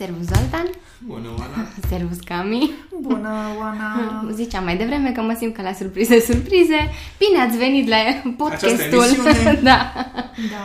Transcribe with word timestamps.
Servus 0.00 0.26
Zoltan. 0.26 0.66
Bună, 1.06 1.28
Oana. 1.38 1.66
Servus 1.88 2.20
Cami. 2.20 2.70
Bună, 3.00 3.32
Oana. 3.58 3.88
Ziceam 4.40 4.64
mai 4.64 4.76
devreme 4.76 5.12
că 5.12 5.20
mă 5.20 5.34
simt 5.38 5.54
ca 5.56 5.62
la 5.62 5.72
surprize, 5.72 6.20
surprize. 6.20 6.80
Bine 7.22 7.38
ați 7.46 7.56
venit 7.56 7.88
la 7.88 7.96
podcastul. 8.36 9.08
da. 9.68 9.78
Da. 10.54 10.64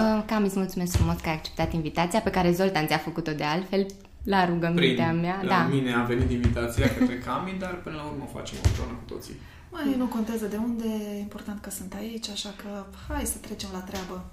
Uh, 0.00 0.22
Cami, 0.26 0.46
îți 0.46 0.58
mulțumesc 0.58 0.96
frumos 0.96 1.16
că 1.22 1.28
ai 1.28 1.34
acceptat 1.34 1.72
invitația 1.72 2.20
pe 2.20 2.30
care 2.30 2.52
Zoltan 2.52 2.86
ți-a 2.86 2.98
făcut-o 2.98 3.32
de 3.32 3.44
altfel 3.44 3.86
la 4.24 4.44
rugămintea 4.46 5.06
Prin, 5.08 5.20
mea. 5.20 5.38
La 5.42 5.48
Da. 5.48 5.68
mine 5.70 5.92
a 5.94 6.02
venit 6.02 6.30
invitația 6.30 6.88
către 6.98 7.18
Cami, 7.18 7.56
dar 7.58 7.74
până 7.84 7.96
la 7.96 8.02
urmă 8.02 8.24
o 8.28 8.38
facem 8.38 8.56
împreună 8.64 8.92
cu 9.00 9.14
toții. 9.14 9.34
Mai 9.70 9.94
nu 9.96 10.04
contează 10.04 10.46
de 10.46 10.56
unde, 10.56 10.88
e 11.16 11.20
important 11.20 11.58
că 11.60 11.70
sunt 11.70 11.92
aici, 12.00 12.28
așa 12.28 12.52
că 12.62 12.68
hai 13.08 13.24
să 13.24 13.38
trecem 13.46 13.68
la 13.72 13.78
treabă. 13.78 14.24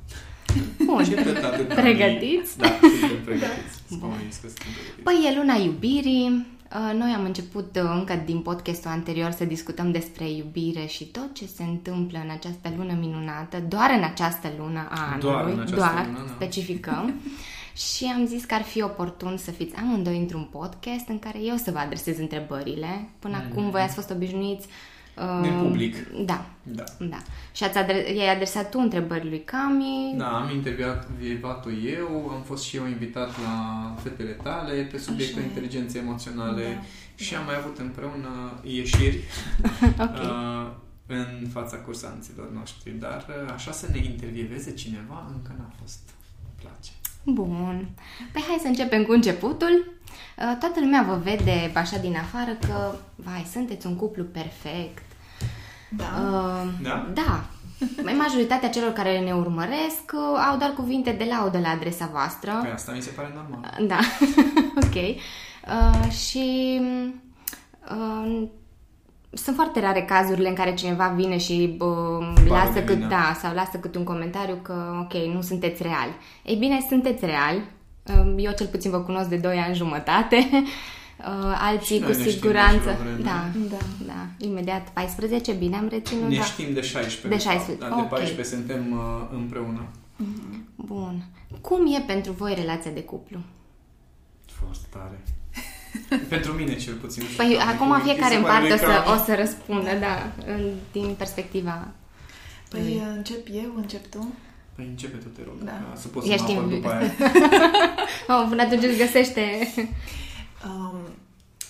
Bun. 0.85 1.03
Și 1.03 1.13
atât, 1.13 1.43
atât, 1.43 1.67
Cami. 1.67 1.81
Pregătiți? 1.81 2.57
Da, 2.57 2.67
suntem 2.81 3.21
pregătiți. 3.25 3.75
Spune-ți 3.89 4.41
că 4.41 4.47
suntem 4.47 4.71
pregătiți. 4.73 5.03
Păi 5.03 5.29
e 5.31 5.37
luna 5.37 5.53
iubirii. 5.55 6.45
Uh, 6.75 6.97
Noi 6.99 7.11
am 7.17 7.23
început 7.23 7.75
uh, 7.83 7.91
încă 7.97 8.21
din 8.25 8.39
podcastul 8.39 8.89
anterior 8.91 9.31
să 9.31 9.45
discutăm 9.45 9.91
despre 9.91 10.29
iubire 10.31 10.85
și 10.85 11.05
tot 11.05 11.33
ce 11.33 11.45
se 11.55 11.63
întâmplă 11.63 12.19
în 12.23 12.29
această 12.29 12.73
lună 12.77 12.97
minunată, 12.99 13.63
doar 13.67 13.93
în 13.97 14.03
această 14.03 14.51
lună 14.57 14.87
a 14.89 15.01
anului, 15.01 15.19
Doar 15.21 15.43
în 15.45 15.51
această 15.59 15.75
doar 15.75 16.05
lună, 16.05 16.17
da. 16.27 16.33
specificăm. 16.35 17.13
și 17.95 18.05
am 18.17 18.25
zis 18.25 18.43
că 18.45 18.53
ar 18.53 18.61
fi 18.61 18.81
oportun 18.81 19.37
să 19.37 19.51
fiți 19.51 19.75
amândoi 19.75 20.17
într-un 20.17 20.47
podcast 20.51 21.07
în 21.07 21.19
care 21.19 21.39
eu 21.43 21.55
să 21.55 21.71
vă 21.71 21.77
adresez 21.77 22.17
întrebările. 22.17 23.09
Până 23.19 23.37
Mhm. 23.37 23.45
acum 23.51 23.69
voi 23.69 23.81
ați 23.81 23.93
fost 23.93 24.09
obișnuiți 24.09 24.67
uh, 24.67 24.73
Din 25.41 25.57
public. 25.61 26.07
Da, 26.25 26.45
Da. 26.63 26.83
da. 26.99 27.17
Și 27.51 27.63
ați 27.63 27.77
adre- 27.77 28.13
i-ai 28.15 28.33
adresat 28.33 28.69
tu 28.69 28.79
întrebări 28.79 29.29
lui 29.29 29.43
Cami. 29.43 30.13
Da, 30.17 30.27
am 30.39 30.49
intervievat-o 30.55 31.71
eu, 31.71 32.29
am 32.35 32.41
fost 32.45 32.63
și 32.63 32.75
eu 32.77 32.87
invitat 32.87 33.29
la 33.41 33.95
fetele 34.03 34.31
tale 34.31 34.73
pe 34.91 34.97
subiectul 34.97 35.37
Așa 35.37 35.45
e. 35.45 35.49
inteligenței 35.49 36.01
emoționale 36.01 36.63
Da, 36.63 37.23
și 37.23 37.31
da. 37.33 37.39
am 37.39 37.45
mai 37.45 37.55
avut 37.57 37.77
împreună 37.77 38.59
ieșiri 38.63 39.19
Ok. 40.05 40.17
uh, 40.21 40.71
în 41.07 41.47
fața 41.53 41.77
cursanților 41.77 42.51
noștri, 42.51 42.91
dar 42.99 43.25
uh, 43.29 43.51
așa 43.53 43.71
să 43.71 43.87
ne 43.91 43.97
intervieveze 43.97 44.73
cineva 44.73 45.31
încă 45.35 45.55
n-a 45.57 45.71
fost. 45.81 45.99
Îmi 46.43 46.53
place. 46.61 46.91
Bun. 47.23 47.89
Păi 48.31 48.41
hai 48.47 48.57
să 48.61 48.67
începem 48.67 49.03
cu 49.03 49.11
începutul. 49.11 49.93
Uh, 50.37 50.57
Toată 50.59 50.79
lumea 50.79 51.03
vă 51.07 51.19
vede 51.23 51.71
așa 51.73 51.97
din 51.97 52.15
afară 52.15 52.51
că, 52.67 52.95
vai, 53.15 53.47
sunteți 53.51 53.85
un 53.87 53.95
cuplu 53.95 54.23
perfect. 54.23 55.03
Da. 55.97 56.03
Uh, 56.21 56.69
Da? 56.81 57.07
Da. 57.13 57.43
Mai 58.03 58.13
majoritatea 58.13 58.69
celor 58.69 58.91
care 58.91 59.19
ne 59.19 59.33
urmăresc 59.33 60.11
uh, 60.13 60.47
au 60.51 60.57
doar 60.57 60.73
cuvinte 60.75 61.11
de 61.11 61.27
laudă 61.29 61.59
la 61.59 61.69
adresa 61.69 62.09
voastră. 62.11 62.57
Păi 62.61 62.71
asta 62.73 62.91
mi 62.91 63.01
se 63.01 63.09
pare 63.09 63.33
normal. 63.35 63.87
Da, 63.87 63.99
ok. 64.85 64.95
Uh, 64.95 66.11
și 66.11 66.79
uh, 67.91 68.43
sunt 69.33 69.55
foarte 69.55 69.79
rare 69.79 70.01
cazurile 70.01 70.47
în 70.49 70.55
care 70.55 70.73
cineva 70.73 71.07
vine 71.07 71.37
și 71.37 71.77
uh, 71.79 72.47
lasă 72.47 72.71
de 72.73 72.83
cât, 72.83 72.95
vină. 72.95 73.07
da, 73.07 73.37
sau 73.41 73.53
lasă 73.53 73.77
cât 73.77 73.95
un 73.95 74.03
comentariu 74.03 74.55
că, 74.61 74.99
ok, 75.01 75.13
nu 75.13 75.41
sunteți 75.41 75.83
reali. 75.83 76.13
Ei 76.43 76.55
bine, 76.55 76.85
sunteți 76.89 77.25
reali. 77.25 77.63
Uh, 78.03 78.33
eu 78.37 78.51
cel 78.51 78.67
puțin 78.67 78.91
vă 78.91 78.99
cunosc 78.99 79.29
de 79.29 79.35
2 79.35 79.57
ani 79.57 79.75
jumătate. 79.75 80.49
Uh, 81.27 81.57
alții 81.59 81.95
Și 81.95 82.01
noi 82.01 82.11
cu 82.11 82.17
ne 82.17 82.23
știm 82.23 82.25
de 82.25 82.31
siguranță. 82.39 82.89
ceva 82.89 83.03
vreme. 83.03 83.21
Da, 83.23 83.45
Da. 83.69 83.77
da, 84.05 84.45
imediat 84.45 84.89
14, 84.89 85.51
bine 85.51 85.75
am 85.75 85.87
reținut. 85.87 86.29
Ne 86.29 86.35
da. 86.37 86.43
știm 86.43 86.73
de 86.73 86.81
16. 86.81 87.27
De 87.27 87.27
fapt, 87.35 87.41
16, 87.57 87.85
Dar 87.85 87.89
de 87.97 88.01
ok. 88.03 88.09
14 88.09 88.55
suntem 88.55 88.91
uh, 88.91 89.27
împreună. 89.33 89.81
Bun. 90.75 91.23
Cum 91.61 91.93
e 91.93 91.99
pentru 92.07 92.31
voi 92.31 92.53
relația 92.55 92.91
de 92.91 93.01
cuplu? 93.03 93.37
Foarte 94.59 94.85
tare. 94.89 95.23
Pentru 96.33 96.51
mine 96.51 96.75
cel 96.75 96.93
puțin. 96.93 97.23
Păi 97.37 97.57
acum 97.73 97.87
Mi 97.89 97.95
se 97.97 98.03
fiecare 98.03 98.35
în 98.35 98.41
pare 98.41 98.67
parte 98.67 98.73
o 98.73 98.77
să, 98.77 98.83
că- 98.85 99.11
o 99.11 99.23
să 99.25 99.35
răspundă, 99.35 99.89
da, 99.99 100.31
în- 100.53 100.71
din 100.91 101.15
perspectiva... 101.17 101.87
Păi 102.69 103.01
încep 103.15 103.47
eu, 103.51 103.71
încep 103.75 104.07
tu. 104.11 104.33
Păi 104.75 104.85
începe 104.89 105.17
tu, 105.17 105.27
te 105.27 105.41
rog, 105.45 105.53
Da. 105.63 105.71
ca 105.71 105.95
să 105.95 106.07
poți 106.07 106.27
să 106.27 106.33
Ești 106.33 106.51
mă 106.53 106.59
apăr 106.59 106.63
în- 106.71 106.75
după 106.79 106.91
aia. 106.93 107.11
Oh, 108.41 108.45
până 108.49 108.61
atunci 108.61 108.83
îți 108.83 108.97
găsește... 108.97 109.43
Um, 110.67 110.95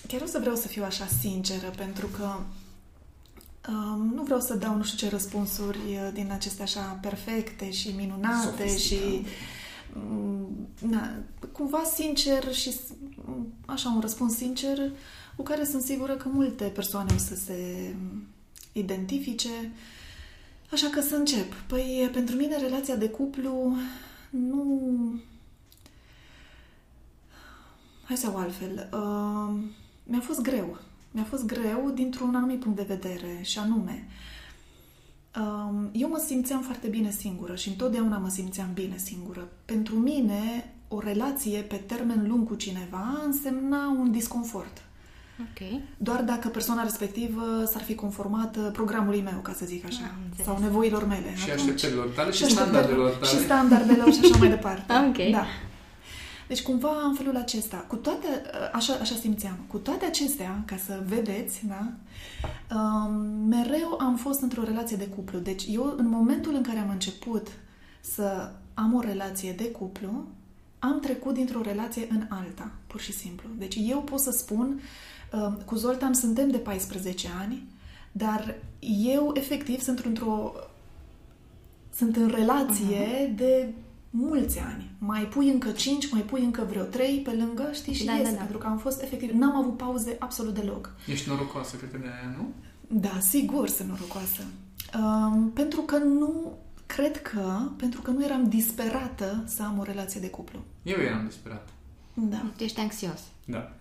chiar 0.08 0.20
o 0.22 0.26
să 0.26 0.38
vreau 0.38 0.56
să 0.56 0.68
fiu 0.68 0.84
așa 0.84 1.06
sinceră, 1.20 1.70
pentru 1.76 2.06
că 2.06 2.36
um, 3.68 4.12
nu 4.14 4.22
vreau 4.22 4.40
să 4.40 4.54
dau 4.54 4.76
nu 4.76 4.82
știu 4.82 4.98
ce 4.98 5.14
răspunsuri 5.14 5.78
uh, 5.78 6.10
din 6.12 6.30
acestea 6.32 6.64
așa 6.64 6.98
perfecte 7.02 7.70
și 7.70 7.88
minunate 7.96 8.66
și 8.66 8.74
Sofisticate. 8.98 9.24
um, 9.96 10.68
na, 10.88 11.10
cumva 11.52 11.82
sincer 11.94 12.54
și 12.54 12.72
s- 12.72 12.80
um, 13.28 13.52
așa 13.66 13.88
un 13.94 14.00
răspuns 14.00 14.34
sincer 14.36 14.90
cu 15.36 15.42
care 15.42 15.64
sunt 15.64 15.82
sigură 15.82 16.12
că 16.14 16.28
multe 16.32 16.64
persoane 16.64 17.10
o 17.14 17.18
să 17.18 17.34
se 17.34 17.90
um, 18.00 18.22
identifice. 18.72 19.72
Așa 20.72 20.88
că 20.88 21.00
să 21.00 21.14
încep. 21.14 21.52
Păi, 21.52 22.10
pentru 22.12 22.36
mine, 22.36 22.56
relația 22.58 22.96
de 22.96 23.08
cuplu 23.08 23.76
nu... 24.30 24.80
Hai 28.04 28.16
să 28.16 28.30
o 28.34 28.36
altfel. 28.36 28.88
Uh, 28.92 29.60
mi-a 30.04 30.20
fost 30.20 30.40
greu. 30.42 30.78
Mi-a 31.10 31.24
fost 31.28 31.44
greu 31.46 31.90
dintr-un 31.94 32.34
anumit 32.34 32.60
punct 32.60 32.76
de 32.76 32.84
vedere, 32.88 33.38
și 33.42 33.58
anume, 33.58 34.08
um, 35.40 35.90
eu 35.92 36.08
mă 36.08 36.22
simțeam 36.26 36.60
foarte 36.60 36.86
bine 36.88 37.10
singură 37.10 37.54
și 37.54 37.68
întotdeauna 37.68 38.16
mă 38.18 38.28
simțeam 38.28 38.68
bine 38.74 38.96
singură. 38.96 39.48
Pentru 39.64 39.94
mine, 39.94 40.72
o 40.88 40.98
relație 41.00 41.58
pe 41.60 41.76
termen 41.76 42.24
lung 42.28 42.48
cu 42.48 42.54
cineva 42.54 43.20
însemna 43.24 43.96
un 44.00 44.10
disconfort. 44.10 44.82
Ok. 45.40 45.80
Doar 45.96 46.22
dacă 46.22 46.48
persoana 46.48 46.82
respectivă 46.82 47.64
s-ar 47.72 47.82
fi 47.82 47.94
conformat 47.94 48.56
uh, 48.56 48.68
programului 48.72 49.20
meu, 49.22 49.38
ca 49.42 49.52
să 49.52 49.64
zic 49.66 49.84
așa, 49.84 50.02
Am 50.02 50.20
înțeles. 50.24 50.46
sau 50.46 50.58
nevoilor 50.58 51.06
mele. 51.06 51.34
Și 51.36 51.50
Atunci- 51.50 51.58
așteptărilor 51.60 52.06
tale 52.08 52.30
și, 52.30 52.44
și 52.44 52.50
standardelor 52.50 53.10
tale. 53.10 53.26
Și 53.26 53.38
standardelor 53.44 54.12
și 54.12 54.20
așa 54.22 54.36
mai 54.38 54.48
departe. 54.48 54.92
Ok. 55.08 55.30
Da. 55.30 55.44
Deci 56.48 56.62
cumva 56.62 56.90
în 57.08 57.14
felul 57.14 57.36
acesta, 57.36 57.76
cu 57.76 57.96
toate, 57.96 58.26
așa, 58.72 58.94
așa 59.00 59.14
simțeam, 59.14 59.56
cu 59.66 59.76
toate 59.78 60.04
acestea, 60.04 60.62
ca 60.66 60.76
să 60.76 61.02
vedeți, 61.06 61.66
da, 61.66 61.92
um, 62.76 63.12
mereu 63.48 63.96
am 64.00 64.16
fost 64.16 64.40
într-o 64.40 64.62
relație 64.62 64.96
de 64.96 65.06
cuplu. 65.08 65.38
Deci 65.38 65.64
eu, 65.70 65.94
în 65.96 66.08
momentul 66.08 66.54
în 66.54 66.62
care 66.62 66.78
am 66.78 66.90
început 66.90 67.48
să 68.00 68.50
am 68.74 68.94
o 68.94 69.00
relație 69.00 69.52
de 69.52 69.70
cuplu, 69.70 70.24
am 70.78 71.00
trecut 71.00 71.34
dintr-o 71.34 71.60
relație 71.62 72.06
în 72.10 72.26
alta, 72.28 72.70
pur 72.86 73.00
și 73.00 73.12
simplu. 73.12 73.48
Deci 73.58 73.76
eu 73.88 74.02
pot 74.02 74.20
să 74.20 74.30
spun, 74.30 74.80
um, 75.32 75.58
cu 75.64 75.74
Zoltan 75.74 76.14
suntem 76.14 76.50
de 76.50 76.58
14 76.58 77.28
ani, 77.40 77.68
dar 78.12 78.54
eu 79.06 79.30
efectiv 79.34 79.80
sunt 79.80 79.98
într-o 79.98 80.52
sunt 81.96 82.16
în 82.16 82.28
relație 82.28 83.26
Mhm. 83.26 83.36
de 83.36 83.68
mulți 84.10 84.58
ani. 84.58 84.90
Mai 85.06 85.22
pui 85.22 85.48
încă 85.48 85.70
5, 85.70 86.10
mai 86.10 86.20
pui 86.20 86.44
încă 86.44 86.66
vreo 86.68 86.82
3 86.82 87.20
pe 87.24 87.30
lângă, 87.30 87.70
știi, 87.72 87.94
și 87.94 88.04
Da, 88.04 88.12
iese, 88.12 88.24
da, 88.24 88.30
da. 88.30 88.36
pentru 88.36 88.58
că 88.58 88.66
am 88.66 88.78
fost 88.78 89.02
efectiv, 89.02 89.30
n-am 89.30 89.56
avut 89.56 89.76
pauze 89.76 90.16
absolut 90.18 90.54
deloc. 90.54 90.94
Ești 91.06 91.28
norocoasă, 91.28 91.76
cred 91.76 91.90
că 91.90 91.96
de 91.98 92.06
aia, 92.06 92.34
nu? 92.36 92.52
Da, 93.00 93.18
sigur 93.20 93.68
sunt 93.68 93.88
norocoasă. 93.88 94.42
Um, 94.98 95.50
pentru 95.50 95.80
că 95.80 95.96
nu, 95.96 96.58
cred 96.86 97.22
că, 97.22 97.58
pentru 97.76 98.02
că 98.02 98.10
nu 98.10 98.24
eram 98.24 98.48
disperată 98.48 99.44
să 99.46 99.62
am 99.62 99.78
o 99.78 99.82
relație 99.82 100.20
de 100.20 100.30
cuplu. 100.30 100.58
Eu 100.82 101.00
eram 101.00 101.24
disperat. 101.26 101.68
Da. 102.14 102.42
Tu 102.56 102.62
ești 102.62 102.80
anxios. 102.80 103.20
Da. 103.44 103.72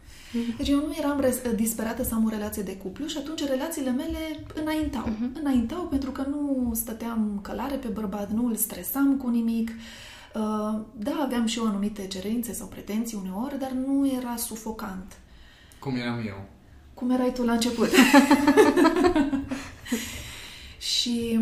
Deci 0.58 0.70
eu 0.70 0.78
nu 0.78 0.96
eram 1.00 1.20
res- 1.20 1.42
disperată 1.56 2.04
să 2.04 2.14
am 2.14 2.26
o 2.26 2.30
relație 2.30 2.64
de 2.64 2.78
cuplu 2.78 3.06
și 3.08 3.18
atunci 3.18 3.44
relațiile 3.48 3.92
mele 3.92 4.46
înaintau. 4.62 5.10
Uh-huh. 5.10 5.40
Înaintau 5.40 5.84
pentru 5.84 6.12
că 6.12 6.26
nu 6.30 6.72
stăteam 6.76 7.40
călare 7.42 7.76
pe 7.76 7.88
bărbat, 7.88 8.32
nu 8.32 8.46
îl 8.46 8.56
stresam 8.56 9.18
cu 9.18 9.30
nimic. 9.30 9.70
Uh, 9.70 9.76
Da, 10.96 11.20
aveam 11.24 11.46
și 11.46 11.60
eu 11.60 11.66
anumite 11.68 12.08
cerințe 12.08 12.54
sau 12.54 12.68
pretenții 12.68 13.20
uneori, 13.24 13.60
dar 13.60 13.72
nu 13.72 14.08
era 14.08 14.36
sufocant. 14.36 15.18
Cum 15.80 15.96
eram 15.96 16.24
eu. 16.28 16.44
Cum 16.94 17.10
erai 17.10 17.34
tu 17.34 17.44
la 17.44 17.52
început. 17.54 17.90
și 20.78 21.40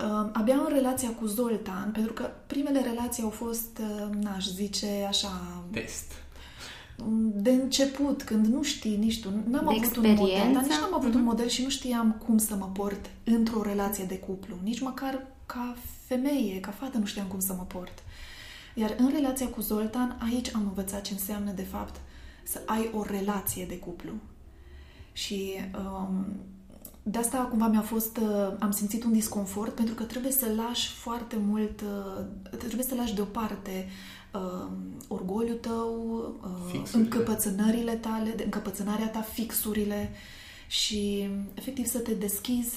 uh, 0.00 0.28
abia 0.32 0.54
în 0.54 0.68
relația 0.74 1.08
cu 1.20 1.26
Zoltan, 1.26 1.90
pentru 1.92 2.12
că 2.12 2.30
primele 2.46 2.80
relații 2.80 3.22
au 3.22 3.30
fost, 3.30 3.78
uh, 3.80 4.14
n-aș 4.22 4.46
zice 4.46 5.04
așa, 5.08 5.42
Test. 5.70 6.12
de 7.34 7.50
început, 7.50 8.22
când 8.22 8.46
nu 8.46 8.62
știi 8.62 8.96
nici 8.96 9.20
tu, 9.20 9.28
n-am 9.30 9.64
De 9.68 9.74
avut 9.80 9.96
un 9.96 10.02
model, 10.02 10.14
dar 10.16 10.26
experiență? 10.26 10.60
nici 10.60 10.68
n-am 10.78 10.94
avut 10.94 11.14
un 11.14 11.20
Mhm. 11.20 11.28
model 11.28 11.48
și 11.48 11.62
nu 11.62 11.68
știam 11.68 12.22
cum 12.26 12.38
să 12.38 12.54
mă 12.54 12.70
port 12.72 13.10
într-o 13.24 13.62
relație 13.62 14.04
de 14.04 14.18
cuplu. 14.18 14.56
Nici 14.62 14.80
măcar 14.80 15.26
ca 15.46 15.76
femeie, 16.06 16.60
ca 16.60 16.70
fată, 16.70 16.98
nu 16.98 17.04
știam 17.04 17.26
cum 17.26 17.40
să 17.40 17.52
mă 17.56 17.64
port. 17.68 18.02
Iar 18.74 18.94
în 18.98 19.10
relația 19.10 19.48
cu 19.48 19.60
Zoltan, 19.60 20.18
aici 20.30 20.54
am 20.54 20.62
învățat 20.62 21.02
ce 21.02 21.12
înseamnă, 21.12 21.50
de 21.52 21.62
fapt, 21.62 22.00
să 22.42 22.62
ai 22.66 22.90
o 22.94 23.02
relație 23.02 23.64
de 23.66 23.78
cuplu. 23.78 24.12
Și 25.12 25.52
um, 25.78 26.26
de 27.02 27.18
asta 27.18 27.38
cumva 27.38 27.66
mi-a 27.66 27.80
fost, 27.80 28.16
uh, 28.16 28.52
am 28.58 28.70
simțit 28.70 29.04
un 29.04 29.12
disconfort 29.12 29.74
pentru 29.74 29.94
că 29.94 30.02
trebuie 30.02 30.32
să 30.32 30.46
lași 30.56 30.88
foarte 30.88 31.36
mult, 31.46 31.80
uh, 31.80 32.24
trebuie 32.58 32.84
să 32.86 32.94
lași 32.94 33.14
deoparte 33.14 33.86
uh, 34.34 34.66
orgoliul 35.08 35.56
tău, 35.56 36.14
uh, 36.42 36.50
Fixurile. 36.70 37.02
încăpățânările 37.02 37.92
tale, 37.94 38.30
de- 38.36 38.44
încăpățânarea 38.44 39.08
ta, 39.08 39.20
fixurile 39.20 40.10
și 40.68 41.28
efectiv 41.54 41.86
să 41.86 41.98
te 41.98 42.14
deschizi 42.14 42.74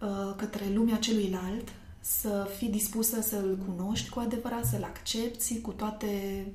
uh, 0.00 0.34
către 0.36 0.64
lumea 0.74 0.96
celuilalt, 0.96 1.68
să 2.06 2.48
fii 2.56 2.68
dispusă 2.68 3.20
să-l 3.20 3.58
cunoști 3.66 4.08
cu 4.08 4.18
adevărat, 4.18 4.64
să-l 4.66 4.82
accepti 4.82 5.60
cu 5.60 5.70
toate 5.70 6.06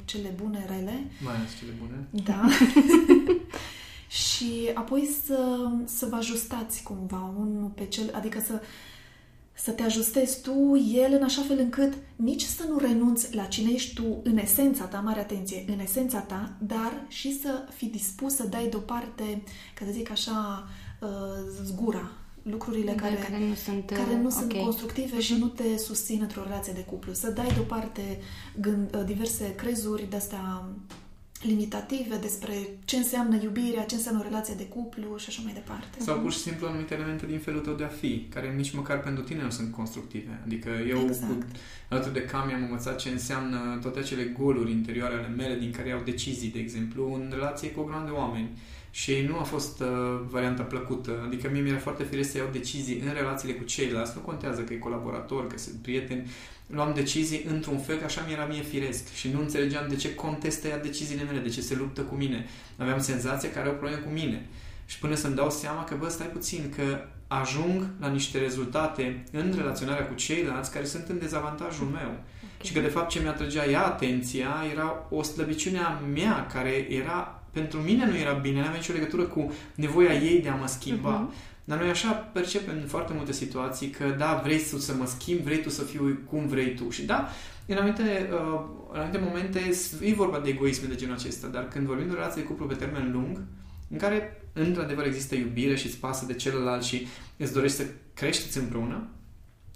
cele 0.06 0.34
bune, 0.42 0.66
rele. 0.68 1.12
Mai 1.24 1.36
ales 1.36 1.50
cele 1.60 1.72
bune. 1.80 2.08
Da. 2.24 2.48
și 4.24 4.72
apoi 4.74 5.10
să, 5.26 5.70
să 5.86 6.06
vă 6.06 6.16
ajustați 6.16 6.84
cumva 6.84 7.34
unul 7.38 7.72
pe 7.76 7.86
cel, 7.86 8.12
adică 8.16 8.40
să, 8.46 8.62
să 9.54 9.72
te 9.72 9.84
ajustezi 9.84 10.42
tu, 10.42 10.76
el, 10.94 11.14
în 11.14 11.24
așa 11.24 11.42
fel 11.42 11.60
încât 11.60 11.94
nici 12.16 12.44
să 12.44 12.66
nu 12.68 12.78
renunți 12.78 13.36
la 13.36 13.44
cine 13.44 13.72
ești 13.72 13.94
tu 13.94 14.20
în 14.24 14.38
esența 14.38 14.84
ta, 14.84 15.00
mare 15.00 15.20
atenție, 15.20 15.66
în 15.68 15.80
esența 15.80 16.20
ta, 16.20 16.54
dar 16.60 17.06
și 17.08 17.40
să 17.40 17.68
fii 17.76 17.90
dispus 17.90 18.36
să 18.36 18.48
dai 18.48 18.68
deoparte, 18.68 19.44
ca 19.76 19.86
să 19.86 19.92
zic 19.92 20.12
așa, 20.12 20.68
uh, 21.02 21.64
zgura, 21.64 22.12
lucrurile 22.52 22.92
Care, 22.92 23.14
care, 23.16 23.28
care 23.32 23.48
nu 23.48 23.54
sunt, 23.54 23.90
care 23.90 24.16
nu 24.16 24.26
uh, 24.26 24.34
sunt 24.38 24.54
ok. 24.54 24.60
constructive 24.64 25.20
și 25.20 25.36
nu 25.40 25.48
te 25.48 25.78
susțin 25.78 26.20
într-o 26.22 26.44
relație 26.44 26.74
de 26.74 26.84
cuplu. 26.84 27.14
Să 27.14 27.32
dai 27.32 27.52
deoparte 27.54 28.20
gând, 28.60 28.96
uh, 28.96 29.04
diverse 29.06 29.56
crezuri 29.56 30.10
de-astea 30.10 30.70
limitative 31.42 32.16
despre 32.22 32.54
ce 32.86 32.96
înseamnă 32.96 33.40
iubirea, 33.44 33.84
ce 33.84 33.96
înseamnă 33.96 34.20
o 34.22 34.24
relație 34.24 34.54
de 34.58 34.66
cuplu 34.66 35.18
și 35.18 35.26
așa 35.30 35.42
mai 35.44 35.54
departe. 35.54 36.00
Sau 36.00 36.20
pur 36.20 36.32
și 36.32 36.38
simplu 36.38 36.68
anumite 36.68 36.94
elemente 36.94 37.26
din 37.26 37.40
felul 37.40 37.60
tău 37.62 37.74
de 37.74 37.84
a 37.84 37.88
fi, 37.88 38.28
care 38.34 38.54
nici 38.58 38.72
măcar 38.74 39.00
pentru 39.00 39.24
tine 39.24 39.44
nu 39.44 39.50
sunt 39.50 39.72
constructive. 39.74 40.42
Adică 40.46 40.70
eu, 40.90 41.00
Exact. 41.08 41.32
cu- 41.32 41.46
alături 41.90 42.14
de 42.14 42.22
Cami, 42.22 42.54
am 42.54 42.62
învățat 42.62 42.98
ce 43.00 43.10
înseamnă 43.10 43.80
toate 43.82 44.00
acele 44.00 44.24
goluri 44.24 44.72
interioare 44.72 45.14
ale 45.16 45.28
mele 45.38 45.56
din 45.60 45.72
care 45.72 45.88
iau 45.88 46.02
decizii, 46.06 46.50
de 46.52 46.60
exemplu, 46.60 47.14
în 47.14 47.32
relație 47.34 47.70
cu 47.72 47.80
o 47.80 47.84
grămadă 47.84 48.06
de 48.06 48.16
oameni. 48.18 48.50
Și 48.92 49.14
nu 49.28 49.38
a 49.40 49.44
fost 49.44 49.80
uh, 49.82 49.88
varianta 50.30 50.64
plăcută. 50.64 51.22
Adică 51.26 51.50
mie 51.52 51.62
mi-era 51.62 51.78
foarte 51.78 52.04
firesc 52.04 52.32
să 52.32 52.38
iau 52.38 52.48
decizii 52.52 53.00
în 53.00 53.14
relațiile 53.14 53.54
cu 53.54 53.64
ceilalți. 53.64 54.12
Nu 54.16 54.22
contează 54.22 54.62
că 54.62 54.74
e 54.74 54.78
colaborator, 54.78 55.48
că 55.48 55.58
sunt 55.58 55.76
prieteni. 55.76 56.30
Luam 56.72 56.94
decizii 56.94 57.46
într-un 57.50 57.78
fel 57.78 57.98
că 57.98 58.04
așa 58.04 58.24
mi-era 58.28 58.46
mie 58.46 58.62
firesc. 58.62 59.14
Și 59.14 59.30
nu 59.34 59.40
înțelegeam 59.40 59.86
de 59.90 59.96
ce 59.96 60.16
contestă 60.16 60.68
ea 60.68 60.80
deciziile 60.80 61.24
mele, 61.24 61.40
de 61.40 61.50
ce 61.50 61.62
se 61.62 61.76
luptă 61.76 62.02
cu 62.02 62.16
mine. 62.16 62.48
Aveam 62.78 63.00
senzația 63.00 63.52
că 63.52 63.60
are 63.60 63.70
o 63.70 63.74
problemă 63.74 64.02
cu 64.02 64.10
mine. 64.10 64.46
Și 64.86 65.00
până 65.00 65.16
să-mi 65.16 65.36
dau 65.36 65.50
seama 65.50 65.84
că, 65.84 65.96
bă, 65.96 66.10
stai 66.10 66.28
puțin, 66.28 66.74
că 66.76 67.02
ajung 67.28 67.90
la 68.00 68.08
niște 68.08 68.40
rezultate 68.40 69.24
în 69.32 69.54
relaționarea 69.56 70.06
cu 70.06 70.14
ceilalți 70.14 70.72
care 70.72 70.86
sunt 70.86 71.08
în 71.08 71.20
dezavantajul 71.20 71.86
meu. 71.86 72.10
Ok. 72.10 72.66
Și 72.66 72.74
că, 72.74 72.80
de 72.80 72.88
fapt, 72.88 73.10
ce 73.10 73.20
mi-atrăgea 73.20 73.66
ea 73.66 73.86
atenția 73.86 74.64
era 74.72 75.08
o 75.10 75.24
slăbiciune 75.24 75.80
a 75.80 76.02
mea, 76.14 76.48
care 76.54 76.94
era, 76.94 77.44
pentru 77.52 77.80
mine 77.80 78.06
nu 78.06 78.18
era 78.18 78.34
bine, 78.34 78.60
nu 78.60 78.66
avea 78.66 78.78
nicio 78.78 78.94
legătură 78.94 79.24
cu 79.24 79.54
nevoia 79.76 80.14
ei 80.14 80.42
de 80.42 80.50
a 80.50 80.56
mă 80.56 80.68
schimba. 80.68 81.10
Mhm. 81.10 81.34
Dar 81.70 81.80
noi 81.80 81.90
așa 81.90 82.12
percepem 82.12 82.78
în 82.82 82.88
foarte 82.88 83.14
multe 83.14 83.32
situații 83.32 83.90
că, 83.90 84.16
da, 84.18 84.42
vrei 84.44 84.62
tu 84.70 84.78
să 84.78 84.94
mă 84.94 85.06
schimbi, 85.06 85.44
vrei 85.44 85.62
tu 85.62 85.70
să 85.70 85.84
fiu 85.84 86.20
cum 86.30 86.48
vrei 86.48 86.76
tu. 86.76 86.90
Și 86.90 87.06
da, 87.06 87.30
în 87.66 87.78
anumite, 87.78 88.30
uh, 88.34 88.62
în 88.92 89.00
anumite 89.00 89.20
momente 89.20 89.72
e 90.02 90.14
vorba 90.14 90.40
de 90.40 90.50
egoisme 90.50 90.88
de 90.88 90.96
genul 90.96 91.16
acesta, 91.16 91.48
dar 91.48 91.68
când 91.68 91.86
vorbim 91.86 92.06
de 92.06 92.12
o 92.12 92.16
relație 92.16 92.42
de 92.42 92.48
cuplu 92.48 92.66
pe 92.66 92.74
termen 92.74 93.12
lung, 93.12 93.42
în 93.90 93.98
care 93.98 94.42
într-adevăr 94.54 95.06
există 95.06 95.36
iubire 95.36 95.76
și 95.76 95.86
îți 95.86 95.98
pasă 95.98 96.26
de 96.26 96.34
celălalt 96.34 96.84
și 96.84 97.08
îți 97.38 97.54
dorești 97.54 97.78
să 97.78 97.86
creșteți 98.14 98.58
împreună, 98.58 99.08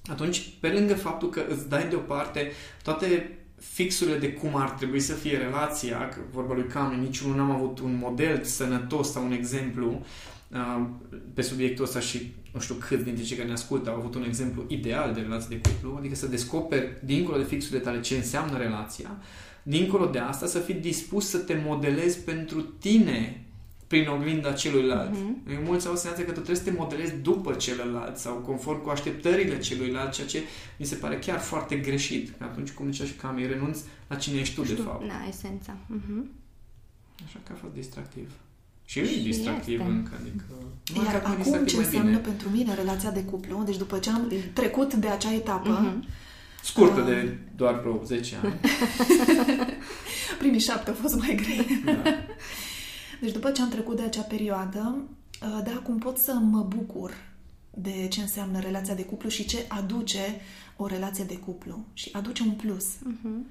atunci, 0.05 0.53
pe 0.59 0.67
lângă 0.67 0.95
faptul 0.95 1.29
că 1.29 1.41
îți 1.49 1.69
dai 1.69 1.87
deoparte 1.89 2.51
toate 2.83 3.37
fixurile 3.59 4.17
de 4.17 4.33
cum 4.33 4.55
ar 4.55 4.69
trebui 4.69 4.99
să 4.99 5.13
fie 5.13 5.37
relația, 5.37 6.09
că 6.09 6.19
vorba 6.31 6.53
lui 6.53 6.67
Cami, 6.67 6.97
niciunul 6.97 7.35
n-am 7.35 7.51
avut 7.51 7.79
un 7.79 7.97
model 8.01 8.43
sănătos 8.43 9.11
sau 9.11 9.25
un 9.25 9.31
exemplu 9.31 9.91
uh, 9.91 10.05
pe 11.33 11.41
subiectul 11.41 11.83
ăsta 11.83 11.99
și 11.99 12.31
nu 12.53 12.59
știu 12.59 12.75
cât 12.75 13.03
dintre 13.03 13.23
cei 13.23 13.35
care 13.35 13.47
ne 13.47 13.53
ascultă 13.53 13.89
au 13.89 13.95
avut 13.95 14.15
un 14.15 14.23
exemplu 14.23 14.65
ideal 14.67 15.13
de 15.13 15.21
relație 15.21 15.57
de 15.57 15.69
cuplu, 15.69 15.95
adică 15.97 16.15
să 16.15 16.27
descoperi 16.27 16.97
dincolo 17.03 17.37
de 17.37 17.43
fixurile 17.43 17.79
tale 17.79 18.01
ce 18.01 18.15
înseamnă 18.15 18.57
relația, 18.57 19.17
dincolo 19.63 20.05
de 20.05 20.19
asta 20.19 20.45
să 20.45 20.59
fii 20.59 20.73
dispus 20.73 21.29
să 21.29 21.37
te 21.37 21.61
modelezi 21.65 22.19
pentru 22.19 22.61
tine 22.61 23.45
prin 23.87 24.07
oglinda 24.07 24.51
celuilalt. 24.51 25.11
Mhm. 25.11 25.43
Mm-hmm. 25.43 25.65
Mulți 25.65 25.87
au 25.87 25.95
senzația 25.95 26.25
că 26.25 26.31
tu 26.31 26.39
trebuie 26.39 26.55
să 26.55 26.63
te 26.63 26.77
modelezi 26.77 27.15
după 27.15 27.53
celălalt 27.53 28.17
sau 28.17 28.35
conform 28.35 28.81
cu 28.81 28.89
așteptările 28.89 29.59
celuilalt, 29.59 30.11
ceea 30.11 30.27
ce 30.27 30.43
mi 30.79 30.85
se 30.85 30.95
pare 30.95 31.19
chiar 31.19 31.39
foarte 31.39 31.75
greșit. 31.75 32.29
Că 32.37 32.43
atunci, 32.43 32.71
cum 32.71 32.91
zicea 32.91 33.05
și 33.05 33.13
Cami, 33.13 33.47
renunți 33.47 33.83
la 34.07 34.15
cine 34.15 34.39
ești 34.39 34.55
tu, 34.55 34.61
de 34.61 34.73
fapt. 34.73 35.07
Da, 35.07 35.25
esența. 35.27 35.77
Mhm. 35.87 36.29
Așa 37.25 37.39
că 37.43 37.51
a 37.51 37.55
fost 37.55 37.73
distractiv. 37.73 38.31
Și 38.85 38.99
e 38.99 39.05
Și 39.05 39.19
distractiv 39.23 39.79
este. 39.79 39.91
încă, 39.91 40.11
adică... 40.21 40.43
Iar 40.95 41.05
dacă 41.13 41.27
nu 41.27 41.33
e 41.33 41.37
acum 41.37 41.41
distractiv, 41.43 41.67
ce 41.69 41.75
mai 41.75 41.85
înseamnă 41.85 42.09
bine. 42.09 42.21
pentru 42.21 42.49
mine 42.49 42.73
relația 42.75 43.11
de 43.11 43.23
cuplu, 43.23 43.63
deci 43.65 43.77
după 43.77 43.97
ce 43.99 44.09
am 44.09 44.31
trecut 44.53 44.93
de 44.93 45.07
acea 45.07 45.33
etapă, 45.33 45.69
Mhm. 45.69 46.07
Scurtă 46.63 46.99
Ah. 46.99 47.05
de 47.05 47.37
doar 47.55 47.79
vreo 47.79 48.01
10 48.03 48.35
ani. 48.43 48.53
primii 50.39 50.59
șapte 50.59 50.89
au 50.89 50.95
fost 50.95 51.15
mai 51.15 51.35
grei. 51.35 51.81
da. 51.85 52.01
Deci 53.21 53.31
după 53.31 53.51
ce 53.51 53.61
am 53.61 53.69
trecut 53.69 53.95
de 53.95 54.01
acea 54.03 54.21
perioadă, 54.21 54.95
uh, 55.41 55.63
da, 55.63 55.71
acum 55.71 55.97
pot 55.97 56.17
să 56.17 56.33
mă 56.33 56.65
bucur 56.67 57.13
de 57.73 58.07
ce 58.09 58.21
înseamnă 58.21 58.59
relația 58.59 58.93
de 58.93 59.03
cuplu 59.03 59.29
și 59.29 59.45
ce 59.45 59.65
aduce 59.67 60.41
o 60.77 60.87
relație 60.87 61.23
de 61.23 61.37
cuplu. 61.37 61.85
Și 61.93 62.09
aduce 62.13 62.43
un 62.43 62.51
plus. 62.51 62.85
Mhm. 63.03 63.45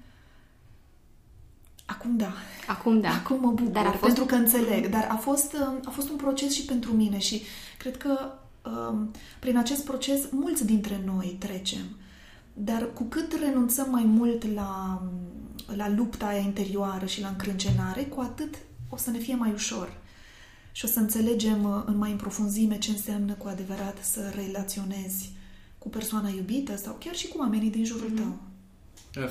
Acum 1.87 2.17
da. 2.17 2.33
Acum 2.67 3.01
da. 3.01 3.09
Acum 3.15 3.41
mă 3.41 3.51
bucur, 3.51 3.73
Dar 3.73 3.87
a 3.87 3.91
fost- 3.91 4.03
pentru 4.03 4.25
că 4.25 4.35
înțeleg. 4.35 4.89
Dar 4.91 5.07
a 5.11 5.17
fost, 5.17 5.53
uh, 5.53 5.81
a 5.85 5.91
fost 5.91 6.11
un 6.11 6.17
proces 6.17 6.53
și 6.55 6.65
pentru 6.65 6.93
mine 6.93 7.19
și 7.19 7.43
cred 7.79 7.97
că 7.97 8.33
um, 8.65 9.11
prin 9.41 9.57
acest 9.57 9.85
proces 9.85 10.21
mulți 10.31 10.67
dintre 10.67 11.03
noi 11.05 11.37
trecem. 11.39 11.85
Dar 12.55 12.93
cu 12.95 13.03
cât 13.03 13.33
renunțăm 13.41 13.91
mai 13.91 14.05
mult 14.05 14.55
la, 14.55 15.03
la 15.77 15.89
lupta 15.89 16.27
aia 16.27 16.39
interioară 16.41 17.07
și 17.07 17.21
la 17.21 17.29
încrâncenare, 17.29 18.03
cu 18.03 18.21
atât 18.21 18.55
o 18.89 18.97
să 18.97 19.11
ne 19.11 19.19
fie 19.19 19.35
mai 19.35 19.53
ușor. 19.53 20.01
Și 20.73 20.85
o 20.85 20.89
să 20.89 20.99
înțelegem 20.99 21.65
uh, 21.65 21.83
în 21.87 21.97
mai 21.97 22.11
în 22.11 22.17
profunzime 22.17 22.79
ce 22.79 22.91
înseamnă 22.91 23.33
cu 23.33 23.49
adevărat 23.49 23.97
să 24.05 24.33
relaționezi 24.35 25.33
cu 25.79 25.89
persoana 25.89 26.29
iubită 26.29 26.77
sau 26.77 26.97
chiar 27.01 27.15
și 27.15 27.29
cu 27.29 27.39
oamenii 27.39 27.71
din 27.71 27.85
jurul 27.85 28.11
tău. 28.11 28.39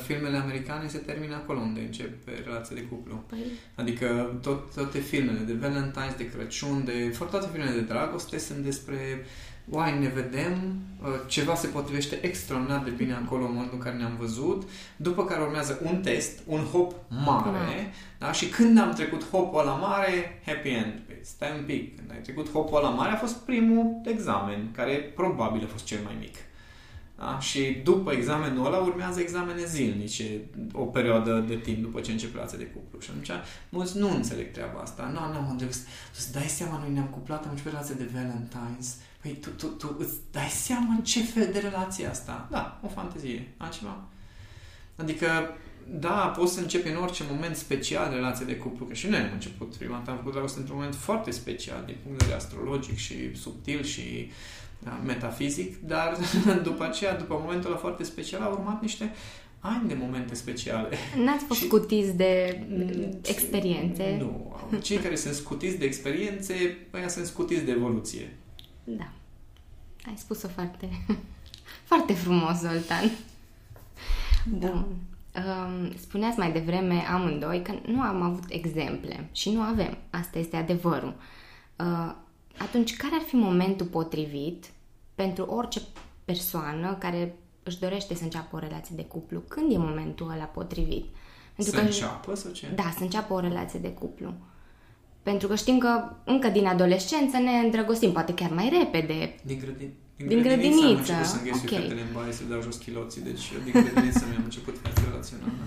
Filmele 0.03 0.37
americane 0.37 0.87
se 0.87 0.97
termină 0.97 1.35
acolo 1.35 1.59
unde 1.59 1.79
începe 1.79 2.31
relația 2.45 2.75
de 2.75 2.81
cuplu. 2.81 3.23
Păi, 3.27 3.39
Adică 3.75 4.37
tot, 4.41 4.73
toate 4.73 4.99
filmele 4.99 5.39
de 5.39 5.67
Valentine's, 5.67 6.17
de 6.17 6.29
Crăciun, 6.29 6.83
de 6.85 7.11
foarte 7.15 7.37
toate 7.37 7.49
filmele 7.51 7.75
de 7.75 7.93
dragoste 7.93 8.37
sunt 8.37 8.57
despre 8.57 9.25
Uai, 9.69 9.99
ne 9.99 10.07
vedem, 10.07 10.53
uh, 11.01 11.07
ceva 11.27 11.55
se 11.55 11.67
potrivește 11.67 12.19
extraordinar 12.21 12.83
de 12.83 12.89
bine 12.89 13.13
acolo 13.13 13.45
în 13.45 13.51
momentul 13.51 13.77
în 13.77 13.83
care 13.83 13.95
ne-am 13.95 14.15
văzut, 14.19 14.69
după 14.95 15.25
care 15.25 15.41
urmează 15.41 15.79
un 15.83 16.01
test, 16.01 16.39
un 16.45 16.59
hop 16.59 16.95
mare, 17.25 17.93
da? 18.17 18.31
și 18.31 18.49
când 18.49 18.79
am 18.79 18.93
trecut 18.93 19.29
hopul 19.29 19.59
ăla 19.59 19.73
mare, 19.73 20.41
happy 20.45 20.69
end. 20.69 20.93
Păi, 21.05 21.19
Stai 21.21 21.51
un 21.57 21.63
pic, 21.65 21.95
când 21.95 22.11
ai 22.11 22.21
trecut 22.21 22.51
hopul 22.51 22.77
ăla 22.77 22.89
mare 22.89 23.11
a 23.11 23.15
fost 23.15 23.35
primul 23.35 24.01
examen, 24.05 24.71
care 24.71 24.95
probabil 24.95 25.63
a 25.63 25.67
fost 25.67 25.85
cel 25.85 25.99
mai 26.03 26.15
mic. 26.19 26.35
Da? 27.21 27.39
Și 27.39 27.81
după 27.83 28.11
examenul 28.11 28.65
ăla 28.65 28.77
urmează 28.77 29.19
examene 29.19 29.65
zilnice, 29.65 30.41
o 30.71 30.85
perioadă 30.85 31.43
de 31.47 31.55
timp 31.55 31.81
după 31.81 31.99
ce 31.99 32.11
începe 32.11 32.33
relația 32.33 32.57
de 32.57 32.63
cuplu. 32.63 32.99
Și 32.99 33.09
atunci 33.09 33.31
mulți 33.69 33.97
nu 33.97 34.15
înțeleg 34.15 34.51
treaba 34.51 34.79
asta. 34.79 35.03
Nu, 35.13 35.33
nu, 35.33 35.37
am 35.37 35.49
înțeles. 35.49 35.77
Tu 35.77 36.17
îți 36.17 36.31
dai 36.31 36.47
seama, 36.47 36.77
noi 36.77 36.93
ne-am 36.93 37.05
cuplat, 37.05 37.43
am 37.43 37.49
început 37.49 37.71
relația 37.71 37.95
de 37.95 38.09
Valentine's. 38.15 38.89
Păi 39.21 39.37
tu, 39.41 39.49
tu, 39.49 39.67
tu 39.67 39.95
îți 39.99 40.13
dai 40.31 40.47
seama 40.49 40.93
în 40.97 41.03
ce 41.03 41.21
fel 41.23 41.49
de 41.51 41.59
relație 41.59 42.05
e 42.05 42.09
asta? 42.09 42.47
Da, 42.51 42.79
o 42.83 42.87
fantezie. 42.87 43.53
Altceva? 43.57 44.03
Adică, 44.95 45.27
da, 45.87 46.33
poți 46.37 46.53
să 46.53 46.59
începi 46.59 46.89
în 46.89 46.97
orice 46.97 47.23
moment 47.31 47.55
special 47.55 48.13
relația 48.13 48.45
de 48.45 48.55
cuplu, 48.55 48.85
că 48.85 48.93
și 48.93 49.07
noi 49.07 49.19
am 49.19 49.33
început 49.33 49.75
prima 49.75 49.97
dată, 49.97 50.09
am 50.09 50.17
făcut 50.17 50.31
dragoste 50.31 50.59
într-un 50.59 50.77
moment 50.77 50.95
foarte 50.95 51.31
special, 51.31 51.83
din 51.85 51.95
punct 52.03 52.17
de 52.17 52.25
vedere 52.25 52.41
astrologic 52.43 52.97
și 52.97 53.35
subtil 53.35 53.83
și 53.83 54.31
da, 54.83 54.99
metafizic, 55.05 55.81
dar 55.81 56.17
după 56.63 56.83
aceea, 56.83 57.15
după 57.17 57.37
momentul 57.41 57.69
ăla 57.69 57.79
foarte 57.79 58.03
special, 58.03 58.41
au 58.41 58.51
urmat 58.51 58.81
niște 58.81 59.11
ani 59.59 59.87
de 59.87 59.93
momente 59.93 60.33
speciale. 60.35 60.97
N-ați 61.25 61.43
fost 61.45 61.59
Și- 61.59 61.65
scutiți 61.65 62.15
de 62.15 62.63
mm, 62.69 63.19
experiențe? 63.23 64.17
Nu. 64.19 64.55
Cei 64.81 64.97
care 64.97 65.15
sunt 65.15 65.33
scutiți 65.33 65.77
de 65.77 65.85
experiențe, 65.85 66.77
ăia 66.93 67.07
sunt 67.07 67.25
scutiți 67.25 67.63
de 67.65 67.71
evoluție. 67.71 68.37
Da. 68.83 69.11
Ai 70.07 70.13
spus-o 70.17 70.47
foarte, 70.47 70.89
foarte 71.89 72.13
frumos, 72.13 72.57
Zoltan. 72.59 73.11
Da. 74.45 74.67
Bun. 74.67 74.85
Um, 75.35 75.91
spuneați 75.99 76.37
mai 76.39 76.51
devreme 76.51 76.93
amândoi 77.11 77.61
că 77.61 77.73
nu 77.85 78.01
am 78.01 78.21
avut 78.21 78.43
exemple 78.47 79.29
și 79.31 79.49
nu 79.51 79.61
avem. 79.61 79.97
Asta 80.09 80.39
este 80.39 80.55
adevărul. 80.55 81.13
Uh, 82.61 82.67
atunci 82.67 82.97
care 82.97 83.15
ar 83.15 83.21
fi 83.21 83.35
momentul 83.35 83.85
potrivit 83.85 84.65
pentru 85.15 85.43
orice 85.45 85.81
persoană 86.25 86.95
care 86.99 87.35
își 87.63 87.79
dorește 87.79 88.15
să 88.15 88.23
înceapă 88.23 88.55
o 88.55 88.59
relație 88.59 88.95
de 88.95 89.05
cuplu? 89.05 89.39
Când 89.47 89.71
e 89.71 89.77
momentul 89.77 90.31
ăla 90.33 90.43
potrivit? 90.43 91.05
Pentru 91.55 91.73
să 91.73 91.79
că, 91.79 91.85
înceapă 91.85 92.35
sau 92.35 92.51
ce? 92.51 92.67
Da, 92.75 92.93
să 92.97 93.03
înceapă 93.03 93.33
o 93.33 93.39
relație 93.39 93.79
de 93.79 93.89
cuplu. 93.89 94.33
Pentru 95.23 95.47
că 95.47 95.55
știm 95.55 95.77
că 95.77 96.03
încă 96.23 96.49
din 96.49 96.65
adolescență 96.65 97.37
ne 97.37 97.51
îndrăgostim, 97.51 98.11
poate 98.11 98.33
chiar 98.33 98.51
mai 98.51 98.69
repede. 98.79 99.35
Din, 99.43 99.59
grădin, 99.59 99.93
din, 100.15 100.27
din 100.27 100.41
grădiniță. 100.41 101.11
Am 101.13 101.19
început 101.19 101.25
să 101.25 101.37
înghesui 101.37 101.67
okay. 101.67 101.81
fetele 101.81 102.01
în 102.01 102.13
baie, 102.13 102.31
să 102.31 102.43
dau 102.49 102.61
jos 102.61 102.75
chiloții, 102.75 103.21
deci 103.21 103.51
din 103.63 103.71
grădiniță 103.71 104.25
mi-am 104.29 104.43
început 104.43 104.73
viața 104.73 105.01
relațională. 105.09 105.63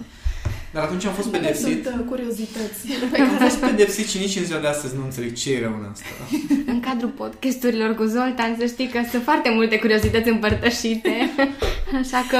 Dar 0.74 0.82
atunci 0.82 1.04
am 1.04 1.12
fost 1.12 1.28
pedepsit. 1.28 1.84
Sunt 1.84 2.00
uh, 2.00 2.06
curiozități. 2.08 2.80
Am 3.20 3.36
fost 3.40 3.56
pedepsit 3.56 4.06
și 4.06 4.18
nici 4.18 4.36
în 4.36 4.44
ziua 4.44 4.60
de 4.60 4.66
astăzi 4.66 4.96
nu 4.96 5.04
înțeleg 5.04 5.34
ce 5.34 5.52
e 5.52 5.60
rău 5.60 5.74
în 5.78 5.86
asta. 5.92 6.06
În 6.72 6.80
cadrul 6.80 7.10
podcasturilor 7.10 7.94
cu 7.94 8.04
Zoltan, 8.04 8.56
să 8.58 8.66
știi 8.66 8.88
că 8.88 8.98
sunt 9.10 9.22
foarte 9.22 9.50
multe 9.50 9.78
curiozități 9.78 10.28
împărtășite, 10.28 11.14
așa 12.02 12.20
că 12.30 12.38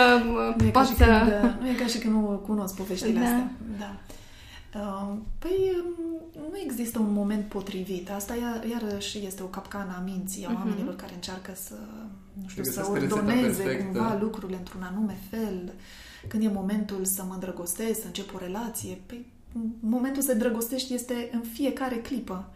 nu 0.64 0.70
pot 0.70 0.86
să... 0.86 1.04
Când, 1.40 1.60
nu 1.60 1.68
e 1.68 1.72
ca 1.72 1.86
și 1.86 1.98
când 1.98 2.14
nu 2.14 2.42
cunosc 2.46 2.74
poveștile 2.74 3.18
da. 3.18 3.24
astea. 3.24 3.50
Da. 3.78 3.90
Uh, 4.80 5.16
păi 5.38 5.58
um, 5.84 6.50
nu 6.50 6.58
există 6.64 6.98
un 6.98 7.12
moment 7.12 7.44
potrivit. 7.44 8.10
Asta 8.10 8.34
iar, 8.42 8.64
iarăși 8.70 9.26
este 9.26 9.42
o 9.42 9.46
capcană 9.46 9.94
a 9.98 10.02
minții 10.04 10.44
a 10.44 10.50
uh-huh. 10.50 10.54
oamenilor 10.54 10.96
care 10.96 11.12
încearcă 11.14 11.52
să, 11.54 11.74
nu 12.42 12.48
știu, 12.48 12.62
să 12.62 12.86
ordoneze 12.90 13.76
cumva 13.76 14.18
lucrurile 14.20 14.56
într-un 14.58 14.82
anume 14.82 15.16
fel. 15.30 15.72
Când 16.28 16.42
e 16.42 16.48
momentul 16.48 17.04
să 17.04 17.24
mă 17.24 17.34
îndrăgostesc, 17.34 18.00
să 18.00 18.06
încep 18.06 18.34
o 18.34 18.38
relație, 18.38 19.00
păi 19.06 19.32
momentul 19.80 20.22
să 20.22 20.28
te 20.28 20.32
îndrăgostești 20.32 20.94
este 20.94 21.28
în 21.32 21.40
fiecare 21.40 21.96
clipă. 21.96 22.52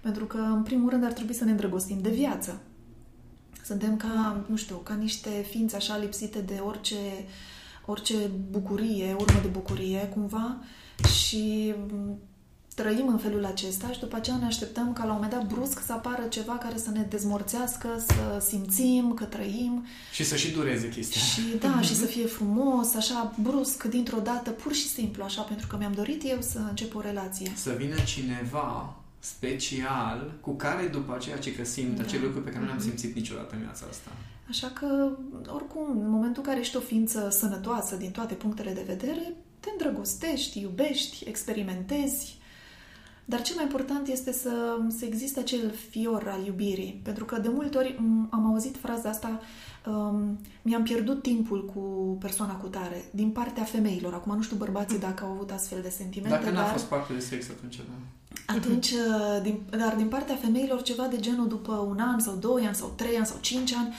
Pentru 0.00 0.24
că, 0.24 0.38
în 0.38 0.62
primul 0.62 0.90
rând, 0.90 1.04
ar 1.04 1.12
trebui 1.12 1.34
să 1.34 1.44
ne 1.44 1.50
îndrăgostim 1.50 1.98
de 2.00 2.10
viață. 2.10 2.60
Suntem 3.64 3.96
ca, 3.96 4.44
nu 4.48 4.56
știu, 4.56 4.76
ca 4.76 4.94
niște 4.94 5.30
ființe 5.48 5.76
așa 5.76 5.96
lipsite 5.96 6.38
de 6.38 6.60
orice, 6.64 6.96
orice 7.86 8.30
bucurie, 8.50 9.16
urmă 9.18 9.40
de 9.42 9.48
bucurie, 9.48 10.08
cumva, 10.14 10.56
și 11.22 11.74
trăim 12.76 13.08
în 13.08 13.18
felul 13.18 13.44
acesta 13.44 13.90
și 13.92 13.98
după 13.98 14.16
aceea 14.16 14.36
ne 14.36 14.44
așteptăm 14.44 14.92
ca 14.92 15.04
la 15.04 15.12
un 15.12 15.14
moment 15.14 15.32
dat 15.32 15.46
brusc 15.46 15.84
să 15.84 15.92
apară 15.92 16.22
ceva 16.28 16.52
care 16.52 16.78
să 16.78 16.90
ne 16.90 17.02
dezmorțească, 17.08 18.04
să 18.06 18.44
simțim 18.46 19.14
că 19.14 19.24
trăim. 19.24 19.86
Și 20.12 20.24
să 20.24 20.36
și 20.36 20.50
dureze 20.50 20.88
chestia. 20.88 21.20
Și 21.20 21.40
da, 21.60 21.80
și 21.80 21.94
să 21.94 22.04
fie 22.04 22.26
frumos, 22.26 22.94
așa 22.94 23.34
brusc, 23.42 23.82
dintr-o 23.82 24.20
dată, 24.20 24.50
pur 24.50 24.72
și 24.72 24.88
simplu, 24.88 25.22
așa, 25.24 25.42
pentru 25.42 25.66
că 25.66 25.76
mi-am 25.76 25.92
dorit 25.92 26.22
eu 26.24 26.40
să 26.40 26.58
încep 26.68 26.94
o 26.94 27.00
relație. 27.00 27.52
Să 27.54 27.74
vină 27.78 27.96
cineva 28.04 28.96
special 29.18 30.32
cu 30.40 30.50
care 30.50 30.86
după 30.86 31.14
aceea 31.14 31.38
ce 31.38 31.54
că 31.54 31.64
simt 31.64 31.96
da. 31.96 32.02
acele 32.02 32.22
lucruri 32.22 32.44
pe 32.44 32.50
care 32.50 32.60
nu 32.60 32.66
le-am 32.66 32.78
mhm. 32.78 32.88
simțit 32.88 33.14
niciodată 33.14 33.54
în 33.54 33.60
viața 33.60 33.86
asta. 33.90 34.10
Așa 34.48 34.66
că, 34.66 35.10
oricum, 35.54 36.00
în 36.00 36.10
momentul 36.10 36.42
în 36.42 36.48
care 36.48 36.60
ești 36.60 36.76
o 36.76 36.80
ființă 36.80 37.28
sănătoasă 37.30 37.96
din 37.96 38.10
toate 38.10 38.34
punctele 38.34 38.72
de 38.72 38.84
vedere, 38.86 39.32
te 39.60 39.68
îndrăgostești, 39.70 40.60
iubești, 40.60 41.24
experimentezi, 41.28 42.38
dar 43.28 43.42
cel 43.42 43.54
mai 43.54 43.64
important 43.64 44.08
este 44.08 44.32
să, 44.32 44.78
să 44.88 45.04
existe 45.04 45.40
acel 45.40 45.72
fior 45.90 46.28
al 46.28 46.46
iubirii. 46.46 47.00
Pentru 47.02 47.24
că 47.24 47.38
de 47.38 47.48
multe 47.48 47.78
ori 47.78 47.98
am 48.30 48.46
auzit 48.46 48.76
fraza 48.76 49.08
asta, 49.08 49.40
um, 49.86 50.38
mi-am 50.62 50.82
pierdut 50.82 51.22
timpul 51.22 51.64
cu 51.64 51.80
persoana 52.20 52.54
cu 52.54 52.66
tare, 52.66 53.04
din 53.10 53.30
partea 53.30 53.62
femeilor. 53.62 54.14
Acum 54.14 54.36
nu 54.36 54.42
știu 54.42 54.56
bărbații 54.56 54.98
dacă 54.98 55.24
au 55.24 55.30
avut 55.30 55.50
astfel 55.50 55.78
de 55.82 55.88
sentimente. 55.88 56.36
Dacă 56.36 56.50
n-a 56.50 56.62
dar... 56.62 56.70
fost 56.70 56.84
parte 56.84 57.12
de 57.12 57.20
sex, 57.20 57.48
atunci 57.48 57.76
da. 57.76 57.82
Atunci, 58.46 58.90
uh, 58.90 59.42
din, 59.42 59.60
dar 59.70 59.94
din 59.96 60.08
partea 60.08 60.34
femeilor 60.34 60.82
ceva 60.82 61.06
de 61.06 61.20
genul 61.20 61.48
după 61.48 61.72
un 61.72 61.98
an 61.98 62.18
sau 62.18 62.34
doi 62.34 62.66
ani 62.66 62.74
sau 62.74 62.92
trei 62.96 63.16
ani 63.16 63.26
sau 63.26 63.38
cinci 63.40 63.72
ani, 63.72 63.94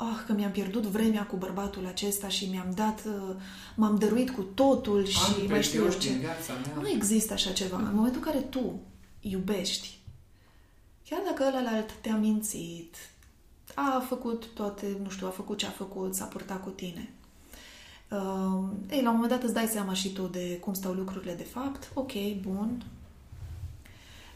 ah, 0.00 0.22
că 0.26 0.32
mi-am 0.32 0.50
pierdut 0.50 0.82
vremea 0.82 1.26
cu 1.26 1.36
bărbatul 1.36 1.86
acesta 1.86 2.28
și 2.28 2.46
mi-am 2.46 2.72
dat, 2.74 3.02
uh, 3.06 3.36
m-am 3.76 3.96
dăruit 3.96 4.30
cu 4.30 4.42
totul 4.42 5.06
și 5.06 5.18
Am 5.40 5.46
mai 5.48 5.62
știu 5.62 5.84
eu 5.84 5.90
ce. 5.90 6.10
Nu 6.80 6.88
există 6.88 7.32
așa 7.32 7.52
ceva. 7.52 7.76
În 7.76 7.94
momentul 7.94 8.22
în 8.24 8.32
care 8.32 8.44
tu 8.44 8.80
iubești, 9.20 9.98
chiar 11.08 11.20
dacă 11.24 11.52
ălalt 11.58 11.92
te-a 11.92 12.16
mințit, 12.16 12.96
a 13.74 14.04
făcut 14.08 14.46
toate, 14.46 14.98
nu 15.02 15.10
știu, 15.10 15.26
a 15.26 15.30
făcut 15.30 15.58
ce 15.58 15.66
a 15.66 15.70
făcut, 15.70 16.14
s-a 16.14 16.24
purtat 16.24 16.62
cu 16.62 16.70
tine. 16.70 17.12
Uh, 18.10 18.68
ei, 18.90 19.02
la 19.02 19.10
un 19.10 19.14
moment 19.14 19.28
dat 19.28 19.42
îți 19.42 19.54
dai 19.54 19.66
seama 19.66 19.92
și 19.92 20.12
tu 20.12 20.22
de 20.22 20.58
cum 20.60 20.72
stau 20.74 20.92
lucrurile 20.92 21.34
de 21.34 21.42
fapt. 21.42 21.90
Ok, 21.94 22.12
bun. 22.40 22.82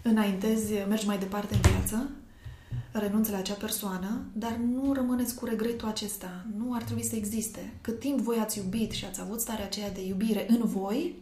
Înaintezi, 0.02 0.72
mergi 0.88 1.06
mai 1.06 1.18
departe 1.18 1.54
în 1.54 1.60
viață 1.60 2.08
renunți 2.98 3.30
la 3.30 3.38
acea 3.38 3.54
persoană, 3.54 4.24
dar 4.32 4.56
nu 4.56 4.92
rămâneți 4.92 5.34
cu 5.34 5.44
regretul 5.44 5.88
acesta. 5.88 6.46
Nu 6.56 6.74
ar 6.74 6.82
trebui 6.82 7.04
să 7.04 7.16
existe. 7.16 7.72
Cât 7.80 7.98
timp 7.98 8.20
voi 8.20 8.36
ați 8.36 8.58
iubit 8.58 8.90
și 8.92 9.04
ați 9.04 9.20
avut 9.20 9.40
starea 9.40 9.64
aceea 9.64 9.90
de 9.90 10.06
iubire 10.06 10.46
în 10.48 10.60
voi, 10.64 11.14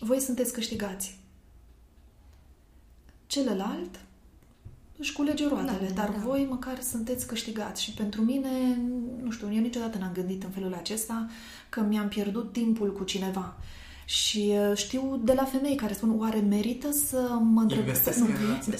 voi 0.00 0.20
sunteți 0.20 0.52
câștigați. 0.52 1.18
Celălalt 3.26 4.00
își 4.98 5.12
culege 5.12 5.48
roatele, 5.48 5.88
da, 5.88 5.94
dar 5.94 6.10
da. 6.10 6.18
voi 6.18 6.46
măcar 6.50 6.80
sunteți 6.80 7.26
câștigați. 7.26 7.82
Și 7.82 7.92
pentru 7.92 8.22
mine, 8.22 8.78
nu 9.22 9.30
știu, 9.30 9.54
eu 9.54 9.60
niciodată 9.60 9.98
n-am 9.98 10.12
gândit 10.12 10.42
în 10.42 10.50
felul 10.50 10.74
acesta 10.74 11.28
că 11.68 11.80
mi-am 11.80 12.08
pierdut 12.08 12.52
timpul 12.52 12.92
cu 12.92 13.04
cineva. 13.04 13.56
Și 14.04 14.52
uh, 14.70 14.76
știu 14.76 15.20
de 15.24 15.32
la 15.32 15.44
femei 15.44 15.74
care 15.74 15.92
spun, 15.92 16.14
oare 16.18 16.38
merită 16.38 16.90
să 16.90 17.38
mă 17.42 17.60
îndrăgostesc? 17.60 18.18
Nu, 18.18 18.26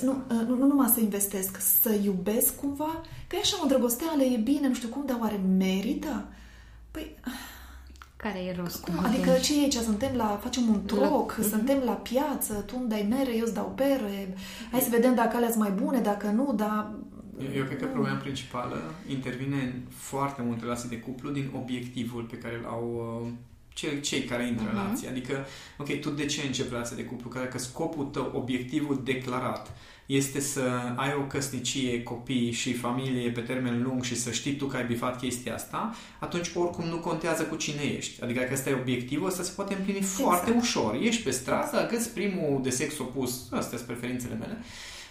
nu, 0.02 0.22
uh, 0.28 0.46
nu, 0.46 0.56
nu 0.56 0.66
numai 0.66 0.90
să 0.94 1.00
investesc, 1.00 1.60
să 1.80 1.94
iubesc 2.04 2.56
cumva? 2.56 3.02
Că 3.26 3.36
e 3.36 3.38
așa 3.38 3.56
o 3.58 3.62
îndrăgosteală, 3.62 4.22
e 4.22 4.36
bine, 4.36 4.68
nu 4.68 4.74
știu 4.74 4.88
cum, 4.88 5.02
dar 5.06 5.18
oare 5.20 5.40
merită? 5.56 6.26
Păi... 6.90 7.14
Care 8.16 8.38
e 8.38 8.54
rostul? 8.58 8.94
Cum? 8.94 9.04
Adică 9.04 9.32
ce 9.32 9.58
e 9.58 9.62
aici? 9.62 9.74
Suntem 9.74 10.16
la... 10.16 10.38
Facem 10.42 10.68
un 10.68 10.84
troc, 10.84 11.36
la... 11.36 11.44
suntem 11.44 11.82
la 11.84 11.92
piață, 11.92 12.54
tu 12.54 12.74
îmi 12.80 12.88
dai 12.88 13.06
mere, 13.08 13.36
eu 13.36 13.44
îți 13.44 13.54
dau 13.54 13.72
pere, 13.76 14.34
hai 14.70 14.80
să 14.80 14.88
vedem 14.90 15.14
dacă 15.14 15.36
alea 15.36 15.50
sunt 15.50 15.60
mai 15.60 15.70
bune, 15.70 16.00
dacă 16.00 16.26
nu, 16.26 16.52
dar... 16.56 16.94
Eu, 17.40 17.52
eu 17.56 17.64
cred 17.64 17.78
că 17.78 17.86
problema 17.86 18.16
principală 18.16 18.76
intervine 19.08 19.56
în 19.56 19.72
foarte 19.90 20.42
multe 20.42 20.62
relații 20.62 20.88
de 20.88 20.98
cuplu 20.98 21.30
din 21.30 21.50
obiectivul 21.56 22.22
pe 22.22 22.38
care 22.38 22.54
îl 22.54 22.64
au 22.64 23.20
uh 23.22 23.32
cei, 23.74 24.00
cei 24.00 24.22
care 24.22 24.46
intră 24.46 24.66
uh-huh. 24.66 24.70
în 24.70 24.76
mhm. 24.76 24.84
relație. 24.84 25.08
Adică, 25.08 25.46
ok, 25.78 26.00
tu 26.00 26.10
de 26.10 26.26
ce 26.26 26.46
începi 26.46 26.70
relația 26.70 26.96
de 26.96 27.04
cuplu? 27.04 27.28
Că 27.28 27.58
scopul 27.58 28.04
tău, 28.04 28.32
obiectivul 28.34 29.00
declarat 29.04 29.70
este 30.06 30.40
să 30.40 30.60
ai 30.96 31.14
o 31.18 31.22
căsnicie, 31.26 32.02
copii 32.02 32.50
și 32.50 32.72
familie 32.72 33.30
pe 33.30 33.40
termen 33.40 33.82
lung 33.82 34.02
și 34.02 34.16
să 34.16 34.30
știi 34.30 34.56
tu 34.56 34.66
că 34.66 34.76
ai 34.76 34.86
bifat 34.86 35.20
chestia 35.20 35.54
asta, 35.54 35.94
atunci 36.18 36.50
oricum 36.54 36.84
nu 36.84 36.98
contează 36.98 37.42
cu 37.42 37.56
cine 37.56 37.82
ești. 37.82 38.22
Adică 38.22 38.40
dacă 38.40 38.52
ăsta 38.52 38.70
e 38.70 38.78
obiectivul, 38.80 39.26
ăsta 39.26 39.42
se 39.42 39.52
poate 39.56 39.74
împlini 39.74 39.98
exact. 39.98 40.20
foarte 40.20 40.50
ușor. 40.50 40.98
Ești 41.02 41.22
pe 41.22 41.30
stradă, 41.30 41.88
găsi 41.90 42.08
primul 42.08 42.60
de 42.62 42.70
sex 42.70 42.98
opus, 42.98 43.52
astea 43.52 43.78
sunt 43.78 43.90
preferințele 43.90 44.34
mele, 44.34 44.62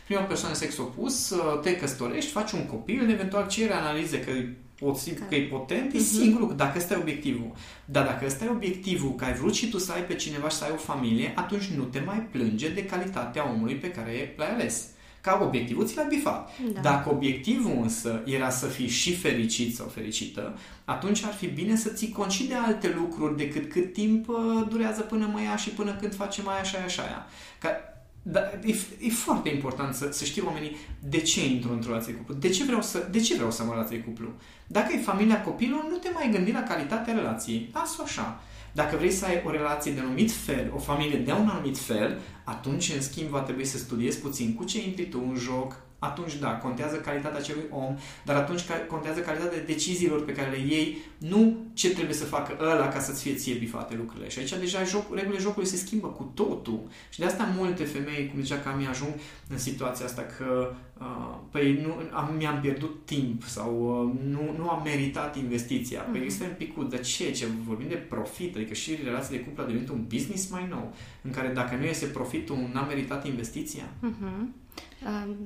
prima 0.05 0.21
persoană 0.21 0.53
de 0.53 0.65
sex 0.65 0.77
opus, 0.77 1.33
te 1.61 1.75
căsătorești, 1.75 2.31
faci 2.31 2.51
un 2.51 2.65
copil, 2.65 3.09
eventual 3.09 3.47
cere 3.47 3.73
analize 3.73 4.19
că 4.19 4.31
pot 4.79 4.97
simți 4.97 5.21
că 5.29 5.35
e 5.35 5.41
potent, 5.41 5.93
e 5.93 5.97
uh-huh. 5.97 6.01
singurul 6.01 6.39
lucru, 6.39 6.55
dacă 6.55 6.77
ăsta 6.77 6.93
e 6.93 6.97
obiectivul. 6.97 7.51
Dar 7.85 8.05
dacă 8.05 8.25
ăsta 8.25 8.45
e 8.45 8.49
obiectivul, 8.49 9.15
că 9.15 9.25
ai 9.25 9.33
vrut 9.33 9.53
și 9.53 9.69
tu 9.69 9.77
să 9.77 9.91
ai 9.91 10.03
pe 10.03 10.15
cineva 10.15 10.49
și 10.49 10.55
să 10.55 10.63
ai 10.63 10.71
o 10.73 10.77
familie, 10.77 11.31
atunci 11.35 11.63
nu 11.63 11.83
te 11.83 11.99
mai 12.05 12.27
plânge 12.31 12.69
de 12.69 12.85
calitatea 12.85 13.51
omului 13.53 13.75
pe 13.75 13.91
care 13.91 14.33
l-ai 14.37 14.53
ales. 14.53 14.87
Ca 15.21 15.39
obiectivul 15.43 15.87
ți 15.87 15.95
l-ai 15.95 16.05
bifat. 16.09 16.49
Da. 16.73 16.79
Dacă 16.81 17.09
obiectivul 17.09 17.79
însă 17.81 18.21
era 18.25 18.49
să 18.49 18.65
fii 18.65 18.87
și 18.87 19.15
fericit 19.15 19.75
sau 19.75 19.87
fericită, 19.87 20.57
atunci 20.85 21.23
ar 21.23 21.33
fi 21.33 21.47
bine 21.47 21.75
să 21.75 21.89
ții 21.89 22.09
cont 22.09 22.31
și 22.31 22.47
de 22.47 22.53
alte 22.53 22.93
lucruri 22.97 23.37
decât 23.37 23.69
cât 23.69 23.93
timp 23.93 24.27
uh, 24.27 24.35
durează 24.69 25.01
până 25.01 25.29
mă 25.33 25.41
ia 25.41 25.55
și 25.55 25.69
până 25.69 25.93
când 25.93 26.15
facem 26.15 26.47
aia, 26.47 26.59
așa, 26.59 26.77
așa, 26.85 27.01
aia. 27.01 27.25
Ca 27.59 27.92
dar 28.23 28.59
e, 28.65 28.75
e 28.99 29.09
foarte 29.09 29.49
important 29.49 29.93
să, 29.93 30.09
să 30.11 30.25
știu 30.25 30.45
oamenii 30.45 30.75
de 30.99 31.21
ce 31.21 31.45
intru 31.45 31.71
într-o 31.71 31.91
relație 31.91 32.13
cuplu, 32.13 32.33
de 32.33 32.49
ce 32.49 32.63
vreau 32.63 32.81
să, 32.81 33.07
de 33.11 33.19
ce 33.19 33.35
vreau 33.35 33.51
să 33.51 33.61
am 33.61 33.67
o 33.67 33.71
relație 33.71 33.99
cuplu. 33.99 34.27
Dacă 34.67 34.93
e 34.93 35.01
familia 35.01 35.41
copilul, 35.41 35.87
nu 35.89 35.97
te 35.97 36.09
mai 36.13 36.29
gândi 36.31 36.51
la 36.51 36.63
calitatea 36.63 37.13
relației. 37.13 37.69
Las-o 37.73 38.03
așa. 38.03 38.41
Dacă 38.71 38.97
vrei 38.97 39.11
să 39.11 39.25
ai 39.25 39.41
o 39.45 39.51
relație 39.51 39.91
de 39.91 39.99
anumit 39.99 40.31
fel, 40.31 40.71
o 40.75 40.79
familie 40.79 41.17
de 41.17 41.31
un 41.31 41.47
anumit 41.47 41.77
fel, 41.77 42.19
atunci, 42.43 42.91
în 42.95 43.01
schimb, 43.01 43.29
va 43.29 43.39
trebui 43.39 43.65
să 43.65 43.77
studiezi 43.77 44.19
puțin 44.19 44.53
cu 44.55 44.63
ce 44.63 44.83
intri 44.87 45.09
tu 45.09 45.23
în 45.29 45.35
joc, 45.35 45.81
atunci 46.03 46.35
da, 46.35 46.51
contează 46.57 46.95
calitatea 46.95 47.39
acelui 47.39 47.63
om, 47.69 47.95
dar 48.25 48.35
atunci 48.35 48.61
contează 48.87 49.19
calitatea 49.19 49.63
deciziilor 49.65 50.25
pe 50.25 50.31
care 50.31 50.49
le 50.49 50.57
iei, 50.57 50.97
nu 51.17 51.57
ce 51.73 51.93
trebuie 51.93 52.15
să 52.15 52.25
facă 52.25 52.57
ăla 52.61 52.87
ca 52.87 52.99
să-ți 52.99 53.21
fie 53.21 53.35
ție 53.35 53.53
bifate 53.53 53.95
lucrurile. 53.95 54.29
Și 54.29 54.39
aici 54.39 54.57
deja 54.59 54.83
joc, 54.83 55.15
regulile 55.15 55.41
jocului 55.41 55.67
se 55.67 55.75
schimbă 55.75 56.07
cu 56.07 56.31
totul. 56.33 56.79
Și 57.09 57.19
de 57.19 57.25
asta 57.25 57.53
multe 57.57 57.83
femei, 57.83 58.29
cum 58.31 58.41
zicea 58.41 58.59
Cami, 58.59 58.87
ajung 58.87 59.13
în 59.49 59.57
situația 59.57 60.05
asta 60.05 60.21
că 60.37 60.75
uh, 60.99 61.35
păi 61.51 61.81
nu, 61.85 61.93
am, 62.11 62.33
mi-am 62.37 62.59
pierdut 62.61 63.05
timp 63.05 63.43
sau 63.43 63.71
uh, 63.71 64.29
nu, 64.29 64.55
nu 64.57 64.69
am 64.69 64.81
meritat 64.83 65.37
investiția. 65.37 66.01
Păi 66.01 66.19
mm-hmm. 66.19 66.25
este 66.25 66.43
un 66.43 66.55
pic 66.57 66.89
de 66.89 66.97
ce? 66.97 67.31
Ce 67.31 67.45
vorbim 67.67 67.87
de 67.87 67.95
profit, 67.95 68.55
adică 68.55 68.73
și 68.73 68.97
relația 69.03 69.37
de 69.37 69.43
cuplu 69.43 69.63
a 69.63 69.65
devenit 69.65 69.89
un 69.89 70.03
business 70.07 70.49
mai 70.49 70.65
nou, 70.69 70.95
în 71.21 71.31
care 71.31 71.47
dacă 71.47 71.75
nu 71.75 71.85
iese 71.85 72.05
profitul, 72.05 72.57
n-a 72.73 72.81
meritat 72.81 73.27
investiția. 73.27 73.83
Mm-hmm. 73.83 74.62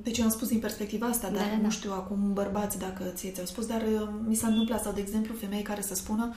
Deci 0.04 0.18
eu 0.18 0.26
am 0.26 0.32
spus 0.32 0.48
din 0.48 0.60
perspectiva 0.60 1.06
asta, 1.06 1.30
dar 1.30 1.44
da, 1.44 1.56
da, 1.56 1.62
nu 1.62 1.70
știu 1.70 1.92
acum 1.92 2.34
bărbați 2.34 2.80
dacă 2.80 3.04
ție 3.14 3.32
ți-au 3.32 3.46
spus, 3.46 3.66
dar 3.66 3.82
uh, 3.82 4.08
mi 4.28 4.36
s-a 4.36 4.48
întâmplat 4.48 4.84
sau, 4.84 4.92
de 4.92 5.02
exemplu, 5.02 5.34
femei 5.34 5.62
care 5.62 5.82
să 5.82 5.96
spună 5.96 6.34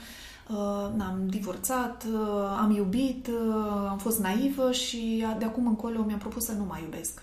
uh, 0.49 0.57
am 0.99 1.23
divorțat, 1.29 2.05
uh, 2.13 2.57
am 2.59 2.71
iubit, 2.71 3.27
uh, 3.27 3.85
am 3.89 3.97
fost 3.97 4.19
naivă 4.19 4.71
și 4.71 5.25
de 5.39 5.45
acum 5.45 5.67
încolo 5.67 6.03
mi-am 6.03 6.19
propus 6.19 6.45
să 6.45 6.51
nu 6.51 6.65
mai 6.69 6.81
iubesc. 6.83 7.21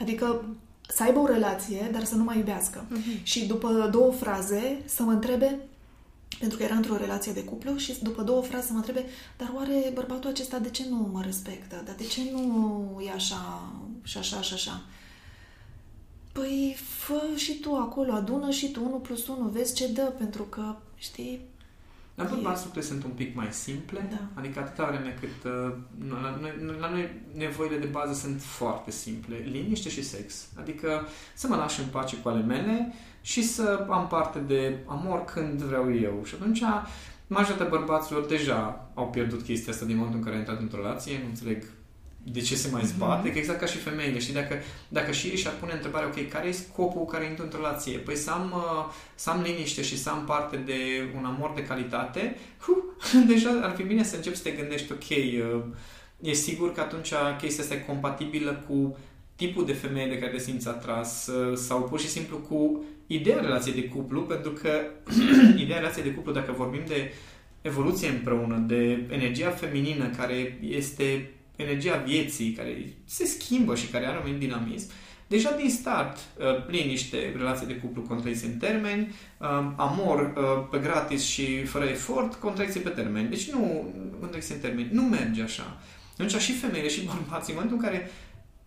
Adică 0.00 0.44
să 0.88 1.02
aibă 1.02 1.18
o 1.18 1.26
relație, 1.26 1.88
dar 1.92 2.04
să 2.04 2.14
nu 2.14 2.24
mai 2.24 2.36
iubească. 2.36 2.84
Uh-huh. 2.84 3.22
Și 3.22 3.46
după 3.46 3.88
două 3.92 4.10
fraze 4.10 4.82
să 4.84 5.02
mă 5.02 5.10
întrebe, 5.10 5.58
pentru 6.38 6.58
că 6.58 6.64
era 6.64 6.74
într-o 6.74 6.96
relație 6.96 7.32
de 7.32 7.44
cuplu 7.44 7.76
și 7.76 8.02
după 8.02 8.22
două 8.22 8.42
fraze 8.42 8.66
să 8.66 8.72
mă 8.72 8.78
întrebe, 8.78 9.04
dar 9.36 9.52
oare 9.56 9.90
bărbatul 9.94 10.30
acesta 10.30 10.58
de 10.58 10.70
ce 10.70 10.84
nu 10.90 11.08
mă 11.12 11.22
respectă? 11.22 11.82
Dar 11.84 11.94
de 11.94 12.04
ce 12.04 12.20
nu 12.32 13.02
e 13.06 13.10
așa 13.10 13.62
și 14.02 14.18
așa 14.18 14.40
și 14.40 14.54
așa? 14.54 14.82
Păi 16.32 16.76
fă 16.78 17.22
și 17.36 17.60
tu 17.60 17.74
acolo, 17.74 18.12
adună 18.12 18.50
și 18.50 18.70
tu 18.70 18.84
1 18.84 18.96
plus 18.96 19.26
1, 19.26 19.48
vezi 19.48 19.74
ce 19.74 19.88
dă, 19.88 20.12
pentru 20.18 20.42
că, 20.42 20.76
știi, 20.96 21.40
la 22.18 22.24
bărbați 22.24 22.64
lucrurile 22.64 22.90
sunt 22.92 23.04
un 23.04 23.10
pic 23.10 23.34
mai 23.34 23.48
simple, 23.50 24.08
da. 24.10 24.40
adică 24.40 24.58
atâta 24.58 24.86
vreme 24.86 25.16
cât 25.20 25.50
uh, 25.50 25.74
la, 26.08 26.38
noi, 26.40 26.76
la 26.80 26.90
noi 26.90 27.10
nevoile 27.34 27.78
de 27.78 27.86
bază 27.86 28.12
sunt 28.12 28.42
foarte 28.42 28.90
simple, 28.90 29.36
liniște 29.36 29.88
și 29.88 30.04
sex. 30.04 30.48
Adică 30.58 31.06
să 31.34 31.46
mă 31.48 31.56
lași 31.56 31.80
în 31.80 31.86
pace 31.86 32.16
cu 32.16 32.28
ale 32.28 32.42
mele 32.42 32.94
și 33.20 33.42
să 33.42 33.86
am 33.90 34.06
parte 34.06 34.38
de 34.38 34.78
amor 34.86 35.24
când 35.24 35.62
vreau 35.62 35.94
eu. 35.94 36.24
Și 36.24 36.34
atunci 36.34 36.62
majoritatea 37.26 37.78
bărbaților 37.78 38.26
deja 38.26 38.90
au 38.94 39.08
pierdut 39.08 39.42
chestia 39.42 39.72
asta 39.72 39.84
din 39.84 39.96
momentul 39.96 40.18
în 40.18 40.24
care 40.24 40.36
au 40.36 40.42
intrat 40.42 40.60
într-o 40.60 40.82
relație, 40.82 41.18
nu 41.18 41.28
înțeleg 41.28 41.64
de 42.32 42.40
ce 42.40 42.56
se 42.56 42.68
mai 42.70 42.82
mhm. 42.84 42.90
zbate, 42.90 43.28
mm-hmm. 43.28 43.32
că 43.32 43.38
exact 43.38 43.60
ca 43.60 43.66
și 43.66 43.76
femeile, 43.76 44.18
știi, 44.18 44.34
dacă, 44.34 44.54
dacă 44.88 45.12
și 45.12 45.26
ei 45.26 45.36
și-ar 45.36 45.54
pune 45.60 45.72
întrebarea, 45.72 46.08
ok, 46.08 46.28
care 46.28 46.48
e 46.48 46.52
scopul 46.52 47.04
care 47.04 47.24
intru 47.24 47.44
într-o 47.44 47.60
relație? 47.60 47.98
Păi 47.98 48.16
să 48.16 48.30
am, 48.30 48.52
uh, 48.56 48.92
să 49.14 49.30
am 49.30 49.42
liniște 49.42 49.82
și 49.82 49.98
să 49.98 50.10
am 50.10 50.24
parte 50.24 50.56
de 50.56 50.74
un 51.16 51.24
amor 51.24 51.52
de 51.54 51.64
calitate, 51.64 52.36
huh, 52.60 52.76
deja 53.32 53.60
ar 53.62 53.74
fi 53.76 53.82
bine 53.82 54.02
să 54.02 54.16
începi 54.16 54.36
să 54.36 54.42
te 54.42 54.50
gândești, 54.50 54.92
ok, 54.92 55.08
uh, 55.08 55.64
e 56.20 56.32
sigur 56.32 56.72
că 56.72 56.80
atunci 56.80 57.12
chestia 57.40 57.62
asta 57.62 57.74
e 57.74 57.78
compatibilă 57.78 58.64
cu 58.68 58.96
tipul 59.36 59.66
de 59.66 59.72
femeie 59.72 60.08
de 60.08 60.18
care 60.18 60.32
te 60.32 60.38
simți 60.38 60.68
atras 60.68 61.26
uh, 61.26 61.56
sau 61.56 61.82
pur 61.82 62.00
și 62.00 62.08
simplu 62.08 62.36
cu 62.36 62.84
ideea 63.06 63.40
relației 63.40 63.74
de 63.74 63.88
cuplu, 63.88 64.20
pentru 64.20 64.50
că 64.50 64.70
ideea 65.62 65.78
relației 65.78 66.04
de 66.04 66.10
cuplu, 66.10 66.32
dacă 66.32 66.52
vorbim 66.56 66.82
de 66.86 67.12
evoluție 67.60 68.08
împreună, 68.08 68.56
de 68.66 69.06
energia 69.10 69.50
feminină 69.50 70.10
care 70.16 70.58
este 70.60 71.30
energia 71.58 71.96
vieții 71.96 72.52
care 72.52 72.96
se 73.04 73.24
schimbă 73.24 73.74
și 73.74 73.86
care 73.86 74.06
are 74.06 74.22
un 74.30 74.38
dinamism, 74.38 74.90
deja 75.28 75.56
din 75.56 75.70
start, 75.70 76.16
uh, 76.16 76.44
liniște, 76.66 77.34
relație 77.36 77.66
de 77.66 77.76
cuplu, 77.76 78.02
contracție 78.02 78.48
în 78.48 78.56
termeni, 78.56 79.14
uh, 79.38 79.72
amor 79.76 80.34
uh, 80.36 80.68
pe 80.70 80.78
gratis 80.78 81.22
și 81.24 81.64
fără 81.64 81.84
efort, 81.84 82.34
contracție 82.34 82.80
pe 82.80 82.88
termen. 82.88 83.28
Deci 83.28 83.50
nu, 83.50 83.92
contracție 84.20 84.54
în 84.54 84.60
termeni, 84.60 84.88
nu 84.92 85.02
merge 85.02 85.42
așa. 85.42 85.80
Atunci 86.12 86.36
și 86.36 86.52
femeile 86.52 86.88
și 86.88 87.04
bărbații, 87.04 87.52
în 87.52 87.58
momentul 87.60 87.76
în 87.76 87.82
care 87.82 88.10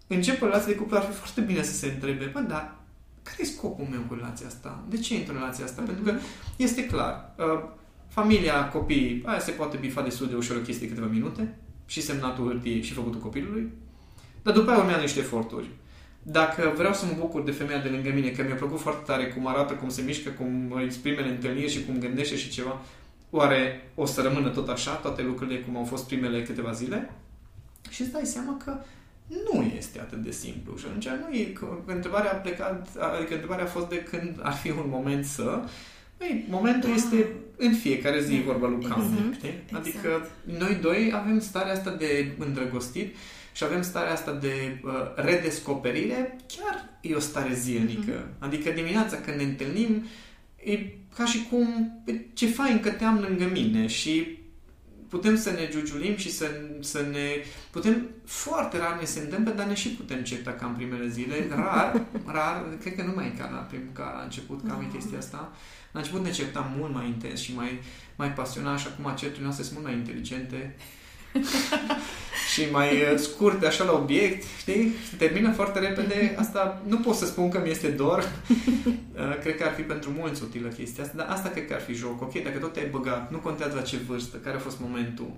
încep 0.08 0.42
o 0.42 0.46
relație 0.46 0.74
de 0.74 0.80
cuplu, 0.80 0.98
ar 0.98 1.04
fi 1.04 1.12
foarte 1.12 1.42
bine 1.42 1.64
să 1.64 1.74
se 1.74 1.88
întrebe, 1.88 2.26
bă, 2.26 2.40
dar 2.40 2.76
care 3.24 3.38
e 3.40 3.46
scopul 3.46 3.88
meu 3.92 4.02
cu 4.08 4.14
relația 4.14 4.48
asta? 4.48 4.84
De 4.90 4.98
ce 4.98 5.16
intru 5.16 5.34
în 5.34 5.40
relația 5.40 5.66
asta? 5.66 5.82
Pentru 5.82 6.04
că 6.04 6.14
este 6.56 6.86
clar, 6.86 7.36
familia, 8.08 8.68
copiii, 8.68 9.22
aia 9.26 9.40
se 9.40 9.52
poate 9.52 9.78
bifa 9.78 10.02
destul 10.02 10.28
de 10.28 10.36
ușor 10.36 10.58
o 10.58 10.60
chestie 10.60 10.88
câteva 10.88 11.06
minute, 11.06 11.58
și 11.92 12.02
semnatul 12.02 12.48
hârtiei 12.48 12.82
și 12.82 12.94
făcutul 12.94 13.20
copilului, 13.20 13.72
dar 14.42 14.54
după 14.54 14.70
aia 14.70 14.80
urmează 14.80 15.02
niște 15.02 15.20
eforturi. 15.20 15.70
Dacă 16.24 16.74
vreau 16.76 16.94
să 16.94 17.06
mă 17.06 17.16
bucur 17.20 17.44
de 17.44 17.52
femeia 17.52 17.82
de 17.82 17.90
lângă 17.90 18.10
mine, 18.14 18.30
că 18.30 18.44
mi-a 18.44 18.56
plăcut 18.56 18.80
foarte 18.80 19.04
tare 19.06 19.28
cum 19.28 19.48
arată, 19.48 19.74
cum 19.74 19.90
se 19.90 20.02
mișcă, 20.02 20.30
cum 20.30 20.80
exprimele 20.84 21.30
întâlniri 21.30 21.72
și 21.72 21.86
cum 21.86 22.00
gândește 22.00 22.36
și 22.36 22.50
ceva, 22.50 22.82
oare 23.30 23.92
o 23.96 24.06
să 24.06 24.22
rămână 24.22 24.50
tot 24.50 24.70
așa, 24.70 24.94
toate 24.94 25.22
lucrurile 25.22 25.60
cum 25.60 25.78
au 25.78 25.84
fost 25.84 26.08
primele 26.08 26.44
câteva 26.44 26.72
zile? 26.72 27.12
Și 27.90 28.02
îți 28.02 28.12
dai 28.12 28.26
seama 28.26 28.58
că 28.66 28.78
nu 29.28 29.62
este 29.78 30.00
atât 30.00 30.22
de 30.24 30.32
simplu. 30.32 30.78
Și 30.78 30.86
atunci 30.88 31.08
nu 31.08 31.36
e, 31.36 31.54
întrebarea 31.86 32.32
a 32.32 32.36
plecat, 32.36 32.88
adică 33.16 33.34
întrebarea 33.34 33.64
a 33.64 33.68
fost 33.68 33.90
de 33.90 34.04
când 34.04 34.40
ar 34.42 34.54
fi 34.54 34.70
un 34.70 34.88
moment 34.88 35.26
să, 35.26 35.64
ei, 36.22 36.46
momentul 36.50 36.90
da. 36.90 36.96
este 36.96 37.30
în 37.58 37.74
fiecare 37.74 38.24
zi, 38.24 38.36
da. 38.36 38.42
vorba 38.46 38.68
lui 38.68 38.86
Camus, 38.86 39.12
exact. 39.12 39.34
știi? 39.34 39.54
Adică 39.72 40.08
exact. 40.08 40.60
noi 40.60 40.78
doi 40.82 41.12
avem 41.16 41.40
starea 41.40 41.74
asta 41.74 41.92
de 41.92 42.32
îndrăgostit 42.38 43.16
și 43.52 43.64
avem 43.64 43.82
starea 43.82 44.12
asta 44.12 44.34
de 44.34 44.82
uh, 44.84 44.92
redescoperire, 45.16 46.36
chiar 46.48 46.90
e 47.02 47.16
o 47.16 47.20
stare 47.20 47.54
zilnică. 47.54 48.24
Mm-hmm. 48.24 48.40
Adică 48.40 48.70
dimineața 48.70 49.18
când 49.18 49.38
ne 49.38 49.44
întâlnim, 49.44 50.04
e 50.64 50.80
ca 51.16 51.26
și 51.26 51.48
cum 51.50 51.92
ce 52.34 52.48
fain 52.48 52.80
că 52.80 52.90
te 52.90 53.04
am 53.04 53.26
lângă 53.28 53.50
mine 53.54 53.88
și 53.88 54.40
putem 55.12 55.36
să 55.38 55.50
ne 55.50 55.68
giugiulim 55.70 56.16
și 56.16 56.32
să, 56.32 56.46
să 56.80 57.06
ne... 57.12 57.28
Putem, 57.72 58.10
foarte 58.26 58.78
rar 58.78 59.00
ne 59.00 59.06
se 59.06 59.20
întâmplă, 59.20 59.54
dar 59.54 59.66
ne 59.66 59.74
și 59.74 59.90
putem 59.90 60.24
certa 60.24 60.52
ca 60.52 60.66
în 60.66 60.74
primele 60.74 61.08
zile. 61.08 61.48
Rar, 61.50 62.02
rar, 62.36 62.66
cred 62.80 62.96
că 62.96 63.04
nu 63.04 63.12
mai 63.16 63.26
e 63.26 63.38
ca 63.38 63.50
la, 63.52 63.58
prim, 63.58 63.90
ca 63.94 64.14
la 64.18 64.24
început, 64.24 64.68
cam 64.68 64.82
e 64.82 64.94
chestia 64.94 65.18
asta. 65.18 65.54
La 65.92 66.00
început 66.00 66.24
ne 66.24 66.32
certam 66.32 66.74
mult 66.78 66.94
mai 66.94 67.08
intens 67.08 67.40
și 67.40 67.56
mai, 67.56 67.80
mai 68.16 68.34
pasionat 68.34 68.80
și 68.80 68.88
acum 68.88 69.16
certurile 69.16 69.44
noastre 69.44 69.64
sunt 69.64 69.78
mult 69.78 69.90
mai 69.90 69.98
inteligente 69.98 70.76
și 72.54 72.62
mai 72.72 72.88
uh, 72.88 73.18
scurte 73.18 73.66
așa 73.66 73.84
la 73.84 73.92
obiect, 73.92 74.44
știi? 74.60 74.92
Termină 75.18 75.52
foarte 75.52 75.80
repede. 75.80 76.36
Asta 76.40 76.82
nu 76.88 76.98
pot 76.98 77.16
să 77.16 77.26
spun 77.26 77.50
că 77.50 77.60
mi 77.64 77.70
este 77.70 77.88
dor. 77.88 78.24
Uh, 79.12 79.40
cred 79.40 79.58
că 79.58 79.64
ar 79.64 79.74
fi 79.74 79.82
pentru 79.82 80.12
mulți 80.18 80.44
utilă 80.44 80.68
chestia 80.68 81.04
asta, 81.04 81.18
dar 81.18 81.28
asta 81.30 81.50
cred 81.50 81.68
că 81.68 81.74
ar 81.74 81.82
fi 81.82 81.94
joc. 81.94 82.22
Ok, 82.22 82.44
dacă 82.44 82.58
tot 82.58 82.74
te-ai 82.74 82.90
băgat, 82.90 83.32
nu 83.32 83.38
contează 83.38 83.76
la 83.76 83.82
ce 83.82 83.98
vârstă, 83.98 84.38
care 84.38 84.56
a 84.56 84.60
fost 84.60 84.80
momentul, 84.80 85.32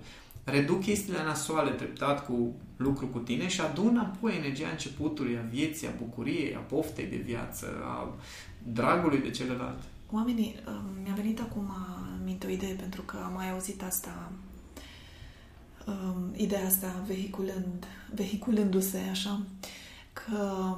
reduc 0.44 0.82
chestiile 0.82 1.22
nasoale 1.24 1.70
treptat 1.70 2.26
cu 2.26 2.54
lucru 2.76 3.06
cu 3.06 3.18
tine 3.18 3.48
și 3.48 3.60
adună 3.60 4.00
apoi 4.00 4.34
energia 4.36 4.68
începutului, 4.70 5.38
a 5.42 5.46
vieții, 5.50 5.86
a 5.86 5.90
bucuriei, 5.98 6.54
a 6.54 6.58
poftei 6.58 7.06
de 7.06 7.22
viață, 7.24 7.66
a 7.84 8.14
dragului 8.62 9.18
de 9.18 9.30
celălalt. 9.30 9.82
Oamenii, 10.10 10.54
uh, 10.66 10.80
mi-a 11.02 11.14
venit 11.14 11.40
acum 11.40 11.70
minte 12.24 12.46
o 12.46 12.50
idee 12.50 12.74
pentru 12.74 13.02
că 13.02 13.16
am 13.24 13.32
mai 13.32 13.50
auzit 13.50 13.82
asta 13.82 14.32
um, 15.86 16.32
ideea 16.36 16.66
asta 16.66 17.02
vehiculând, 17.06 17.86
vehiculându-se 18.14 18.98
așa, 19.10 19.40
că 20.12 20.76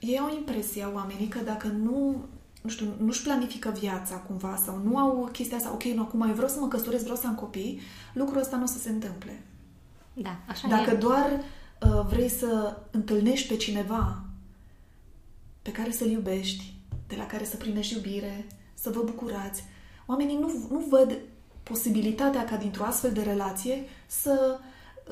ei 0.00 0.18
au 0.18 0.34
impresia, 0.36 0.90
oamenii, 0.94 1.28
că 1.28 1.38
dacă 1.38 1.66
nu 1.66 2.24
nu 2.66 2.72
știu, 2.72 2.94
nu-și 2.98 3.22
planifică 3.22 3.74
viața 3.80 4.16
cumva 4.16 4.56
sau 4.64 4.80
nu 4.84 4.96
au 4.96 5.28
chestia 5.32 5.56
asta, 5.56 5.72
ok, 5.72 5.82
nu, 5.82 6.02
acum 6.02 6.22
eu 6.22 6.34
vreau 6.34 6.48
să 6.48 6.60
mă 6.60 6.68
căsătoresc, 6.68 7.02
vreau 7.02 7.18
să 7.18 7.26
am 7.26 7.34
copii, 7.34 7.80
lucrul 8.12 8.40
ăsta 8.40 8.56
nu 8.56 8.62
o 8.62 8.66
să 8.66 8.78
se 8.78 8.88
întâmple. 8.88 9.42
Da, 10.12 10.38
așa 10.48 10.68
Dacă 10.68 10.90
e. 10.90 10.94
doar 10.94 11.30
uh, 11.82 12.06
vrei 12.08 12.28
să 12.28 12.76
întâlnești 12.90 13.48
pe 13.48 13.56
cineva 13.56 14.24
pe 15.62 15.72
care 15.72 15.90
să-l 15.90 16.10
iubești, 16.10 16.74
de 17.06 17.16
la 17.16 17.26
care 17.26 17.44
să 17.44 17.56
primești 17.56 17.94
iubire, 17.94 18.46
să 18.86 18.98
vă 18.98 19.02
bucurați, 19.04 19.64
oamenii 20.06 20.38
nu, 20.40 20.50
nu 20.70 20.84
văd 20.88 21.18
posibilitatea 21.62 22.44
ca 22.44 22.56
dintr-o 22.56 22.84
astfel 22.84 23.12
de 23.12 23.22
relație 23.22 23.84
să 24.06 24.58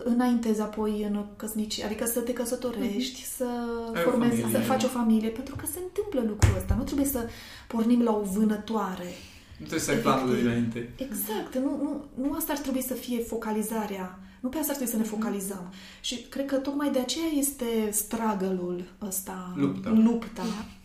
înaintezi 0.04 0.60
apoi 0.60 1.02
în 1.02 1.24
căsnicie, 1.36 1.84
adică 1.84 2.04
să 2.04 2.20
te 2.20 2.32
căsătorești, 2.32 3.22
mm-hmm. 3.22 3.36
să 3.36 3.46
Ai 3.94 4.02
formezi, 4.02 4.40
să 4.50 4.58
faci 4.58 4.84
o 4.84 4.88
familie, 4.88 5.28
pentru 5.28 5.56
că 5.56 5.66
se 5.72 5.78
întâmplă 5.82 6.30
lucrul 6.30 6.56
ăsta. 6.56 6.74
Nu 6.74 6.82
trebuie 6.82 7.06
să 7.06 7.28
pornim 7.68 8.02
la 8.02 8.12
o 8.16 8.22
vânătoare. 8.22 9.10
Nu 9.58 9.66
trebuie 9.66 9.80
să 9.80 9.90
ai 9.90 9.96
planul 9.96 10.34
de 10.34 10.40
dinainte. 10.40 10.92
Exact. 10.96 11.54
Nu, 11.54 11.70
nu, 11.82 12.04
nu 12.22 12.32
asta 12.32 12.52
ar 12.52 12.58
trebui 12.58 12.82
să 12.82 12.94
fie 12.94 13.18
focalizarea. 13.18 14.18
Nu 14.44 14.50
pe 14.50 14.58
asta 14.58 14.72
ar 14.72 14.76
trebui 14.76 14.94
să 14.94 15.00
ne 15.00 15.16
focalizăm. 15.16 15.72
Și 16.00 16.16
cred 16.16 16.46
că 16.46 16.56
tocmai 16.56 16.90
de 16.90 16.98
aceea 16.98 17.26
este 17.34 17.64
struggle-ul 17.90 18.84
ăsta, 19.02 19.52
lupta, 19.56 19.90
lupta 19.90 20.42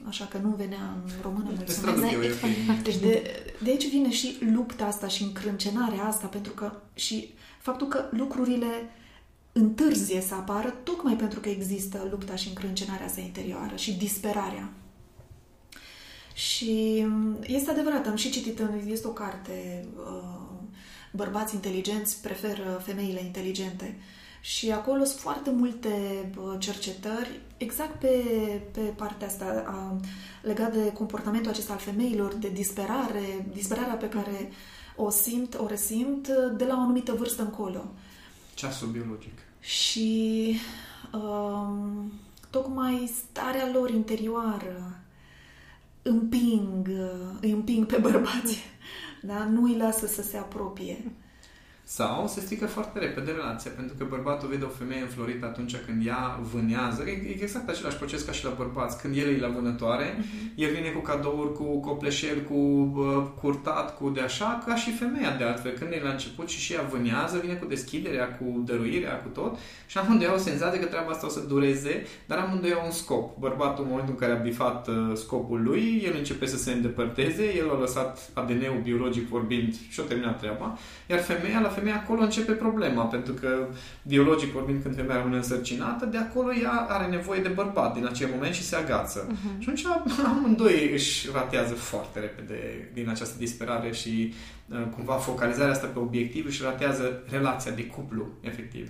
așa 0.07 0.25
că 0.25 0.37
nu 0.37 0.49
venea 0.49 0.97
în 1.03 1.11
română 1.21 1.49
mulțumesc. 1.55 2.83
Deci 2.83 2.97
de, 2.97 3.23
de 3.63 3.69
aici 3.69 3.89
vine 3.89 4.11
și 4.11 4.37
lupta 4.53 4.85
asta 4.85 5.07
și 5.07 5.23
încrâncenarea 5.23 6.03
asta, 6.03 6.27
pentru 6.27 6.51
că 6.51 6.71
și 6.93 7.33
faptul 7.61 7.87
că 7.87 8.05
lucrurile 8.11 8.91
întârzie 9.51 10.21
să 10.21 10.33
apară 10.33 10.69
tocmai 10.83 11.15
pentru 11.15 11.39
că 11.39 11.49
există 11.49 12.07
lupta 12.09 12.35
și 12.35 12.47
încrâncenarea 12.47 13.05
asta 13.05 13.21
interioară 13.21 13.75
și 13.75 13.97
disperarea. 13.97 14.69
Și 16.33 17.05
este 17.41 17.71
adevărat, 17.71 18.07
am 18.07 18.15
și 18.15 18.29
citit, 18.29 18.61
este 18.85 19.07
o 19.07 19.11
carte, 19.11 19.85
uh, 19.97 20.48
Bărbați 21.11 21.55
inteligenți 21.55 22.21
preferă 22.21 22.81
femeile 22.85 23.19
inteligente. 23.19 23.97
Și 24.41 24.71
acolo 24.71 25.03
sunt 25.03 25.19
foarte 25.19 25.49
multe 25.49 25.89
cercetări 26.59 27.39
exact 27.57 27.99
pe, 27.99 28.23
pe 28.71 28.79
partea 28.79 29.27
asta 29.27 29.63
a, 29.67 29.99
legat 30.41 30.73
de 30.73 30.91
comportamentul 30.91 31.51
acesta 31.51 31.73
al 31.73 31.79
femeilor, 31.79 32.33
de 32.33 32.49
disperare, 32.49 33.47
disperarea 33.53 33.93
pe 33.93 34.09
care 34.09 34.51
o 34.95 35.09
simt, 35.09 35.55
o 35.57 35.67
resimt 35.67 36.27
de 36.57 36.65
la 36.65 36.75
o 36.77 36.79
anumită 36.79 37.13
vârstă 37.13 37.41
încolo. 37.41 37.91
Ceasul 38.53 38.87
biologic. 38.87 39.37
Și 39.59 40.55
um, 41.13 42.11
tocmai 42.49 43.11
starea 43.15 43.69
lor 43.73 43.89
interioară 43.89 44.99
împing, 46.01 46.89
îi 47.41 47.51
împing 47.51 47.85
pe 47.85 47.97
bărbați, 47.97 48.57
da? 49.21 49.43
nu 49.43 49.63
îi 49.63 49.77
lasă 49.77 50.07
să 50.07 50.21
se 50.21 50.37
apropie. 50.37 51.11
Sau 51.91 52.27
se 52.27 52.39
strică 52.39 52.65
foarte 52.65 52.99
repede 52.99 53.31
relația, 53.31 53.71
pentru 53.75 53.95
că 53.97 54.05
bărbatul 54.09 54.47
vede 54.49 54.65
o 54.65 54.67
femeie 54.67 55.01
înflorită 55.01 55.45
atunci 55.45 55.75
când 55.85 56.05
ea 56.05 56.39
vânează. 56.51 57.03
E 57.03 57.41
exact 57.41 57.69
același 57.69 57.95
proces 57.97 58.21
ca 58.21 58.31
și 58.31 58.43
la 58.43 58.53
bărbați. 58.57 59.01
Când 59.01 59.17
el 59.17 59.27
e 59.27 59.39
la 59.39 59.47
vânătoare, 59.47 60.17
uh-huh. 60.17 60.55
el 60.55 60.73
vine 60.73 60.89
cu 60.89 60.99
cadouri, 60.99 61.53
cu 61.53 61.79
copleșel, 61.79 62.41
cu 62.41 62.53
uh, 62.53 63.23
curtat, 63.41 63.97
cu 63.97 64.09
de 64.09 64.21
așa, 64.21 64.63
ca 64.65 64.75
și 64.75 64.91
femeia 64.91 65.35
de 65.37 65.43
altfel. 65.43 65.71
Când 65.71 65.91
e 65.91 66.01
la 66.03 66.09
început 66.09 66.49
și 66.49 66.59
și 66.59 66.73
ea 66.73 66.81
vânează, 66.81 67.37
vine 67.37 67.53
cu 67.53 67.65
deschiderea, 67.65 68.37
cu 68.37 68.63
dăruirea, 68.65 69.17
cu 69.21 69.29
tot. 69.29 69.57
Și 69.87 69.97
amândoi 69.97 70.27
au 70.27 70.37
senzație 70.37 70.79
că 70.79 70.85
treaba 70.85 71.11
asta 71.11 71.25
o 71.25 71.29
să 71.29 71.39
dureze, 71.39 72.05
dar 72.25 72.37
amândoi 72.37 72.73
au 72.73 72.85
un 72.85 72.91
scop. 72.91 73.37
Bărbatul, 73.37 73.83
în 73.83 73.89
momentul 73.89 74.13
în 74.13 74.19
care 74.19 74.39
a 74.39 74.41
bifat 74.41 74.87
uh, 74.87 74.95
scopul 75.13 75.63
lui, 75.63 76.01
el 76.05 76.15
începe 76.17 76.45
să 76.45 76.57
se 76.57 76.71
îndepărteze, 76.71 77.55
el 77.57 77.69
a 77.69 77.79
lăsat 77.79 78.29
ADN-ul 78.33 78.81
biologic 78.83 79.27
vorbind 79.27 79.75
și 79.89 79.99
a 79.99 80.03
terminat 80.03 80.39
treaba. 80.39 80.77
Iar 81.09 81.19
femeia, 81.19 81.59
la 81.59 81.77
femeie 81.79 81.95
acolo 81.95 82.21
începe 82.21 82.51
problema, 82.51 83.03
pentru 83.03 83.33
că 83.33 83.67
biologic 84.03 84.51
vorbind, 84.51 84.81
când 84.81 84.95
femeia 84.95 85.17
rămâne 85.17 85.35
însărcinată, 85.35 86.05
de 86.05 86.17
acolo 86.17 86.53
ea 86.53 86.85
are 86.89 87.07
nevoie 87.07 87.41
de 87.41 87.47
bărbat 87.47 87.93
din 87.93 88.05
acel 88.05 88.29
moment 88.33 88.53
și 88.53 88.63
se 88.63 88.75
agață. 88.75 89.27
Uh-huh. 89.27 89.59
Și 89.59 89.69
atunci 89.69 90.25
amândoi 90.25 90.89
își 90.93 91.29
ratează 91.33 91.73
foarte 91.73 92.19
repede 92.19 92.89
din 92.93 93.09
această 93.09 93.35
disperare 93.37 93.91
și 93.91 94.33
uh, 94.67 94.77
cumva 94.95 95.13
focalizarea 95.13 95.71
asta 95.71 95.87
pe 95.87 95.99
obiectiv 95.99 96.45
își 96.45 96.63
ratează 96.63 97.23
relația 97.29 97.71
de 97.71 97.85
cuplu, 97.85 98.27
efectiv. 98.41 98.89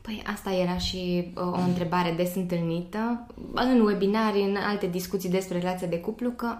Păi 0.00 0.22
asta 0.26 0.50
era 0.50 0.78
și 0.78 1.32
uh, 1.34 1.42
o 1.42 1.60
întrebare 1.66 2.14
des 2.16 2.34
întâlnită 2.34 3.26
în 3.54 3.80
webinari, 3.80 4.40
în 4.40 4.56
alte 4.56 4.86
discuții 4.86 5.30
despre 5.30 5.58
relația 5.58 5.86
de 5.86 6.00
cuplu, 6.00 6.30
că 6.30 6.54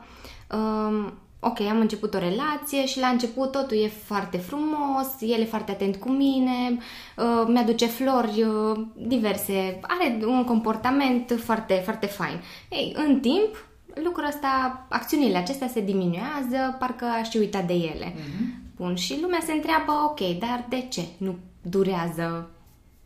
um, 0.57 1.13
ok, 1.41 1.61
am 1.61 1.81
început 1.81 2.15
o 2.15 2.19
relație 2.19 2.87
și 2.87 2.99
la 2.99 3.07
început 3.07 3.51
totul 3.51 3.77
e 3.77 3.89
foarte 3.89 4.37
frumos, 4.37 5.07
el 5.21 5.41
e 5.41 5.45
foarte 5.45 5.71
atent 5.71 5.97
cu 5.97 6.11
mine, 6.11 6.79
uh, 7.17 7.45
mi-aduce 7.47 7.87
flori 7.87 8.43
uh, 8.43 8.87
diverse, 8.97 9.81
are 9.83 10.19
un 10.27 10.45
comportament 10.45 11.35
foarte, 11.45 11.75
foarte 11.75 12.07
fain. 12.07 12.41
Ei, 12.71 12.95
în 12.97 13.21
timp, 13.21 13.67
lucrul 13.95 14.27
ăsta, 14.27 14.87
acțiunile 14.89 15.37
acestea 15.37 15.69
se 15.69 15.81
diminuează, 15.81 16.77
parcă 16.79 17.05
aș 17.05 17.29
și 17.29 17.37
uita 17.37 17.63
de 17.63 17.73
ele. 17.73 18.13
Mm-hmm. 18.13 18.67
Bun, 18.77 18.95
și 18.95 19.19
lumea 19.21 19.41
se 19.47 19.53
întreabă, 19.53 19.93
ok, 19.93 20.39
dar 20.39 20.67
de 20.69 20.87
ce 20.89 21.03
nu 21.17 21.37
durează 21.63 22.51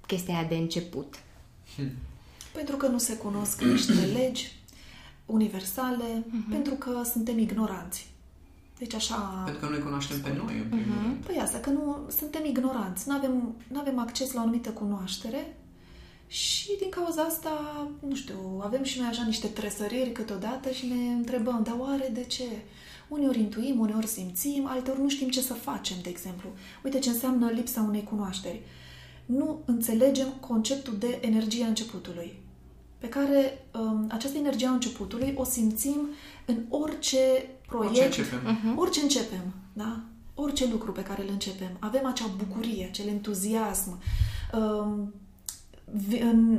chestia 0.07 0.35
aia 0.35 0.47
de 0.49 0.55
început? 0.55 1.14
Hmm. 1.77 1.90
Pentru 2.53 2.77
că 2.77 2.87
nu 2.87 2.99
se 2.99 3.16
cunosc 3.16 3.62
niște 3.62 3.92
legi 4.18 4.53
universale, 5.27 6.05
mm-hmm. 6.05 6.51
pentru 6.51 6.75
că 6.75 7.03
suntem 7.12 7.38
ignoranți. 7.38 8.12
Deci 8.83 8.95
așa... 8.95 9.42
Pentru 9.45 9.61
că 9.61 9.68
nu 9.71 9.77
ne 9.77 9.83
cunoaștem 9.83 10.21
pe 10.21 10.33
noi, 10.37 10.59
în 10.59 10.68
primul 10.68 10.85
uh-huh. 10.85 11.03
rând. 11.03 11.25
Păi 11.25 11.38
asta, 11.38 11.59
că 11.59 11.71
nu 11.71 11.97
suntem 12.18 12.45
ignoranți, 12.45 13.09
nu 13.09 13.14
avem, 13.14 13.55
nu 13.68 13.79
avem 13.79 13.99
acces 13.99 14.33
la 14.33 14.40
o 14.40 14.42
anumită 14.42 14.71
cunoaștere 14.71 15.57
și 16.27 16.77
din 16.79 16.88
cauza 16.88 17.23
asta, 17.23 17.51
nu 18.09 18.14
știu, 18.14 18.61
avem 18.62 18.83
și 18.83 18.99
noi 18.99 19.09
așa 19.09 19.23
niște 19.27 19.47
tresăriri 19.47 20.12
câteodată 20.12 20.71
și 20.71 20.87
ne 20.87 21.12
întrebăm, 21.12 21.61
dar 21.64 21.75
oare 21.79 22.11
de 22.12 22.25
ce? 22.25 22.45
Uneori 23.09 23.38
intuim, 23.38 23.79
uneori 23.79 24.07
simțim, 24.07 24.66
alteori 24.66 25.01
nu 25.01 25.09
știm 25.09 25.29
ce 25.29 25.40
să 25.40 25.55
facem, 25.55 25.97
de 26.03 26.09
exemplu. 26.09 26.49
Uite 26.85 26.99
ce 26.99 27.09
înseamnă 27.09 27.51
lipsa 27.51 27.81
unei 27.81 28.05
cunoașteri. 28.05 28.62
Nu 29.27 29.62
înțelegem 29.64 30.29
conceptul 30.40 30.97
de 30.99 31.18
energie 31.21 31.64
a 31.64 31.68
începutului, 31.68 32.40
pe 32.99 33.09
care 33.09 33.66
um, 33.75 34.07
această 34.09 34.38
energie 34.38 34.66
a 34.66 34.73
începutului 34.73 35.35
o 35.37 35.45
simțim 35.45 36.09
în 36.47 36.57
orice 36.68 37.18
proiect, 37.72 37.96
orice 37.96 38.20
începem. 38.20 38.40
Uh-huh. 38.40 38.76
orice 38.76 39.00
începem, 39.00 39.44
da? 39.72 40.00
Orice 40.35 40.68
lucru 40.70 40.92
pe 40.92 41.02
care 41.02 41.22
îl 41.22 41.28
începem. 41.30 41.70
Avem 41.78 42.06
acea 42.06 42.30
bucurie, 42.37 42.87
acel 42.90 43.08
entuziasm. 43.08 44.02
Um, 44.52 45.12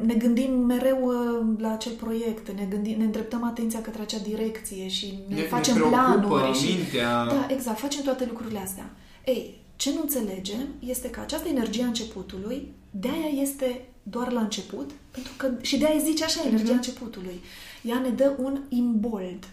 ne 0.05 0.13
gândim 0.13 0.53
mereu 0.53 0.99
uh, 1.05 1.59
la 1.59 1.71
acel 1.71 1.91
proiect, 1.93 2.51
ne, 2.51 2.65
gândim, 2.69 2.97
ne 2.97 3.03
îndreptăm 3.03 3.43
atenția 3.43 3.81
către 3.81 4.01
acea 4.01 4.17
direcție 4.17 4.87
și 4.87 5.19
ne, 5.27 5.35
ne 5.35 5.41
facem 5.41 5.77
ne 5.77 5.81
planuri. 5.81 6.57
Și, 6.57 6.73
mintea. 6.75 7.25
Da, 7.25 7.47
exact, 7.49 7.79
facem 7.79 8.01
toate 8.03 8.25
lucrurile 8.25 8.59
astea. 8.59 8.89
Ei, 9.25 9.61
ce 9.75 9.91
nu 9.93 10.01
înțelegem 10.01 10.67
este 10.79 11.09
că 11.09 11.19
această 11.19 11.47
energie 11.47 11.83
a 11.83 11.87
începutului, 11.87 12.73
de 12.91 13.07
aia 13.07 13.41
este 13.41 13.85
doar 14.03 14.31
la 14.31 14.39
început, 14.39 14.91
pentru 15.11 15.31
că 15.37 15.51
și 15.61 15.77
de 15.77 15.85
aia 15.85 16.03
zice 16.03 16.23
așa 16.23 16.41
energia 16.45 16.71
uh-huh. 16.71 16.75
începutului. 16.75 17.41
Ea 17.81 17.99
ne 17.99 18.09
dă 18.09 18.33
un 18.37 18.59
imbold, 18.69 19.47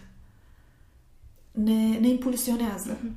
ne, 1.51 1.97
ne 1.99 2.07
impulsionează. 2.07 2.97
Uh-huh. 2.97 3.11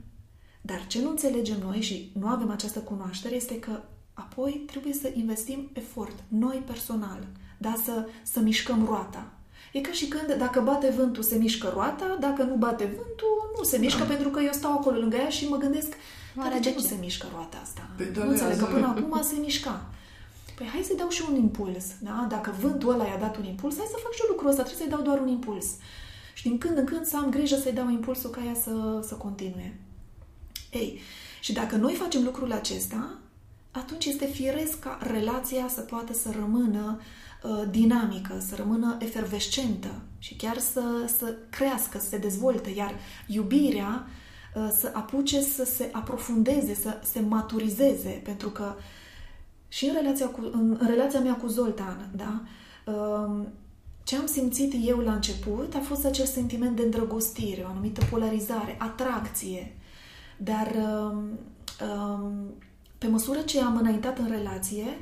Dar 0.61 0.87
ce 0.87 1.03
nu 1.03 1.11
înțelegem 1.11 1.57
noi 1.65 1.81
și 1.81 2.11
nu 2.19 2.27
avem 2.27 2.51
această 2.51 2.79
cunoaștere 2.79 3.35
este 3.35 3.59
că 3.59 3.81
apoi 4.13 4.63
trebuie 4.67 4.93
să 4.93 5.11
investim 5.15 5.71
efort, 5.73 6.15
noi 6.29 6.63
personal, 6.67 7.27
da? 7.59 7.75
să, 7.85 8.07
să 8.23 8.41
mișcăm 8.41 8.85
roata. 8.85 9.33
E 9.73 9.81
ca 9.81 9.93
și 9.93 10.09
când 10.09 10.35
dacă 10.39 10.61
bate 10.61 10.95
vântul 10.97 11.23
se 11.23 11.37
mișcă 11.37 11.71
roata, 11.75 12.17
dacă 12.21 12.43
nu 12.43 12.55
bate 12.55 12.85
vântul 12.85 13.53
nu 13.57 13.63
se 13.63 13.79
mișcă 13.79 14.03
da. 14.03 14.09
pentru 14.09 14.29
că 14.29 14.41
eu 14.41 14.53
stau 14.53 14.73
acolo 14.73 14.99
lângă 14.99 15.17
ea 15.17 15.29
și 15.29 15.49
mă 15.49 15.57
gândesc 15.57 15.93
dar 16.37 16.53
de 16.53 16.61
ce 16.61 16.73
nu 16.77 16.81
se 16.81 16.97
mișcă 17.01 17.27
roata 17.33 17.59
asta? 17.63 17.89
Pe 17.97 18.13
nu 18.15 18.29
înțeleg 18.29 18.59
că 18.59 18.65
până 18.65 18.87
acum 18.87 19.23
se 19.23 19.37
mișca. 19.41 19.87
Păi 20.57 20.67
hai 20.67 20.83
să-i 20.83 20.97
dau 20.97 21.09
și 21.09 21.25
un 21.29 21.37
impuls, 21.37 21.85
da? 22.01 22.27
Dacă 22.29 22.55
vântul 22.61 22.93
ăla 22.93 23.05
i-a 23.05 23.19
dat 23.19 23.37
un 23.37 23.45
impuls, 23.45 23.77
hai 23.77 23.87
să 23.91 23.99
fac 24.03 24.13
și 24.13 24.21
eu 24.23 24.31
lucrul 24.31 24.49
ăsta, 24.49 24.63
trebuie 24.63 24.83
să-i 24.83 24.95
dau 24.97 25.05
doar 25.05 25.19
un 25.19 25.29
impuls. 25.29 25.67
Și 26.35 26.43
din 26.43 26.59
când 26.59 26.79
în 26.79 26.85
când 26.85 27.05
să 27.05 27.17
am 27.17 27.31
grijă 27.31 27.57
să-i 27.57 27.73
dau 27.73 27.91
impulsul 27.91 28.31
ca 28.31 28.45
ea 28.45 28.55
să, 28.55 29.01
să 29.07 29.15
continue. 29.15 29.81
Ei, 30.73 31.01
și 31.41 31.53
dacă 31.53 31.77
noi 31.77 31.95
facem 31.95 32.25
lucrul 32.25 32.53
acesta, 32.53 33.19
atunci 33.71 34.05
este 34.05 34.27
firesc 34.27 34.79
ca 34.79 34.99
relația 35.03 35.69
să 35.69 35.81
poată 35.81 36.13
să 36.13 36.31
rămână 36.31 37.01
uh, 37.43 37.63
dinamică, 37.71 38.39
să 38.49 38.55
rămână 38.55 38.97
efervescentă 39.01 40.03
și 40.19 40.35
chiar 40.35 40.59
să, 40.59 40.83
să 41.19 41.35
crească, 41.51 41.99
să 41.99 42.09
se 42.09 42.19
dezvolte, 42.19 42.71
iar 42.71 42.95
iubirea 43.27 44.07
uh, 44.55 44.69
să 44.77 44.91
apuce 44.95 45.41
să 45.41 45.65
se 45.65 45.89
aprofundeze, 45.93 46.75
să 46.75 47.01
se 47.03 47.21
maturizeze, 47.21 48.21
pentru 48.25 48.51
că 48.51 48.75
și 49.69 49.87
în 49.87 49.95
relația, 49.95 50.27
cu, 50.27 50.41
în, 50.53 50.77
în 50.81 50.87
relația 50.87 51.21
mea 51.21 51.37
cu 51.37 51.47
Zoltan, 51.47 52.11
da, 52.17 52.43
uh, 52.93 53.47
ce 54.05 54.17
am 54.17 54.27
simțit 54.27 54.75
eu 54.87 54.99
la 54.99 55.13
început 55.13 55.75
a 55.75 55.79
fost 55.79 56.05
acel 56.05 56.25
sentiment 56.25 56.77
de 56.77 56.83
îndrăgostire, 56.83 57.63
o 57.63 57.71
anumită 57.71 58.05
polarizare, 58.11 58.77
atracție. 58.79 59.77
Dar 60.37 60.73
um, 60.77 61.39
um, 61.89 62.55
pe 62.99 63.07
măsură 63.07 63.41
ce 63.41 63.61
am 63.61 63.77
înaintat 63.77 64.19
în 64.19 64.29
relație, 64.31 64.99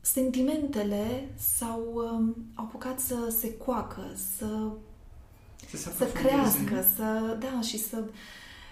sentimentele 0.00 1.28
s-au 1.56 1.82
um, 1.94 2.36
au 2.54 2.64
apucat 2.64 3.00
să 3.00 3.34
se 3.38 3.56
coacă, 3.56 4.12
să, 4.36 4.70
să, 5.76 5.92
să 5.96 6.04
crească, 6.04 6.86
să, 6.96 7.36
da, 7.40 7.60
și 7.60 7.78
să, 7.78 8.04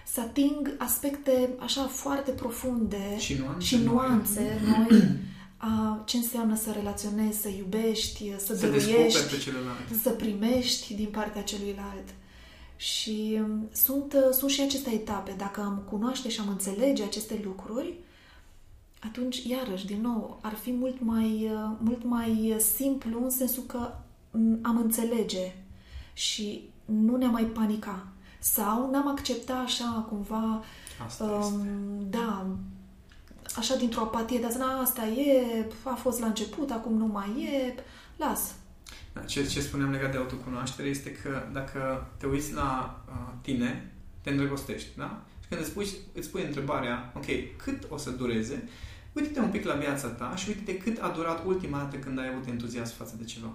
să 0.05 0.21
ating 0.21 0.75
aspecte 0.77 1.49
așa 1.59 1.81
foarte 1.81 2.31
profunde 2.31 3.17
și 3.17 3.33
nuanțe, 3.33 3.65
și 3.65 3.77
nuanțe 3.77 4.59
noi, 4.77 4.87
noi 4.89 5.17
a 5.57 6.01
ce 6.05 6.17
înseamnă 6.17 6.55
să 6.55 6.71
relaționezi, 6.71 7.41
să 7.41 7.47
iubești, 7.47 8.33
să, 8.37 8.55
să 8.55 8.67
dăruiești, 8.67 9.29
pe 9.29 9.37
celălalt. 9.37 10.01
să 10.01 10.09
primești 10.09 10.93
din 10.93 11.07
partea 11.11 11.43
celuilalt. 11.43 12.13
Și 12.75 13.39
um, 13.41 13.69
sunt, 13.73 14.13
uh, 14.13 14.33
sunt 14.33 14.51
și 14.51 14.61
aceste 14.61 14.89
etape. 14.89 15.33
Dacă 15.37 15.61
am 15.61 15.83
cunoaște 15.89 16.29
și 16.29 16.39
am 16.39 16.47
înțelege 16.47 17.03
aceste 17.03 17.41
lucruri, 17.43 17.93
atunci, 18.99 19.43
iarăși, 19.43 19.85
din 19.85 20.01
nou, 20.01 20.39
ar 20.41 20.53
fi 20.53 20.71
mult 20.71 21.01
mai, 21.01 21.49
uh, 21.53 21.71
mult 21.79 22.03
mai 22.03 22.55
simplu 22.75 23.23
în 23.23 23.29
sensul 23.29 23.63
că 23.63 23.93
um, 24.31 24.59
am 24.61 24.77
înțelege 24.77 25.55
și 26.13 26.69
nu 26.85 27.15
ne 27.15 27.25
mai 27.25 27.43
panica. 27.43 28.07
Sau 28.39 28.89
n-am 28.91 29.07
accepta 29.07 29.53
așa 29.53 30.05
cumva 30.09 30.63
Asta 31.05 31.23
um, 31.23 31.39
este. 31.39 32.17
da, 32.17 32.45
așa 33.57 33.75
dintr-o 33.75 34.01
apatie, 34.01 34.39
dar 34.39 34.51
na, 34.53 34.79
asta 34.79 35.05
e, 35.05 35.65
a 35.83 35.93
fost 35.93 36.19
la 36.19 36.25
început, 36.25 36.71
acum 36.71 36.97
nu 36.97 37.05
mai 37.05 37.43
e, 37.43 37.83
las. 38.15 38.55
Da, 39.13 39.21
ce, 39.21 39.47
ce 39.47 39.61
spuneam 39.61 39.91
legat 39.91 40.11
de 40.11 40.17
autocunoaștere 40.17 40.87
este 40.87 41.11
că 41.11 41.43
dacă 41.53 42.07
te 42.17 42.25
uiți 42.25 42.53
la 42.53 43.01
uh, 43.07 43.33
tine, 43.41 43.91
te 44.21 44.29
îndrăgostești, 44.29 44.89
da? 44.97 45.21
Și 45.41 45.47
când 45.47 45.61
îți 45.61 45.71
pui, 45.71 45.87
îți 46.13 46.29
pui 46.29 46.43
întrebarea, 46.43 47.11
ok, 47.15 47.25
cât 47.57 47.83
o 47.89 47.97
să 47.97 48.09
dureze, 48.09 48.69
uite-te 49.13 49.39
un 49.39 49.49
pic 49.49 49.65
la 49.65 49.73
viața 49.73 50.07
ta 50.07 50.35
și 50.35 50.49
uite-te 50.49 50.77
cât 50.77 51.01
a 51.01 51.09
durat 51.09 51.45
ultima 51.45 51.77
dată 51.77 51.95
când 51.95 52.19
ai 52.19 52.27
avut 52.27 52.47
entuziasm 52.47 52.95
față 52.95 53.15
de 53.17 53.23
ceva. 53.23 53.51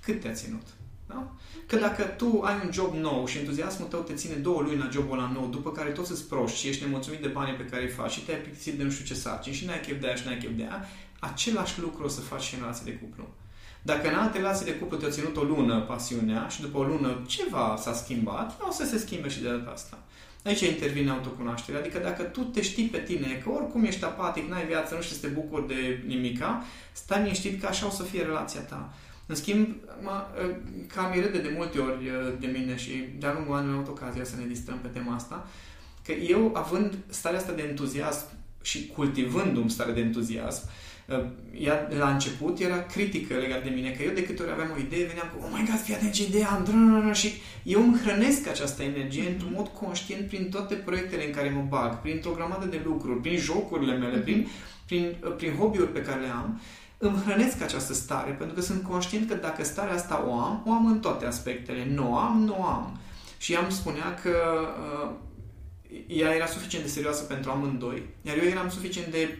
Cât 0.00 0.20
te-a 0.20 0.32
ținut? 0.32 0.66
Da? 1.06 1.32
Că 1.66 1.76
dacă 1.76 2.02
tu 2.02 2.40
ai 2.44 2.54
un 2.64 2.72
job 2.72 2.94
nou 2.94 3.26
și 3.26 3.38
entuziasmul 3.38 3.88
tău 3.88 4.00
te 4.00 4.14
ține 4.14 4.34
două 4.34 4.60
luni 4.60 4.78
la 4.78 4.88
jobul 4.92 5.18
ăla 5.18 5.30
nou, 5.32 5.46
după 5.46 5.72
care 5.72 5.90
tot 5.90 6.08
îți 6.08 6.28
proști 6.28 6.58
și 6.58 6.68
ești 6.68 6.84
nemulțumit 6.84 7.20
de 7.20 7.28
banii 7.28 7.54
pe 7.54 7.64
care 7.64 7.82
îi 7.82 7.88
faci 7.88 8.10
și 8.10 8.20
te-ai 8.20 8.38
plictisit 8.38 8.74
de 8.74 8.82
nu 8.82 8.90
știu 8.90 9.04
ce 9.04 9.14
sarcini 9.14 9.54
și 9.54 9.64
n-ai 9.64 9.80
chef 9.80 10.00
de 10.00 10.06
aia 10.06 10.16
și 10.16 10.26
n-ai 10.26 10.38
chef 10.38 10.50
de 10.56 10.62
aia, 10.62 10.88
același 11.18 11.80
lucru 11.80 12.04
o 12.04 12.08
să 12.08 12.20
faci 12.20 12.42
și 12.42 12.54
în 12.54 12.60
relație 12.60 12.92
de 12.92 12.98
cuplu. 12.98 13.28
Dacă 13.82 14.08
în 14.08 14.14
alte 14.14 14.38
relații 14.38 14.64
de 14.64 14.74
cuplu 14.74 14.96
te-a 14.96 15.10
ținut 15.10 15.36
o 15.36 15.42
lună 15.42 15.80
pasiunea 15.80 16.48
și 16.48 16.60
după 16.60 16.78
o 16.78 16.82
lună 16.82 17.22
ceva 17.26 17.76
s-a 17.78 17.92
schimbat, 17.92 18.60
o 18.68 18.70
să 18.70 18.84
se 18.84 18.98
schimbe 18.98 19.28
și 19.28 19.40
de 19.40 19.48
data 19.48 19.70
asta. 19.70 19.98
Aici 20.44 20.60
intervine 20.60 21.10
autocunoașterea. 21.10 21.80
Adică 21.80 21.98
dacă 21.98 22.22
tu 22.22 22.40
te 22.40 22.62
știi 22.62 22.86
pe 22.86 22.98
tine, 22.98 23.42
că 23.44 23.50
oricum 23.50 23.84
ești 23.84 24.04
apatic, 24.04 24.48
n-ai 24.48 24.66
viață, 24.66 24.94
nu 24.94 25.00
știi 25.00 25.14
să 25.16 25.26
te 25.26 25.32
bucuri 25.32 25.66
de 25.66 26.02
nimica, 26.06 26.64
stai 26.92 27.22
liniștit 27.22 27.60
că 27.60 27.66
așa 27.66 27.86
o 27.86 27.90
să 27.90 28.02
fie 28.02 28.22
relația 28.22 28.60
ta. 28.60 28.94
În 29.26 29.34
schimb, 29.34 29.68
mă, 30.02 30.26
cam 30.94 31.12
râde 31.12 31.38
de 31.38 31.52
multe 31.56 31.78
ori 31.78 32.10
de 32.40 32.46
mine 32.46 32.76
și 32.76 33.04
de-a 33.18 33.32
lungul 33.32 33.54
anului 33.54 33.74
am 33.74 33.80
avut 33.80 33.96
ocazia 33.96 34.24
să 34.24 34.36
ne 34.36 34.46
distrăm 34.46 34.78
pe 34.82 34.88
tema 34.88 35.14
asta, 35.14 35.48
că 36.04 36.12
eu, 36.12 36.50
având 36.54 36.94
starea 37.08 37.38
asta 37.38 37.52
de 37.52 37.62
entuziasm 37.62 38.26
și 38.62 38.86
cultivându-mi 38.86 39.70
starea 39.70 39.94
de 39.94 40.00
entuziasm, 40.00 40.68
ea 41.58 41.88
la 41.98 42.10
început 42.10 42.58
era 42.58 42.82
critică 42.82 43.34
legat 43.34 43.62
de 43.62 43.70
mine, 43.70 43.90
că 43.90 44.02
eu 44.02 44.12
de 44.12 44.24
câte 44.24 44.42
ori 44.42 44.52
aveam 44.52 44.70
o 44.76 44.80
idee, 44.80 45.06
veneam 45.06 45.32
cu, 45.34 45.44
oh 45.44 45.50
my 45.52 45.66
god, 45.70 45.80
fii 45.80 45.94
atent 45.94 46.12
ce 46.12 46.24
idee 46.24 46.44
am, 46.44 47.12
și 47.12 47.32
eu 47.62 47.82
îmi 47.82 47.98
hrănesc 48.04 48.48
această 48.48 48.82
energie 48.82 49.28
într-un 49.28 49.52
mod 49.54 49.68
conștient 49.68 50.28
prin 50.28 50.50
toate 50.50 50.74
proiectele 50.74 51.26
în 51.26 51.32
care 51.32 51.48
mă 51.48 51.64
bag, 51.68 52.00
printr-o 52.00 52.30
grămadă 52.30 52.66
de 52.66 52.80
lucruri, 52.84 53.20
prin 53.20 53.38
jocurile 53.38 53.96
mele, 53.96 54.18
prin, 54.18 54.46
prin, 54.86 55.16
prin 55.36 55.52
hobby-uri 55.52 55.92
pe 55.92 56.02
care 56.02 56.20
le 56.20 56.28
am, 56.28 56.60
îmi 56.98 57.22
hrănesc 57.26 57.62
această 57.62 57.94
stare, 57.94 58.30
pentru 58.30 58.54
că 58.54 58.60
sunt 58.60 58.82
conștient 58.82 59.28
că 59.28 59.34
dacă 59.34 59.64
starea 59.64 59.94
asta 59.94 60.24
o 60.28 60.32
am, 60.32 60.62
o 60.66 60.72
am 60.72 60.86
în 60.86 61.00
toate 61.00 61.26
aspectele. 61.26 61.86
Nu 61.94 62.12
o 62.12 62.16
am, 62.16 62.42
nu 62.44 62.56
o 62.58 62.64
am. 62.64 62.98
Și 63.38 63.52
ea 63.52 63.60
îmi 63.60 63.72
spunea 63.72 64.14
că 64.22 64.36
uh, 65.02 65.10
ea 66.06 66.34
era 66.34 66.46
suficient 66.46 66.84
de 66.84 66.90
serioasă 66.90 67.22
pentru 67.22 67.50
amândoi, 67.50 68.02
iar 68.22 68.36
eu 68.36 68.44
eram 68.44 68.70
suficient 68.70 69.12
de 69.12 69.38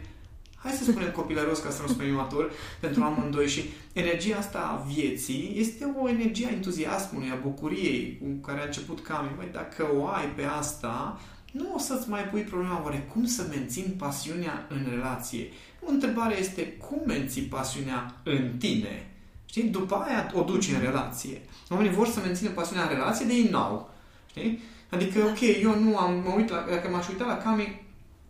hai 0.56 0.72
să 0.72 0.84
spunem 0.84 1.10
copilăros 1.10 1.58
ca 1.58 1.70
să 1.70 1.82
nu 1.82 1.88
spunem 1.88 2.12
imatur, 2.12 2.52
pentru 2.80 3.02
amândoi 3.02 3.48
și 3.48 3.70
energia 3.92 4.36
asta 4.36 4.58
a 4.58 4.86
vieții 4.92 5.54
este 5.56 5.94
o 6.02 6.08
energie 6.08 6.46
a 6.46 6.52
entuziasmului, 6.52 7.30
a 7.30 7.38
bucuriei 7.42 8.18
cu 8.20 8.46
care 8.46 8.60
a 8.60 8.64
început 8.64 9.02
Cami. 9.02 9.30
Băi, 9.36 9.48
dacă 9.52 9.86
o 9.96 10.06
ai 10.06 10.26
pe 10.36 10.42
asta, 10.42 11.20
nu 11.56 11.74
o 11.74 11.78
să-ți 11.78 12.08
mai 12.08 12.22
pui 12.22 12.40
problema 12.40 12.82
oare 12.84 13.08
cum 13.12 13.26
să 13.26 13.46
mențin 13.48 13.94
pasiunea 13.98 14.66
în 14.68 14.86
relație. 14.90 15.48
Întrebarea 15.86 16.38
este 16.38 16.62
cum 16.66 17.00
menții 17.06 17.42
pasiunea 17.42 18.14
în 18.22 18.52
tine. 18.58 19.10
Știi? 19.46 19.62
După 19.62 19.94
aia 19.94 20.30
o 20.34 20.42
duci 20.42 20.68
în 20.68 20.80
relație. 20.80 21.40
Oamenii 21.68 21.92
vor 21.92 22.08
să 22.08 22.20
mențină 22.20 22.50
pasiunea 22.50 22.84
în 22.84 22.94
relație, 22.94 23.26
de 23.26 23.32
ei 23.32 23.48
n-au. 23.48 23.90
Știi? 24.30 24.62
Adică, 24.90 25.18
ok, 25.24 25.40
eu 25.62 25.78
nu 25.78 25.96
am, 25.96 26.22
mă 26.24 26.32
uit 26.36 26.48
la, 26.48 26.66
dacă 26.70 26.88
m-aș 26.88 27.08
uita 27.08 27.24
la 27.24 27.36
Cami 27.36 27.82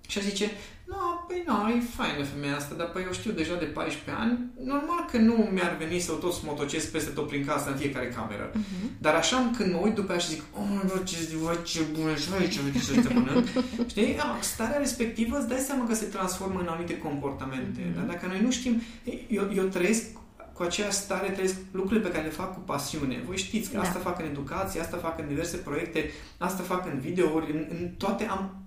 și 0.08 0.22
zice, 0.22 0.50
nu, 0.90 0.96
păi 1.26 1.42
nu, 1.46 1.68
e 1.68 1.80
faină 1.96 2.24
femeia 2.24 2.56
asta, 2.56 2.74
dar 2.74 2.88
păi 2.90 3.02
eu 3.06 3.12
știu 3.12 3.30
deja 3.30 3.54
de 3.54 3.64
14 3.64 4.22
ani, 4.22 4.38
normal 4.72 5.02
că 5.10 5.18
nu 5.18 5.34
mi-ar 5.52 5.76
veni 5.78 5.98
să 5.98 6.12
o 6.12 6.14
tot 6.14 6.32
smotocesc 6.32 6.90
peste 6.90 7.10
tot 7.10 7.28
prin 7.28 7.44
casă 7.44 7.70
în 7.70 7.76
fiecare 7.76 8.08
cameră. 8.08 8.50
Uh-huh. 8.50 8.88
Dar 8.98 9.14
așa 9.14 9.50
când 9.56 9.72
mă 9.72 9.78
uit 9.82 9.94
după 9.94 10.10
aia 10.10 10.20
și 10.20 10.28
zic, 10.28 10.42
oh, 10.52 10.80
bă, 10.86 11.00
ce, 11.04 11.16
bă, 11.42 11.58
ce 11.64 11.80
bună 11.92 12.14
și 12.14 12.28
aici, 12.40 12.58
uite 12.58 12.78
să 12.78 13.00
te 13.00 13.14
mănânc. 13.14 13.46
Știi? 13.90 14.16
Starea 14.40 14.78
respectivă 14.78 15.38
îți 15.38 15.48
dai 15.48 15.58
seama 15.58 15.86
că 15.86 15.94
se 15.94 16.04
transformă 16.04 16.60
în 16.60 16.66
anumite 16.66 16.98
comportamente. 16.98 17.80
Uh-huh. 17.80 17.94
Dar 17.94 18.04
dacă 18.04 18.26
noi 18.26 18.40
nu 18.40 18.50
știm, 18.50 18.82
eu, 19.28 19.50
eu 19.54 19.64
trăiesc 19.64 20.04
cu 20.52 20.62
aceeași 20.62 20.96
stare 20.96 21.30
trăiesc 21.30 21.56
lucrurile 21.70 22.06
pe 22.06 22.12
care 22.12 22.24
le 22.24 22.30
fac 22.30 22.54
cu 22.54 22.60
pasiune. 22.60 23.22
Voi 23.26 23.36
știți 23.36 23.70
că 23.70 23.76
da. 23.76 23.82
asta 23.82 23.98
fac 23.98 24.18
în 24.18 24.26
educație, 24.26 24.80
asta 24.80 24.96
fac 24.96 25.18
în 25.18 25.28
diverse 25.28 25.56
proiecte, 25.56 26.10
asta 26.38 26.62
fac 26.62 26.86
în 26.86 26.98
videouri, 26.98 27.52
în, 27.52 27.66
în 27.70 27.88
toate 27.98 28.24
am 28.24 28.65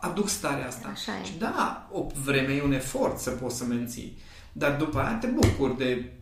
aduc 0.00 0.28
starea 0.28 0.66
asta. 0.66 0.88
Așa 0.88 1.18
e. 1.20 1.24
Și 1.24 1.38
da, 1.38 1.88
o 1.92 2.06
vreme 2.24 2.52
e 2.52 2.62
un 2.62 2.72
efort 2.72 3.18
să 3.18 3.30
poți 3.30 3.56
să 3.56 3.64
menții. 3.64 4.18
Dar 4.52 4.76
după 4.76 4.98
aia 4.98 5.18
te 5.18 5.26
bucuri 5.26 5.76
de 5.76 6.12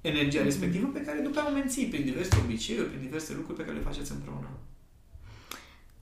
energia 0.00 0.40
mm-hmm. 0.40 0.44
respectivă 0.44 0.86
pe 0.86 1.00
care 1.00 1.18
după 1.18 1.38
aia 1.38 1.48
o 1.48 1.52
menții 1.52 1.86
prin 1.86 2.04
diverse 2.04 2.36
obiceiuri, 2.44 2.88
prin 2.88 3.00
diverse 3.00 3.34
lucruri 3.34 3.58
pe 3.58 3.64
care 3.64 3.76
le 3.76 3.84
faceți 3.84 4.12
împreună. 4.12 4.48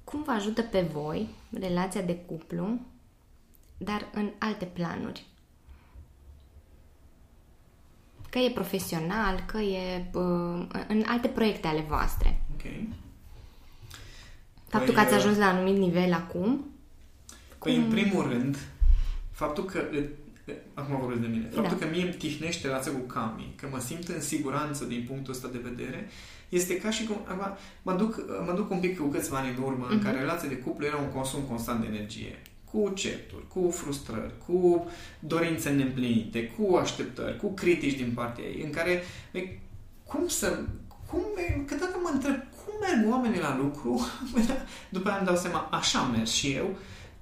Cum 0.05 0.23
vă 0.23 0.31
ajută 0.31 0.62
pe 0.62 0.81
voi 0.81 1.29
relația 1.51 2.01
de 2.03 2.16
cuplu, 2.16 2.81
dar 3.79 4.11
în 4.14 4.31
alte 4.38 4.64
planuri? 4.64 5.27
Că 8.31 8.38
e 8.38 8.51
profesional, 8.51 9.44
că 9.47 9.59
e 9.59 10.11
uh, 10.12 10.66
în 10.88 11.05
alte 11.07 11.29
proiecte 11.29 11.66
ale 11.66 11.81
voastre. 11.81 12.42
Ok. 12.55 12.62
Faptul 14.68 14.94
păi, 14.94 15.03
că 15.03 15.09
ați 15.09 15.14
ajuns 15.14 15.37
la 15.37 15.47
anumit 15.47 15.77
nivel 15.77 16.12
acum 16.12 16.74
Păi, 17.64 17.77
în 17.77 17.90
primul 17.90 18.29
rând, 18.29 18.57
faptul 19.31 19.64
că 19.64 19.81
Acum 20.74 20.98
vorbesc 20.98 21.20
de 21.20 21.27
mine. 21.27 21.48
Faptul 21.55 21.77
da. 21.79 21.85
că 21.85 21.90
mie 21.90 22.03
îmi 22.03 22.12
tihnește 22.12 22.66
relația 22.66 22.92
cu 22.92 22.98
Cami, 22.98 23.55
că 23.57 23.66
mă 23.70 23.79
simt 23.79 24.09
în 24.09 24.20
siguranță 24.20 24.85
din 24.85 25.05
punctul 25.09 25.33
ăsta 25.33 25.48
de 25.48 25.61
vedere, 25.62 26.09
este 26.48 26.77
ca 26.77 26.90
și 26.90 27.05
cum... 27.05 27.16
Acum, 27.24 27.57
mă 27.83 27.92
duc, 27.92 28.24
mă 28.46 28.53
duc 28.53 28.70
un 28.70 28.81
pic 28.81 28.98
cu 28.98 29.07
câțiva 29.07 29.37
ani 29.37 29.55
în 29.57 29.62
urmă, 29.62 29.87
uh-huh. 29.87 29.90
în 29.90 29.96
mhm. 29.96 30.05
care 30.05 30.18
relația 30.18 30.48
de 30.48 30.57
cuplu 30.57 30.87
era 30.87 30.96
un 30.96 31.09
consum 31.09 31.40
constant 31.40 31.81
de 31.81 31.87
energie. 31.87 32.42
Cu 32.70 32.92
certuri, 32.94 33.48
cu 33.48 33.70
frustrări, 33.70 34.33
cu 34.46 34.90
dorințe 35.18 35.70
neîmplinite, 35.70 36.46
cu 36.46 36.77
așteptări, 36.77 37.37
cu 37.37 37.53
critici 37.53 37.96
din 37.96 38.12
partea 38.14 38.44
ei, 38.44 38.62
în 38.64 38.70
care... 38.70 39.03
Cum 40.07 40.29
să... 40.29 40.59
Cum, 41.11 41.22
câteodată 41.66 41.98
mă 42.03 42.11
întreb, 42.12 42.35
cum 42.35 42.72
merg 42.81 43.12
oamenii 43.12 43.40
la 43.40 43.57
lucru? 43.57 44.07
După 44.88 45.09
aia 45.09 45.16
îmi 45.16 45.27
dau 45.27 45.37
seama, 45.37 45.68
așa 45.70 46.03
merg 46.03 46.27
și 46.27 46.50
eu, 46.50 46.77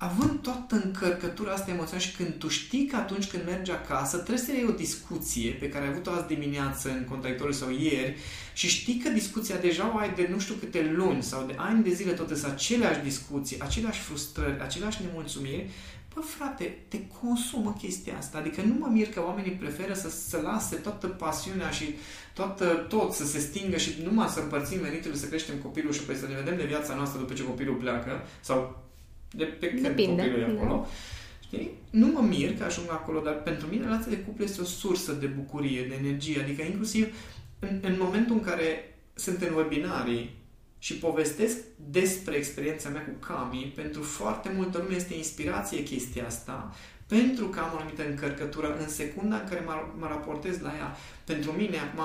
având 0.09 0.41
toată 0.41 0.81
încărcătura 0.85 1.53
asta 1.53 1.71
emoțională 1.71 2.07
și 2.09 2.17
când 2.17 2.35
tu 2.35 2.49
știi 2.49 2.87
că 2.87 2.97
atunci 2.97 3.29
când 3.29 3.45
mergi 3.45 3.71
acasă 3.71 4.17
trebuie 4.17 4.45
să 4.47 4.53
iei 4.53 4.67
o 4.69 4.73
discuție 4.73 5.51
pe 5.51 5.69
care 5.69 5.85
ai 5.85 5.91
avut-o 5.91 6.11
azi 6.11 6.27
dimineață 6.27 6.91
în 6.91 7.05
contradictoriu 7.09 7.53
sau 7.53 7.71
ieri 7.71 8.17
și 8.53 8.69
știi 8.69 9.01
că 9.05 9.09
discuția 9.09 9.57
deja 9.57 9.93
o 9.95 9.99
ai 9.99 10.15
de 10.15 10.29
nu 10.31 10.39
știu 10.39 10.55
câte 10.55 10.93
luni 10.97 11.23
sau 11.23 11.47
de 11.47 11.55
ani 11.57 11.83
de 11.83 11.93
zile 11.93 12.13
tot 12.13 12.37
sunt 12.37 12.53
aceleași 12.53 13.01
discuții, 13.01 13.61
aceleași 13.61 14.01
frustrări, 14.01 14.61
aceleași 14.61 15.03
nemulțumiri, 15.05 15.71
Bă, 16.15 16.21
frate, 16.21 16.79
te 16.89 16.99
consumă 17.21 17.77
chestia 17.79 18.17
asta. 18.19 18.39
Adică 18.39 18.63
nu 18.63 18.75
mă 18.79 18.89
mir 18.91 19.09
că 19.09 19.23
oamenii 19.27 19.51
preferă 19.51 19.95
să, 19.95 20.11
să 20.11 20.41
lase 20.43 20.77
toată 20.77 21.07
pasiunea 21.07 21.71
și 21.71 21.95
toată, 22.35 22.65
tot 22.89 23.13
să 23.13 23.27
se 23.27 23.39
stingă 23.39 23.77
și 23.77 23.95
numai 24.03 24.29
să 24.29 24.41
împărțim 24.41 24.81
veniturile, 24.81 25.21
să 25.21 25.27
creștem 25.27 25.57
copilul 25.57 25.93
și 25.93 26.01
apoi 26.03 26.15
să 26.15 26.27
ne 26.27 26.35
vedem 26.35 26.57
de 26.57 26.65
viața 26.65 26.95
noastră 26.95 27.19
după 27.19 27.33
ce 27.33 27.45
copilul 27.45 27.75
pleacă 27.75 28.27
sau 28.41 28.83
de 29.33 29.45
pe 29.45 29.69
când 29.69 29.83
Depinde, 29.83 30.23
copilul 30.23 30.41
e 30.41 30.57
acolo. 30.57 30.81
Da. 30.81 30.89
Știi? 31.41 31.71
Nu 31.91 32.07
mă 32.07 32.21
mir 32.21 32.57
că 32.57 32.65
ajung 32.65 32.87
acolo, 32.91 33.21
dar 33.21 33.43
pentru 33.43 33.67
mine 33.67 33.85
relația 33.85 34.11
de 34.11 34.19
cuplu 34.19 34.45
este 34.45 34.61
o 34.61 34.65
sursă 34.65 35.13
de 35.13 35.27
bucurie, 35.27 35.83
de 35.83 35.95
energie. 35.95 36.43
Adică 36.43 36.63
inclusiv 36.63 37.15
în, 37.59 37.79
în 37.83 37.97
momentul 37.99 38.35
în 38.35 38.43
care 38.43 38.95
sunt 39.15 39.43
în 39.43 39.55
webinarii 39.55 40.41
și 40.79 40.95
povestesc 40.95 41.57
despre 41.91 42.37
experiența 42.37 42.89
mea 42.89 43.05
cu 43.05 43.27
Cami, 43.27 43.73
pentru 43.75 44.03
foarte 44.03 44.53
multă 44.57 44.79
lume 44.79 44.95
este 44.95 45.15
inspirație 45.15 45.83
chestia 45.83 46.27
asta, 46.27 46.75
pentru 47.07 47.47
că 47.47 47.59
am 47.59 47.73
o 47.75 47.79
anumită 47.79 48.07
încărcătură 48.07 48.77
în 48.81 48.89
secunda 48.89 49.37
în 49.37 49.49
care 49.49 49.63
mă, 49.67 49.73
mă 49.99 50.07
raportez 50.07 50.61
la 50.61 50.73
ea. 50.77 50.97
Pentru 51.25 51.51
mine, 51.51 51.79
acum, 51.79 52.03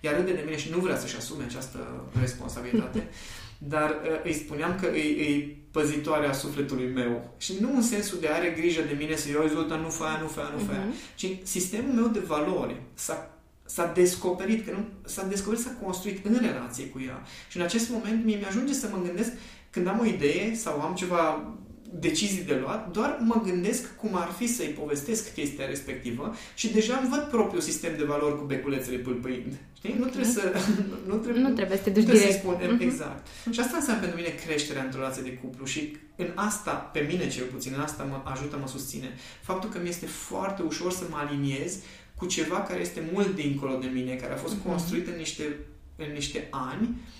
ea 0.00 0.16
râde 0.16 0.32
de 0.32 0.42
mine 0.44 0.56
și 0.56 0.70
nu 0.70 0.78
vrea 0.78 0.98
să-și 0.98 1.16
asume 1.16 1.44
această 1.44 2.04
responsabilitate, 2.20 3.08
dar 3.58 3.90
uh, 3.90 4.24
îi 4.24 4.32
spuneam 4.32 4.78
că 4.80 4.86
îi, 4.86 5.16
îi 5.18 5.58
păzitoarea 5.70 6.32
sufletului 6.32 6.92
meu. 6.94 7.34
Și 7.36 7.52
nu 7.60 7.74
în 7.74 7.82
sensul 7.82 8.18
de 8.20 8.28
are 8.28 8.54
grijă 8.56 8.82
de 8.82 8.96
mine 8.98 9.16
să 9.16 9.28
iau 9.28 9.42
rezultă, 9.42 9.74
nu 9.74 9.88
fă 9.88 10.04
aia, 10.04 10.18
nu 10.22 10.28
fă 10.28 10.40
aia, 10.40 10.52
nu 10.56 10.64
fă 10.64 10.72
aia. 10.72 10.86
Uh-huh. 10.86 11.14
Ci 11.14 11.26
sistemul 11.42 11.94
meu 11.94 12.06
de 12.06 12.18
valori 12.18 12.80
s-a, 12.94 13.30
s-a 13.64 13.92
descoperit, 13.94 14.66
că 14.66 14.72
nu, 14.72 14.84
s-a 15.04 15.24
descoperit, 15.24 15.64
s-a 15.64 15.76
construit 15.82 16.26
în 16.26 16.38
relație 16.40 16.86
cu 16.86 17.02
ea. 17.06 17.22
Și 17.48 17.56
în 17.56 17.62
acest 17.62 17.90
moment 17.90 18.24
mie 18.24 18.36
mi-ajunge 18.36 18.72
să 18.72 18.88
mă 18.92 19.02
gândesc 19.04 19.32
când 19.70 19.86
am 19.86 19.98
o 20.00 20.04
idee 20.04 20.54
sau 20.54 20.80
am 20.80 20.94
ceva 20.94 21.52
decizii 21.90 22.44
de 22.44 22.54
luat, 22.54 22.90
doar 22.90 23.18
mă 23.20 23.42
gândesc 23.44 23.96
cum 23.96 24.10
ar 24.16 24.34
fi 24.38 24.46
să-i 24.46 24.76
povestesc 24.78 25.34
chestia 25.34 25.66
respectivă 25.66 26.34
și 26.54 26.72
deja 26.72 26.96
îmi 26.96 27.08
văd 27.08 27.20
propriul 27.20 27.62
sistem 27.62 27.96
de 27.96 28.04
valori 28.04 28.38
cu 28.38 28.44
beculețele 28.44 28.96
pâlpâind. 28.96 29.52
Știi? 29.76 29.94
Nu 29.98 30.04
trebuie 30.04 30.32
să... 30.32 30.52
Nu 31.08 31.14
trebuie, 31.14 31.42
nu 31.42 31.52
trebuie 31.52 31.76
să 31.76 31.82
te 31.82 31.90
duci 31.90 32.04
direct. 32.04 32.32
Să 32.32 32.38
spun, 32.38 32.54
uh-huh. 32.54 32.80
Exact. 32.80 33.26
Și 33.50 33.60
asta 33.60 33.76
înseamnă 33.76 34.02
pentru 34.02 34.20
mine 34.20 34.34
creșterea 34.46 34.84
într-o 34.84 34.98
relație 34.98 35.22
de 35.22 35.32
cuplu 35.32 35.64
și 35.64 35.96
în 36.16 36.30
asta, 36.34 36.70
pe 36.70 37.06
mine 37.08 37.28
cel 37.28 37.44
puțin, 37.44 37.72
în 37.76 37.80
asta 37.80 38.02
mă 38.02 38.30
ajută, 38.30 38.58
mă 38.60 38.68
susține. 38.68 39.14
Faptul 39.42 39.70
că 39.70 39.78
mi 39.82 39.88
este 39.88 40.06
foarte 40.06 40.62
ușor 40.62 40.92
să 40.92 41.04
mă 41.10 41.16
aliniez 41.16 41.78
cu 42.14 42.26
ceva 42.26 42.60
care 42.60 42.80
este 42.80 43.08
mult 43.12 43.34
dincolo 43.34 43.76
de 43.76 43.90
mine, 43.92 44.14
care 44.14 44.32
a 44.32 44.36
fost 44.36 44.54
uh-huh. 44.54 44.66
construit 44.66 45.06
în 45.06 45.14
niște, 45.16 45.42
în 45.96 46.12
niște 46.12 46.48
ani 46.50 46.88
Uh, 46.88 47.17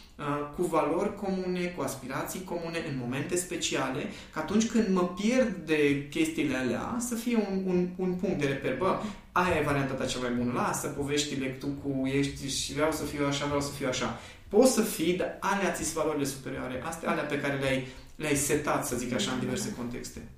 cu 0.56 0.62
valori 0.62 1.14
comune, 1.14 1.64
cu 1.66 1.82
aspirații 1.82 2.44
comune, 2.44 2.78
în 2.88 2.98
momente 3.00 3.36
speciale, 3.36 4.10
că 4.32 4.38
atunci 4.38 4.66
când 4.66 4.88
mă 4.88 5.08
pierd 5.08 5.66
de 5.66 6.08
chestiile 6.10 6.56
alea, 6.56 6.96
să 6.98 7.14
fie 7.14 7.36
un, 7.36 7.62
un, 7.66 7.88
un 7.96 8.14
punct 8.14 8.40
de 8.40 8.46
reper. 8.46 8.76
Bă, 8.76 9.00
aia 9.32 9.56
e 9.56 9.64
varianta 9.64 9.94
ta 9.94 10.06
cea 10.06 10.18
mai 10.18 10.30
bună, 10.30 10.52
lasă 10.52 10.88
poveștile 10.88 11.46
tu 11.46 11.66
cu 11.66 12.06
ești 12.06 12.48
și 12.48 12.72
vreau 12.72 12.92
să 12.92 13.04
fiu 13.04 13.26
așa, 13.26 13.44
vreau 13.44 13.60
să 13.60 13.72
fiu 13.72 13.88
așa. 13.88 14.18
Poți 14.48 14.72
să 14.72 14.82
fii, 14.82 15.16
dar 15.16 15.36
alea 15.40 15.72
ți 15.72 15.92
valorile 15.92 16.24
superioare, 16.24 16.82
astea 16.84 17.10
alea 17.10 17.24
pe 17.24 17.40
care 17.40 17.58
le-ai, 17.58 17.86
le-ai 18.16 18.36
setat, 18.36 18.86
să 18.86 18.96
zic 18.96 19.12
așa, 19.12 19.32
în 19.32 19.38
diverse 19.38 19.74
contexte. 19.74 20.28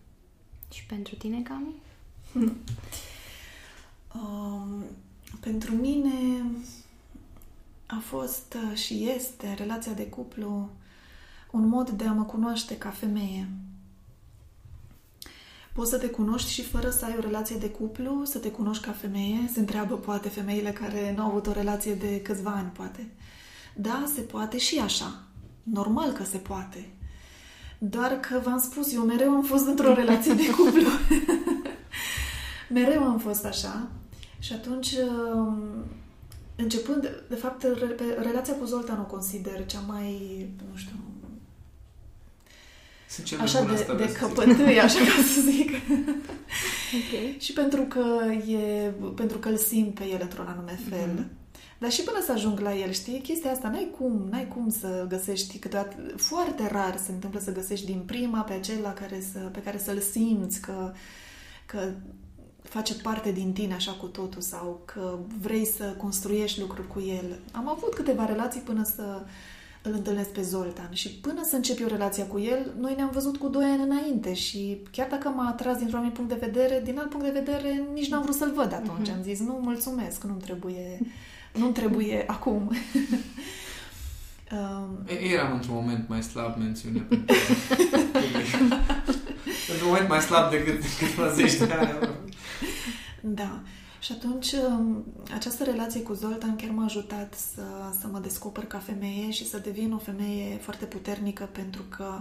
Și 0.72 0.84
pentru 0.84 1.14
tine, 1.14 1.42
Cami? 1.42 1.74
um, 4.14 4.84
pentru 5.40 5.74
mine 5.74 6.44
a 7.90 8.02
fost 8.04 8.56
uh, 8.56 8.76
și 8.76 9.10
este 9.16 9.54
relația 9.58 9.92
de 9.92 10.06
cuplu 10.06 10.70
un 11.50 11.68
mod 11.68 11.90
de 11.90 12.04
a 12.04 12.12
mă 12.12 12.24
cunoaște 12.24 12.78
ca 12.78 12.88
femeie. 12.88 13.48
Poți 15.72 15.90
să 15.90 15.98
te 15.98 16.08
cunoști 16.08 16.50
și 16.50 16.62
fără 16.62 16.90
să 16.90 17.04
ai 17.04 17.14
o 17.16 17.20
relație 17.20 17.56
de 17.56 17.70
cuplu, 17.70 18.24
să 18.24 18.38
te 18.38 18.50
cunoști 18.50 18.84
ca 18.84 18.92
femeie. 18.92 19.50
Se 19.52 19.58
întreabă 19.60 19.96
poate 19.96 20.28
femeile 20.28 20.70
care 20.70 21.14
nu 21.16 21.22
au 21.22 21.28
avut 21.28 21.46
o 21.46 21.52
relație 21.52 21.94
de 21.94 22.22
câțiva 22.22 22.50
ani, 22.50 22.70
poate. 22.70 23.10
Da, 23.74 24.04
se 24.14 24.20
poate 24.20 24.58
și 24.58 24.78
așa. 24.78 25.22
Normal 25.62 26.12
că 26.12 26.24
se 26.24 26.36
poate. 26.36 26.88
Doar 27.78 28.10
că 28.10 28.40
v-am 28.44 28.58
spus, 28.58 28.92
eu 28.92 29.02
mereu 29.02 29.32
am 29.32 29.42
fost 29.42 29.66
într-o 29.66 29.94
relație 29.94 30.34
de 30.34 30.50
cuplu. 30.50 30.88
mereu 32.80 33.02
am 33.02 33.18
fost 33.18 33.44
așa. 33.44 33.88
Și 34.38 34.52
atunci, 34.52 34.92
um, 34.92 35.84
începând, 36.62 37.24
de 37.28 37.34
fapt, 37.34 37.66
relația 38.22 38.54
cu 38.54 38.64
Zoltan 38.64 38.98
o 38.98 39.04
consider 39.04 39.66
cea 39.66 39.80
mai, 39.80 40.48
nu 40.70 40.76
știu, 40.76 40.96
sunt 43.10 43.26
cel 43.26 43.40
așa 43.40 43.64
de, 43.64 43.86
de 43.96 44.12
căpătâi, 44.12 44.80
așa 44.80 44.98
ca 44.98 45.22
să 45.34 45.40
zic. 45.40 45.70
okay. 46.98 47.36
și 47.44 47.52
pentru 47.52 47.82
că, 47.82 48.04
e, 48.50 48.92
pentru 49.14 49.38
că 49.38 49.48
îl 49.48 49.56
simt 49.56 49.94
pe 49.94 50.04
el 50.04 50.18
într-un 50.20 50.46
anume 50.46 50.78
fel. 50.88 51.08
Mm-hmm. 51.08 51.38
Dar 51.78 51.90
și 51.90 52.02
până 52.02 52.22
să 52.24 52.32
ajung 52.32 52.60
la 52.60 52.76
el, 52.76 52.90
știi, 52.90 53.20
chestia 53.20 53.50
asta, 53.50 53.68
n-ai 53.68 53.90
cum, 53.98 54.26
n-ai 54.30 54.48
cum 54.48 54.68
să 54.68 55.06
găsești 55.08 55.58
câteodată, 55.58 55.96
foarte 56.16 56.68
rar 56.70 56.96
se 57.04 57.12
întâmplă 57.12 57.40
să 57.40 57.52
găsești 57.52 57.86
din 57.86 58.02
prima 58.06 58.40
pe 58.40 58.52
acela 58.52 58.92
care 58.92 59.22
să, 59.32 59.38
pe 59.38 59.62
care 59.62 59.78
să-l 59.78 59.98
simți 59.98 60.60
că, 60.60 60.92
că 61.66 61.92
face 62.70 62.94
parte 62.94 63.32
din 63.32 63.52
tine 63.52 63.74
așa 63.74 63.92
cu 63.92 64.06
totul 64.06 64.40
sau 64.40 64.80
că 64.84 65.18
vrei 65.40 65.66
să 65.66 65.84
construiești 65.84 66.60
lucruri 66.60 66.86
cu 66.86 67.00
el. 67.00 67.38
Am 67.52 67.68
avut 67.68 67.94
câteva 67.94 68.24
relații 68.24 68.60
până 68.60 68.84
să 68.84 69.22
îl 69.82 69.92
întâlnesc 69.92 70.28
pe 70.28 70.42
Zoltan 70.42 70.88
și 70.92 71.08
până 71.08 71.40
să 71.48 71.56
încep 71.56 71.80
eu 71.80 71.86
relația 71.86 72.26
cu 72.26 72.38
el, 72.38 72.74
noi 72.80 72.94
ne-am 72.96 73.10
văzut 73.12 73.36
cu 73.36 73.48
doi 73.48 73.64
ani 73.64 73.82
înainte 73.82 74.34
și 74.34 74.80
chiar 74.90 75.06
dacă 75.10 75.28
m-a 75.28 75.48
atras 75.48 75.76
dintr-un 75.76 75.98
anumit 75.98 76.16
punct 76.16 76.30
de 76.30 76.46
vedere, 76.46 76.80
din 76.84 76.98
alt 76.98 77.08
punct 77.08 77.24
de 77.26 77.42
vedere 77.44 77.82
nici 77.92 78.08
n-am 78.08 78.22
vrut 78.22 78.34
să-l 78.34 78.52
văd 78.54 78.72
atunci. 78.72 79.08
Mm-hmm. 79.08 79.16
Am 79.16 79.22
zis, 79.22 79.40
nu, 79.40 79.60
mulțumesc, 79.62 80.22
nu-mi 80.22 80.40
trebuie, 80.40 80.98
nu 81.52 81.70
trebuie 81.70 82.24
acum. 82.36 82.60
um, 84.52 85.06
Eram 85.32 85.52
într-un 85.54 85.74
moment 85.74 86.08
mai 86.08 86.22
slab 86.22 86.56
mențiune 86.58 87.00
pentru 87.00 87.34
Într-un 89.72 89.88
moment 89.88 90.08
mai 90.08 90.20
slab 90.20 90.50
decât 90.50 90.82
câteva 90.98 91.28
zeci 91.32 91.54
de 91.54 91.72
ani. 91.72 91.98
Da. 93.20 93.62
Și 94.00 94.12
atunci 94.12 94.52
um, 94.52 95.04
această 95.34 95.64
relație 95.64 96.02
cu 96.02 96.12
Zoltan 96.12 96.56
chiar 96.56 96.70
m-a 96.70 96.84
ajutat 96.84 97.34
să, 97.34 97.62
să 98.00 98.06
mă 98.06 98.18
descoper 98.18 98.64
ca 98.64 98.78
femeie 98.78 99.30
și 99.30 99.48
să 99.48 99.58
devin 99.58 99.92
o 99.92 99.98
femeie 99.98 100.56
foarte 100.56 100.84
puternică 100.84 101.48
pentru 101.52 101.82
că 101.88 102.20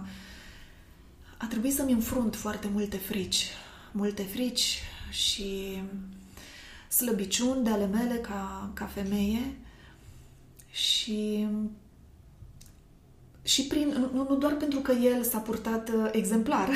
a 1.37 1.45
trebuit 1.45 1.73
să-mi 1.73 1.91
înfrunt 1.91 2.35
foarte 2.35 2.69
multe 2.73 2.97
frici. 2.97 3.45
Multe 3.91 4.23
frici 4.23 4.77
și 5.09 5.81
slăbiciuni 6.87 7.63
de 7.63 7.69
ale 7.69 7.85
mele 7.85 8.15
ca, 8.15 8.69
ca 8.73 8.85
femeie 8.85 9.57
și 10.71 11.47
și 13.43 13.63
prin, 13.63 14.09
nu, 14.13 14.25
nu 14.29 14.35
doar 14.35 14.53
pentru 14.53 14.79
că 14.79 14.91
el 14.91 15.23
s-a 15.23 15.37
purtat 15.37 15.89
uh, 15.89 16.09
exemplar, 16.11 16.69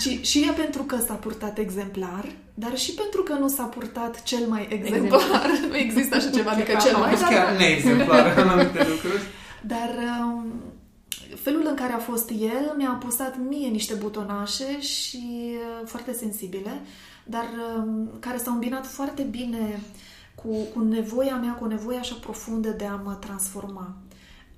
ci 0.00 0.26
și 0.26 0.42
ea 0.46 0.52
pentru 0.52 0.82
că 0.82 0.96
s-a 1.06 1.14
purtat 1.14 1.58
exemplar, 1.58 2.32
dar 2.54 2.78
și 2.78 2.92
pentru 2.92 3.22
că 3.22 3.32
nu 3.32 3.48
s-a 3.48 3.64
purtat 3.64 4.22
cel 4.22 4.46
mai 4.48 4.68
exemplar. 4.70 5.04
exemplar. 5.04 5.50
nu 5.68 5.76
există 5.76 6.16
așa 6.16 6.30
ceva, 6.30 6.50
adică 6.50 6.76
cel 6.80 6.96
mai... 6.96 7.18
Dar... 7.20 7.30
chiar 7.30 7.56
neexemplar 7.56 8.36
în 8.36 8.48
anumite 8.48 8.86
lucruri. 8.88 9.22
Dar 9.62 9.90
um, 10.20 10.52
felul 11.42 11.66
în 11.68 11.74
care 11.74 11.92
a 11.92 11.98
fost 11.98 12.30
el 12.30 12.74
mi-a 12.76 12.90
apusat 12.90 13.38
mie 13.48 13.68
niște 13.68 13.94
butonașe 13.94 14.80
și 14.80 15.24
uh, 15.52 15.86
foarte 15.86 16.12
sensibile, 16.12 16.80
dar 17.24 17.44
um, 17.76 18.10
care 18.20 18.36
s-au 18.36 18.52
îmbinat 18.52 18.86
foarte 18.86 19.22
bine 19.22 19.80
cu, 20.34 20.48
cu 20.74 20.80
nevoia 20.80 21.36
mea, 21.36 21.52
cu 21.52 21.64
nevoia 21.64 21.98
așa 21.98 22.16
profundă 22.20 22.68
de 22.68 22.84
a 22.84 22.94
mă 22.94 23.12
transforma 23.12 23.94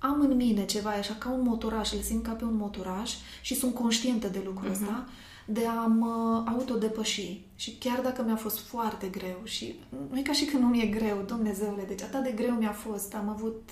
am 0.06 0.20
în 0.20 0.36
mine 0.36 0.64
ceva 0.64 0.90
așa 0.90 1.14
ca 1.14 1.30
un 1.30 1.42
motoraș, 1.42 1.92
îl 1.92 2.00
simt 2.00 2.24
ca 2.24 2.32
pe 2.32 2.44
un 2.44 2.56
motoraș 2.56 3.12
și 3.40 3.54
sunt 3.54 3.74
conștientă 3.74 4.28
de 4.28 4.42
lucrul 4.44 4.68
uh-huh. 4.68 4.72
ăsta, 4.72 5.08
de 5.46 5.66
a 5.66 5.86
mă 5.86 6.44
autodepăși. 6.46 7.44
Și 7.56 7.76
chiar 7.78 8.00
dacă 8.00 8.22
mi-a 8.22 8.36
fost 8.36 8.58
foarte 8.58 9.06
greu 9.06 9.40
și 9.44 9.74
nu 10.10 10.18
e 10.18 10.22
ca 10.22 10.32
și 10.32 10.44
când 10.44 10.62
nu 10.62 10.68
mi-e 10.68 10.86
greu, 10.86 11.22
Dumnezeule, 11.26 11.84
deci 11.86 12.02
atât 12.02 12.22
de 12.22 12.30
greu 12.30 12.54
mi-a 12.54 12.72
fost, 12.72 13.14
am 13.14 13.28
avut 13.28 13.70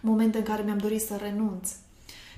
momente 0.00 0.38
în 0.38 0.44
care 0.44 0.62
mi-am 0.62 0.78
dorit 0.78 1.00
să 1.00 1.16
renunț. 1.16 1.70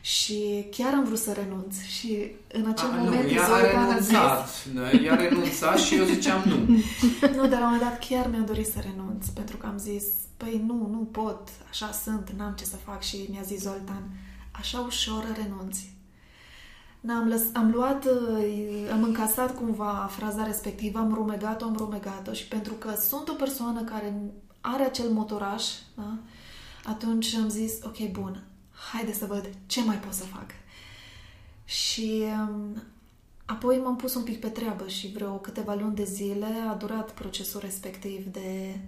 Și 0.07 0.67
chiar 0.71 0.95
am 0.95 1.05
vrut 1.05 1.19
să 1.19 1.33
renunț 1.33 1.81
și 1.81 2.31
în 2.53 2.67
acel 2.67 2.91
a, 2.91 2.97
moment... 2.97 3.23
Nu, 3.23 3.31
ea 3.31 3.47
a 3.47 3.61
renunțat. 3.61 4.49
Zis... 4.49 5.03
Ea 5.05 5.13
a 5.13 5.17
renunțat 5.17 5.79
și 5.79 5.95
eu 5.95 6.05
ziceam 6.05 6.43
nu. 6.47 6.57
nu, 7.37 7.47
dar 7.49 7.61
la 7.61 7.67
un 7.67 7.73
moment 7.73 7.81
dat 7.81 7.99
chiar 7.99 8.29
mi-am 8.31 8.45
dorit 8.45 8.67
să 8.67 8.79
renunț, 8.81 9.27
pentru 9.27 9.57
că 9.57 9.67
am 9.67 9.79
zis, 9.79 10.05
păi 10.37 10.63
nu, 10.67 10.75
nu 10.75 11.09
pot, 11.13 11.49
așa 11.71 11.93
sunt, 11.93 12.31
n-am 12.37 12.53
ce 12.53 12.65
să 12.65 12.77
fac 12.77 13.03
și 13.03 13.27
mi-a 13.31 13.43
zis 13.43 13.61
Zoltan, 13.61 14.03
așa 14.51 14.81
ușor 14.81 15.25
renunți. 15.43 15.97
N-am 17.01 17.29
lăs- 17.29 17.55
am 17.55 17.71
luat, 17.71 18.05
uh, 18.05 18.91
am 18.93 19.03
încasat 19.03 19.57
cumva 19.57 20.11
fraza 20.17 20.45
respectivă, 20.45 20.99
am 20.99 21.15
rumegat-o, 21.15 21.65
am 21.65 21.77
rumegat-o 21.77 22.33
și 22.33 22.49
pentru 22.49 22.73
că 22.73 22.95
sunt 23.09 23.29
o 23.29 23.33
persoană 23.33 23.83
care 23.83 24.33
are 24.61 24.85
acel 24.85 25.09
motoraș, 25.09 25.65
da? 25.95 26.19
atunci 26.85 27.35
am 27.35 27.49
zis, 27.49 27.73
ok, 27.85 28.11
bun, 28.11 28.43
haide 28.93 29.13
să 29.13 29.27
văd 29.27 29.51
ce 29.67 29.85
mai 29.85 29.97
pot 29.97 30.13
să 30.13 30.25
fac. 30.25 30.47
Și 31.65 32.23
um, 32.49 32.83
apoi 33.45 33.79
m-am 33.79 33.97
pus 33.97 34.15
un 34.15 34.23
pic 34.23 34.41
pe 34.41 34.49
treabă 34.49 34.89
și 34.89 35.13
vreo 35.13 35.33
câteva 35.33 35.75
luni 35.75 35.95
de 35.95 36.05
zile 36.05 36.49
a 36.71 36.75
durat 36.75 37.11
procesul 37.11 37.61
respectiv 37.61 38.25
de 38.25 38.79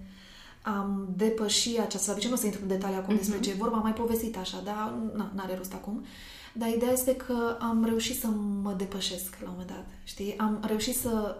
am 0.61 1.07
depăși 1.15 1.79
această 1.79 1.97
slăbiciune. 1.97 2.33
Nu 2.33 2.37
o 2.37 2.41
să 2.41 2.45
intru 2.45 2.61
în 2.61 2.67
detalii 2.67 2.97
acum 2.97 3.15
uh-huh. 3.15 3.17
despre 3.17 3.39
ce 3.39 3.49
e 3.49 3.53
vorba, 3.53 3.75
am 3.75 3.81
mai 3.81 3.93
povestit 3.93 4.37
așa, 4.37 4.61
dar 4.63 4.93
nu 5.13 5.41
are 5.41 5.55
rost 5.55 5.73
acum. 5.73 6.05
Dar 6.53 6.69
ideea 6.69 6.91
este 6.91 7.15
că 7.15 7.57
am 7.59 7.85
reușit 7.85 8.19
să 8.19 8.27
mă 8.61 8.73
depășesc 8.73 9.37
la 9.41 9.49
un 9.49 9.51
moment 9.51 9.69
dat, 9.69 9.87
știi? 10.03 10.37
Am 10.37 10.63
reușit 10.65 10.95
să, 10.95 11.37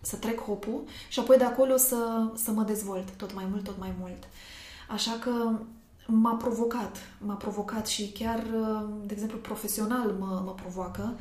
să 0.00 0.16
trec 0.16 0.40
hopul 0.40 0.84
și 1.08 1.18
apoi 1.18 1.36
de 1.36 1.44
acolo 1.44 1.76
să, 1.76 2.30
să 2.34 2.50
mă 2.50 2.62
dezvolt 2.62 3.10
tot 3.10 3.34
mai 3.34 3.46
mult, 3.50 3.64
tot 3.64 3.78
mai 3.78 3.94
mult. 3.98 4.28
Așa 4.88 5.18
că 5.20 5.58
m-a 6.06 6.34
provocat, 6.34 6.96
m-a 7.18 7.34
provocat 7.34 7.86
și 7.86 8.12
chiar, 8.12 8.44
de 9.04 9.12
exemplu, 9.12 9.38
profesional 9.38 10.14
mă, 10.18 10.42
mă 10.44 10.54
provoacă. 10.62 11.18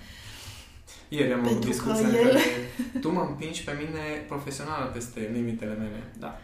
Ieri 1.10 1.34
am 1.34 1.46
avut 1.46 1.66
discuția 1.66 2.08
el... 2.08 2.16
în 2.16 2.22
care 2.22 2.40
tu 3.02 3.12
mă 3.12 3.26
împingi 3.30 3.64
pe 3.64 3.72
mine 3.72 4.26
profesional 4.28 4.92
peste 4.94 5.30
limitele 5.34 5.74
mele. 5.74 6.14
Da. 6.20 6.40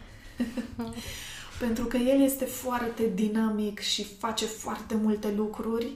Pentru 1.64 1.84
că 1.84 1.96
el 1.96 2.22
este 2.22 2.44
foarte 2.44 3.10
dinamic 3.14 3.80
și 3.80 4.04
face 4.18 4.44
foarte 4.44 4.96
multe 5.02 5.32
lucruri 5.36 5.92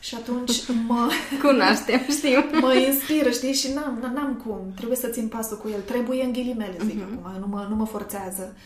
și 0.00 0.14
atunci 0.14 0.52
mă... 0.86 1.10
Cunoaștem, 1.46 2.00
știu. 2.10 2.60
Mă 2.60 2.74
inspiră, 2.74 3.30
știi? 3.30 3.52
Și 3.52 3.72
n-am, 3.72 4.12
n-am 4.14 4.42
cum. 4.46 4.72
Trebuie 4.76 4.96
să 4.96 5.08
țin 5.08 5.28
pasul 5.28 5.56
cu 5.56 5.68
el. 5.68 5.80
Trebuie 5.80 6.22
în 6.22 6.32
ghilimele, 6.32 6.76
zic 6.84 7.00
uh-huh. 7.00 7.02
acum. 7.02 7.40
Nu 7.40 7.46
mă, 7.46 7.66
nu 7.68 7.74
mă 7.74 7.86
forțează. 7.86 8.56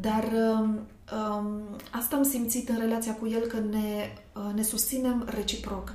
Dar 0.00 0.24
um, 0.32 0.78
um, 1.12 1.62
asta 1.90 2.16
am 2.16 2.22
simțit 2.22 2.68
în 2.68 2.78
relația 2.78 3.14
cu 3.14 3.28
el, 3.28 3.40
că 3.40 3.58
ne, 3.70 4.12
uh, 4.34 4.54
ne 4.54 4.62
susținem 4.62 5.28
reciproc. 5.36 5.94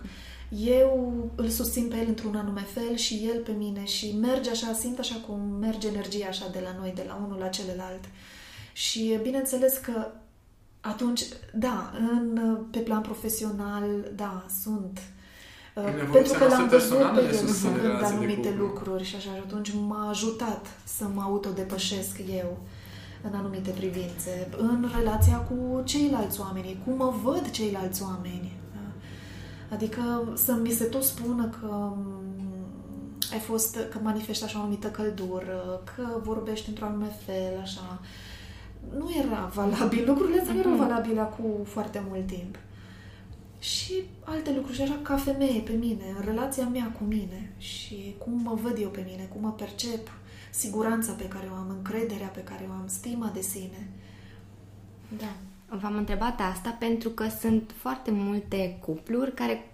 Eu 0.65 1.15
îl 1.35 1.49
susțin 1.49 1.87
pe 1.87 1.95
el 1.95 2.05
într-un 2.07 2.35
anume 2.35 2.61
fel 2.61 2.95
și 2.95 3.29
el 3.33 3.41
pe 3.41 3.51
mine 3.51 3.85
și 3.85 4.15
merge 4.21 4.49
așa, 4.49 4.73
simt 4.73 4.99
așa 4.99 5.15
cum 5.27 5.39
merge 5.59 5.87
energia 5.87 6.27
așa 6.27 6.45
de 6.51 6.59
la 6.63 6.75
noi, 6.79 6.91
de 6.95 7.05
la 7.07 7.21
unul 7.25 7.37
la 7.39 7.47
celălalt. 7.47 8.03
Uh, 8.03 8.09
și 8.73 9.19
bineînțeles 9.21 9.77
că 9.77 10.07
atunci, 10.81 11.21
da, 11.53 11.91
în, 11.99 12.57
pe 12.71 12.79
plan 12.79 13.01
profesional, 13.01 13.83
da, 14.15 14.45
sunt. 14.61 14.99
Uh, 15.75 15.83
pentru 16.11 16.33
că 16.33 16.47
l-am 16.47 16.67
văzut 16.67 16.97
pe 16.97 17.21
el 17.21 17.33
făcând 17.33 18.03
anumite 18.03 18.55
lucruri 18.57 19.03
și 19.03 19.15
așa, 19.15 19.29
și 19.29 19.41
atunci 19.45 19.71
m-a 19.87 20.09
ajutat 20.09 20.65
să 20.83 21.03
mă 21.13 21.21
autodepășesc 21.21 22.17
eu 22.35 22.57
în 23.21 23.33
anumite 23.33 23.69
privințe, 23.69 24.47
în 24.57 24.89
relația 24.97 25.37
cu 25.37 25.81
ceilalți 25.83 26.39
oameni, 26.39 26.81
cum 26.85 26.95
mă 26.95 27.13
văd 27.23 27.49
ceilalți 27.49 28.03
oameni. 28.03 28.51
Da? 28.73 28.91
Adică 29.75 30.33
să 30.33 30.53
mi 30.53 30.69
se 30.69 30.83
tot 30.83 31.03
spună 31.03 31.49
că 31.59 31.93
mm, 31.95 32.65
ai 33.31 33.39
fost, 33.39 33.77
că 33.91 33.99
manifesti 34.01 34.43
așa 34.43 34.57
o 34.59 34.61
anumită 34.61 34.87
căldură, 34.87 35.81
că 35.95 36.19
vorbești 36.23 36.69
într-un 36.69 36.87
anume 36.87 37.15
fel, 37.25 37.59
așa 37.61 37.99
nu 38.97 39.09
era 39.23 39.51
valabil. 39.53 40.03
Lucrurile 40.07 40.39
astea 40.39 40.53
nu 40.53 40.59
erau 40.59 40.71
mhm. 40.71 40.81
valabile 40.87 41.19
acum 41.19 41.63
foarte 41.63 42.03
mult 42.09 42.27
timp. 42.27 42.57
Și 43.59 43.93
alte 44.23 44.53
lucruri, 44.53 44.75
și 44.75 44.81
așa 44.81 44.99
ca 45.01 45.15
femeie 45.15 45.59
pe 45.59 45.71
mine, 45.71 46.03
în 46.17 46.25
relația 46.25 46.67
mea 46.67 46.95
cu 46.99 47.03
mine 47.03 47.53
și 47.57 48.15
cum 48.17 48.41
mă 48.43 48.57
văd 48.61 48.77
eu 48.79 48.89
pe 48.89 49.05
mine, 49.09 49.29
cum 49.33 49.41
mă 49.41 49.51
percep, 49.51 50.11
siguranța 50.51 51.11
pe 51.11 51.27
care 51.27 51.47
o 51.51 51.55
am, 51.55 51.69
încrederea 51.69 52.27
pe 52.27 52.43
care 52.43 52.67
o 52.69 52.73
am, 52.73 52.87
stima 52.87 53.31
de 53.33 53.41
sine. 53.41 53.89
Da. 55.17 55.35
V-am 55.77 55.95
întrebat 55.95 56.39
asta 56.53 56.75
pentru 56.79 57.09
că 57.09 57.27
sunt 57.39 57.71
foarte 57.75 58.11
multe 58.11 58.77
cupluri 58.81 59.33
care 59.33 59.71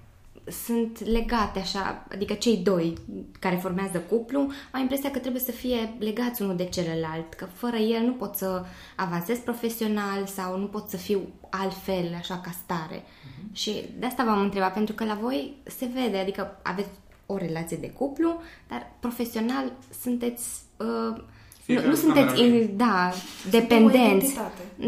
sunt 0.51 1.05
legate 1.05 1.59
așa, 1.59 2.05
adică 2.11 2.33
cei 2.33 2.57
doi 2.57 2.93
care 3.39 3.55
formează 3.55 3.99
cuplu, 3.99 4.51
au 4.71 4.81
impresia 4.81 5.11
că 5.11 5.19
trebuie 5.19 5.41
să 5.41 5.51
fie 5.51 5.93
legați 5.99 6.41
unul 6.41 6.55
de 6.55 6.65
celălalt, 6.65 7.33
că 7.33 7.45
fără 7.45 7.75
el 7.75 8.05
nu 8.05 8.13
pot 8.13 8.35
să 8.35 8.65
avansez 8.95 9.37
profesional 9.37 10.25
sau 10.25 10.59
nu 10.59 10.65
pot 10.65 10.89
să 10.89 10.97
fiu 10.97 11.21
altfel, 11.49 12.15
așa 12.17 12.37
ca 12.37 12.51
stare. 12.63 12.99
Uh-huh. 12.99 13.51
Și 13.51 13.89
de 13.99 14.05
asta 14.05 14.23
v-am 14.23 14.41
întrebat, 14.41 14.73
pentru 14.73 14.95
că 14.95 15.05
la 15.05 15.17
voi 15.21 15.55
se 15.63 15.89
vede, 15.93 16.17
adică 16.17 16.59
aveți 16.63 16.89
o 17.25 17.37
relație 17.37 17.77
de 17.77 17.89
cuplu, 17.89 18.41
dar 18.67 18.91
profesional 18.99 19.71
sunteți... 20.01 20.65
Uh, 20.77 21.21
nu, 21.65 21.87
nu 21.87 21.95
sunteți, 21.95 22.41
in, 22.41 22.69
da, 22.75 23.11
dependenți. 23.49 24.37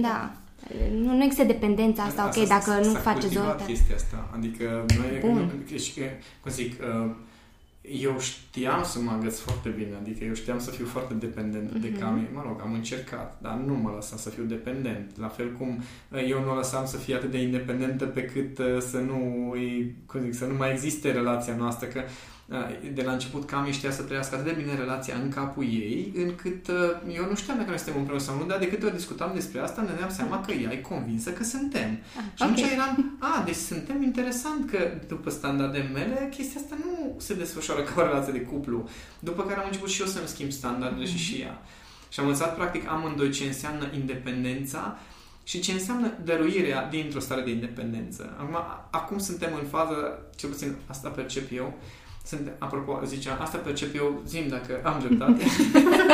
Da. 0.01 0.31
Nu, 0.93 1.15
nu 1.15 1.23
există 1.23 1.43
dependența 1.43 2.03
asta, 2.03 2.21
asta 2.23 2.41
ok, 2.41 2.47
dacă 2.47 2.87
nu 2.87 2.93
faceți 2.93 3.37
o... 3.37 3.41
chestia 3.65 3.95
asta. 3.95 4.29
Adică 4.35 4.85
noi, 4.97 5.33
nu, 5.33 5.51
cum 6.41 6.51
zic, 6.51 6.81
uh, 6.81 7.11
eu 7.81 8.19
știam 8.19 8.83
să 8.83 8.99
mă 8.99 9.11
agăț 9.11 9.39
foarte 9.39 9.69
bine, 9.69 9.95
adică 10.01 10.23
eu 10.23 10.33
știam 10.33 10.59
să 10.59 10.71
fiu 10.71 10.85
foarte 10.85 11.13
dependent 11.13 11.69
mm-hmm. 11.69 11.81
de 11.81 11.89
mhm. 11.91 11.99
cam, 11.99 12.27
mă 12.33 12.43
rog, 12.45 12.61
am 12.61 12.73
încercat, 12.73 13.37
dar 13.41 13.53
nu 13.65 13.73
mă 13.73 13.91
lăsam 13.95 14.17
să 14.17 14.29
fiu 14.29 14.43
dependent. 14.43 15.11
La 15.17 15.27
fel 15.27 15.51
cum 15.51 15.83
uh, 16.09 16.29
eu 16.29 16.43
nu 16.43 16.55
lăsam 16.55 16.85
să 16.85 16.97
fie 16.97 17.15
atât 17.15 17.31
de 17.31 17.41
independentă 17.41 18.05
pe 18.05 18.21
cât 18.21 18.57
uh, 18.57 18.81
să 18.89 18.97
nu, 18.97 19.53
cum 20.05 20.21
zic, 20.21 20.33
să 20.33 20.45
nu 20.45 20.53
mai 20.57 20.71
existe 20.71 21.11
relația 21.11 21.55
noastră, 21.55 21.87
că 21.87 22.01
de 22.93 23.01
la 23.01 23.11
început 23.11 23.45
cam 23.45 23.71
știa 23.71 23.91
să 23.91 24.01
trăiască 24.01 24.35
atât 24.35 24.47
de 24.47 24.61
bine 24.61 24.75
relația 24.75 25.15
în 25.23 25.29
capul 25.29 25.63
ei, 25.63 26.13
încât 26.15 26.67
uh, 26.67 27.15
eu 27.15 27.25
nu 27.29 27.35
știam 27.35 27.57
dacă 27.57 27.69
noi 27.69 27.77
suntem 27.77 27.97
împreună 27.97 28.23
sau 28.23 28.37
nu, 28.37 28.45
dar 28.45 28.59
de 28.59 28.67
câte 28.67 28.85
ori 28.85 28.95
discutam 28.95 29.31
despre 29.33 29.59
asta, 29.59 29.81
ne 29.81 29.87
dădeam 29.87 30.09
seama 30.09 30.41
că 30.41 30.51
ea 30.51 30.71
e 30.71 30.77
convinsă 30.77 31.31
că 31.31 31.43
suntem. 31.43 31.89
Ah, 32.17 32.23
și 32.35 32.43
atunci 32.43 32.59
okay. 32.59 32.73
eram, 32.73 33.17
a, 33.19 33.43
deci 33.45 33.55
suntem 33.55 34.01
interesant 34.01 34.69
că 34.69 34.91
după 35.07 35.29
standardele 35.29 35.89
mele, 35.93 36.29
chestia 36.35 36.61
asta 36.61 36.77
nu 36.85 37.15
se 37.19 37.33
desfășoară 37.33 37.81
ca 37.81 38.01
o 38.01 38.05
relație 38.05 38.33
de 38.33 38.41
cuplu. 38.41 38.89
După 39.19 39.43
care 39.43 39.59
am 39.59 39.65
început 39.65 39.89
și 39.89 40.01
eu 40.01 40.07
să-mi 40.07 40.27
schimb 40.27 40.51
standardele 40.51 41.05
mm-hmm. 41.05 41.11
și 41.11 41.17
și 41.17 41.41
ea. 41.41 41.61
Și 42.09 42.19
am 42.19 42.25
învățat 42.25 42.55
practic 42.55 42.87
amândoi 42.87 43.29
ce 43.29 43.43
înseamnă 43.43 43.89
independența 43.93 44.97
și 45.43 45.59
ce 45.59 45.71
înseamnă 45.71 46.13
dăruirea 46.23 46.87
dintr-o 46.87 47.19
stare 47.19 47.41
de 47.41 47.49
independență. 47.49 48.35
Acum, 48.37 48.55
acum 48.91 49.17
suntem 49.17 49.49
în 49.61 49.67
fază, 49.67 50.19
cel 50.35 50.49
puțin 50.49 50.75
asta 50.87 51.09
percep 51.09 51.51
eu, 51.51 51.73
sunt, 52.29 52.51
apropo, 52.57 53.01
zicea, 53.05 53.35
asta 53.35 53.57
percep 53.57 53.95
eu, 53.95 54.21
zim 54.25 54.47
dacă 54.47 54.81
am 54.83 54.99
dreptate. 54.99 55.43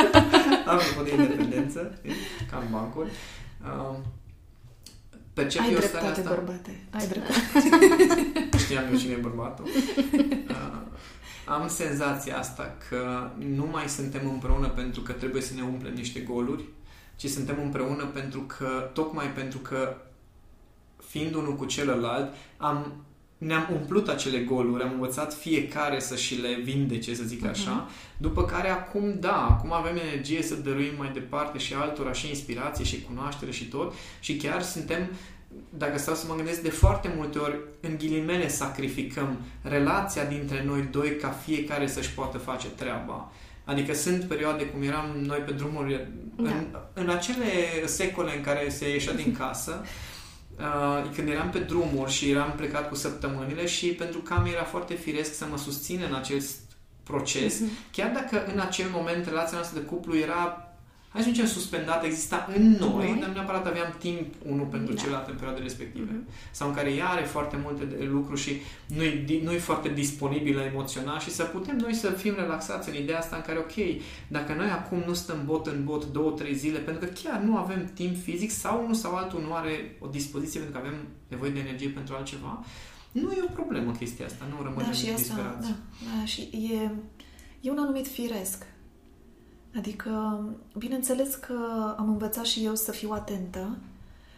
apropo 0.72 1.02
de 1.02 1.14
independență, 1.14 1.98
ca 2.50 2.56
în 2.56 2.70
bancuri. 2.70 3.10
Uh, 3.62 3.96
percep 5.32 5.60
Ai 5.60 5.72
eu 5.72 5.78
dreptate, 5.78 6.06
asta. 6.06 6.28
bărbate. 6.28 6.84
Ai 6.90 7.06
dreptate. 7.06 8.58
Știam 8.64 8.84
eu 8.92 8.98
cine 8.98 9.12
e 9.12 9.16
bărbatul. 9.16 9.64
Uh, 9.64 10.80
am 11.46 11.68
senzația 11.68 12.38
asta 12.38 12.76
că 12.88 13.30
nu 13.38 13.68
mai 13.72 13.88
suntem 13.88 14.28
împreună 14.28 14.68
pentru 14.68 15.00
că 15.00 15.12
trebuie 15.12 15.42
să 15.42 15.54
ne 15.54 15.62
umplem 15.62 15.94
niște 15.94 16.20
goluri, 16.20 16.64
ci 17.16 17.26
suntem 17.26 17.56
împreună 17.62 18.04
pentru 18.04 18.40
că, 18.40 18.90
tocmai 18.92 19.32
pentru 19.32 19.58
că, 19.58 19.96
fiind 21.06 21.34
unul 21.34 21.56
cu 21.56 21.64
celălalt, 21.64 22.34
am 22.56 23.04
ne-am 23.38 23.68
umplut 23.72 24.08
acele 24.08 24.38
goluri, 24.38 24.82
am 24.82 24.92
învățat 24.92 25.34
fiecare 25.34 26.00
să 26.00 26.16
și 26.16 26.34
le 26.34 26.60
vindece, 26.62 27.14
să 27.14 27.22
zic 27.22 27.46
așa, 27.46 27.86
uh-huh. 27.86 28.16
după 28.16 28.44
care 28.44 28.68
acum, 28.68 29.16
da, 29.20 29.46
acum 29.46 29.72
avem 29.72 29.96
energie 29.96 30.42
să 30.42 30.54
dăruim 30.54 30.92
mai 30.98 31.10
departe 31.12 31.58
și 31.58 31.74
altora 31.74 32.12
și 32.12 32.28
inspirație 32.28 32.84
și 32.84 33.02
cunoaștere 33.02 33.50
și 33.50 33.64
tot 33.64 33.94
și 34.20 34.36
chiar 34.36 34.62
suntem, 34.62 35.08
dacă 35.70 35.98
stau 35.98 36.14
să 36.14 36.26
mă 36.28 36.34
gândesc, 36.34 36.62
de 36.62 36.70
foarte 36.70 37.12
multe 37.16 37.38
ori, 37.38 37.58
în 37.80 37.96
ghilimele, 37.98 38.48
sacrificăm 38.48 39.38
relația 39.62 40.24
dintre 40.24 40.64
noi 40.64 40.88
doi 40.90 41.16
ca 41.16 41.28
fiecare 41.28 41.86
să-și 41.86 42.14
poată 42.14 42.38
face 42.38 42.66
treaba. 42.66 43.32
Adică 43.64 43.94
sunt 43.94 44.24
perioade 44.24 44.64
cum 44.64 44.82
eram 44.82 45.06
noi 45.22 45.38
pe 45.38 45.52
drumuri, 45.52 46.08
da. 46.36 46.50
în, 46.50 46.66
în 46.92 47.08
acele 47.08 47.46
secole 47.84 48.36
în 48.36 48.42
care 48.42 48.68
se 48.68 48.90
ieșea 48.90 49.12
din 49.12 49.36
casă, 49.40 49.84
uh, 50.58 51.10
când 51.14 51.28
eram 51.28 51.50
pe 51.50 51.58
drumuri 51.58 52.12
și 52.12 52.30
eram 52.30 52.52
plecat 52.56 52.88
cu 52.88 52.94
săptămânile 52.94 53.66
și 53.66 53.86
pentru 53.86 54.18
că 54.18 54.40
mi 54.42 54.50
era 54.50 54.64
foarte 54.64 54.94
firesc 54.94 55.34
să 55.34 55.46
mă 55.50 55.58
susțin 55.58 56.02
în 56.08 56.14
acest 56.14 56.58
proces, 57.02 57.60
mm-hmm. 57.60 57.90
chiar 57.92 58.10
dacă 58.12 58.52
în 58.52 58.60
acel 58.60 58.86
moment 58.92 59.26
relația 59.26 59.56
noastră 59.56 59.80
de 59.80 59.86
cuplu 59.86 60.16
era 60.16 60.65
hai 61.08 61.22
să 61.22 61.30
zicem, 61.30 61.46
suspendat, 61.46 62.04
exista 62.04 62.48
în 62.56 62.70
noi, 62.70 63.10
noi, 63.10 63.18
dar 63.20 63.28
neapărat 63.28 63.66
aveam 63.66 63.94
timp 63.98 64.34
unul 64.46 64.66
pentru 64.66 64.94
da. 64.94 65.00
celălalt 65.00 65.28
în 65.28 65.34
perioade 65.34 65.62
respective. 65.62 66.12
Mm-hmm. 66.12 66.50
Sau 66.50 66.68
în 66.68 66.74
care 66.74 66.90
ea 66.92 67.08
are 67.08 67.22
foarte 67.22 67.58
multe 67.62 67.84
de 67.84 68.04
lucruri 68.04 68.40
și 68.40 68.52
nu 68.86 69.02
e, 69.02 69.40
nu 69.42 69.52
e 69.52 69.58
foarte 69.58 69.88
disponibilă 69.88 70.60
emoțional 70.60 71.18
și 71.18 71.30
să 71.30 71.42
putem 71.44 71.76
noi 71.76 71.94
să 71.94 72.10
fim 72.10 72.34
relaxați 72.34 72.88
în 72.88 72.94
ideea 72.94 73.18
asta 73.18 73.36
în 73.36 73.42
care, 73.42 73.58
ok, 73.58 74.02
dacă 74.28 74.54
noi 74.54 74.70
acum 74.70 75.02
nu 75.06 75.14
stăm 75.14 75.42
bot 75.44 75.66
în 75.66 75.84
bot 75.84 76.04
două, 76.12 76.30
trei 76.30 76.54
zile, 76.54 76.78
pentru 76.78 77.06
că 77.06 77.12
chiar 77.22 77.40
nu 77.40 77.56
avem 77.56 77.90
timp 77.94 78.22
fizic 78.22 78.50
sau 78.50 78.82
unul 78.82 78.94
sau 78.94 79.14
altul 79.14 79.40
nu 79.40 79.54
are 79.54 79.96
o 80.00 80.06
dispoziție 80.06 80.60
pentru 80.60 80.80
că 80.80 80.86
avem 80.86 81.00
nevoie 81.28 81.50
de 81.50 81.58
energie 81.58 81.88
pentru 81.88 82.14
altceva, 82.14 82.64
nu 83.12 83.32
e 83.32 83.48
o 83.48 83.52
problemă 83.52 83.92
chestia 83.92 84.26
asta, 84.26 84.44
nu 84.50 84.62
rămânem 84.62 84.86
da, 84.86 84.92
și 84.92 85.06
asta, 85.06 85.16
disperați. 85.16 85.68
Da, 85.68 85.76
da, 86.18 86.24
și 86.24 86.40
e, 86.40 86.90
e 87.60 87.70
un 87.70 87.78
anumit 87.78 88.06
firesc 88.06 88.66
Adică, 89.76 90.44
bineînțeles 90.76 91.34
că 91.34 91.54
am 91.96 92.08
învățat 92.08 92.44
și 92.44 92.64
eu 92.64 92.74
să 92.74 92.92
fiu 92.92 93.10
atentă 93.12 93.76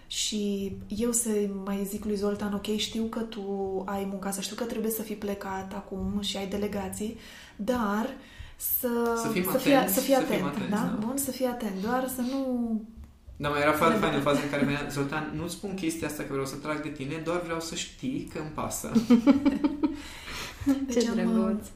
și 0.07 0.73
eu 0.89 1.13
să 1.13 1.29
mai 1.65 1.87
zic 1.89 2.05
lui 2.05 2.17
Zoltan, 2.17 2.53
ok, 2.53 2.77
știu 2.77 3.05
că 3.05 3.21
tu 3.21 3.43
ai 3.87 4.07
munca, 4.11 4.31
să 4.31 4.41
știu 4.41 4.57
că 4.57 4.65
trebuie 4.65 4.91
să 4.91 5.03
fii 5.03 5.15
plecat 5.15 5.73
acum 5.75 6.21
și 6.21 6.37
ai 6.37 6.47
delegații, 6.47 7.19
dar 7.57 8.09
să, 8.57 9.19
să, 9.23 9.29
fim 9.29 9.43
să, 9.43 9.49
atenți, 9.49 9.93
fii, 9.93 9.93
să 9.93 10.01
fii 10.01 10.15
atent, 10.15 10.29
să 10.29 10.35
fim 10.35 10.47
atenți, 10.47 10.71
da? 10.71 10.77
da? 10.77 11.07
Bun, 11.07 11.17
să 11.17 11.31
fii 11.31 11.47
atent, 11.47 11.83
doar 11.83 12.09
să 12.15 12.21
nu... 12.21 12.83
Da, 13.37 13.49
mai 13.49 13.61
era 13.61 13.73
foarte 13.73 13.99
fain 13.99 14.15
în 14.15 14.21
faza 14.21 14.41
în 14.41 14.51
care 14.51 14.65
mi 14.65 14.91
Zoltan, 14.91 15.33
nu 15.37 15.47
spun 15.47 15.75
chestia 15.75 16.07
asta 16.07 16.23
că 16.23 16.29
vreau 16.31 16.47
să 16.47 16.57
trag 16.57 16.83
de 16.83 16.89
tine, 16.89 17.21
doar 17.25 17.41
vreau 17.43 17.61
să 17.61 17.75
știi 17.75 18.31
că 18.33 18.39
îmi 18.39 18.51
pasă. 18.55 18.93
deci 20.87 21.05
Ce 21.05 21.11
drăguț! 21.11 21.67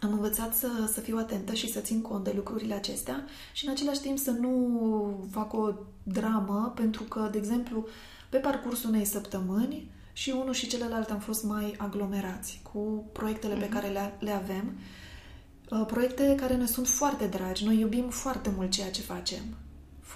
Am 0.00 0.12
învățat 0.12 0.54
să, 0.54 0.68
să 0.92 1.00
fiu 1.00 1.16
atentă 1.18 1.54
și 1.54 1.72
să 1.72 1.80
țin 1.80 2.00
cont 2.00 2.24
de 2.24 2.32
lucrurile 2.36 2.74
acestea 2.74 3.24
și 3.52 3.66
în 3.66 3.72
același 3.72 4.00
timp 4.00 4.18
să 4.18 4.30
nu 4.30 5.28
fac 5.30 5.52
o 5.52 5.72
dramă, 6.02 6.72
pentru 6.74 7.02
că, 7.02 7.28
de 7.32 7.38
exemplu, 7.38 7.86
pe 8.28 8.36
parcursul 8.36 8.88
unei 8.88 9.04
săptămâni 9.04 9.90
și 10.12 10.30
unul 10.30 10.52
și 10.52 10.66
celălalt 10.66 11.10
am 11.10 11.18
fost 11.18 11.44
mai 11.44 11.74
aglomerați 11.78 12.60
cu 12.72 13.04
proiectele 13.12 13.54
mm-hmm. 13.54 13.58
pe 13.58 13.64
mhm. 13.64 13.74
care 13.74 13.88
le, 13.88 14.16
le 14.18 14.30
avem. 14.30 14.72
Uh, 15.70 15.84
proiecte 15.86 16.34
care 16.34 16.56
ne 16.56 16.66
sunt 16.66 16.88
foarte 16.88 17.26
dragi. 17.26 17.64
Noi 17.64 17.78
iubim 17.78 18.08
foarte 18.08 18.52
mult 18.56 18.70
ceea 18.70 18.90
ce 18.90 19.00
facem 19.00 19.42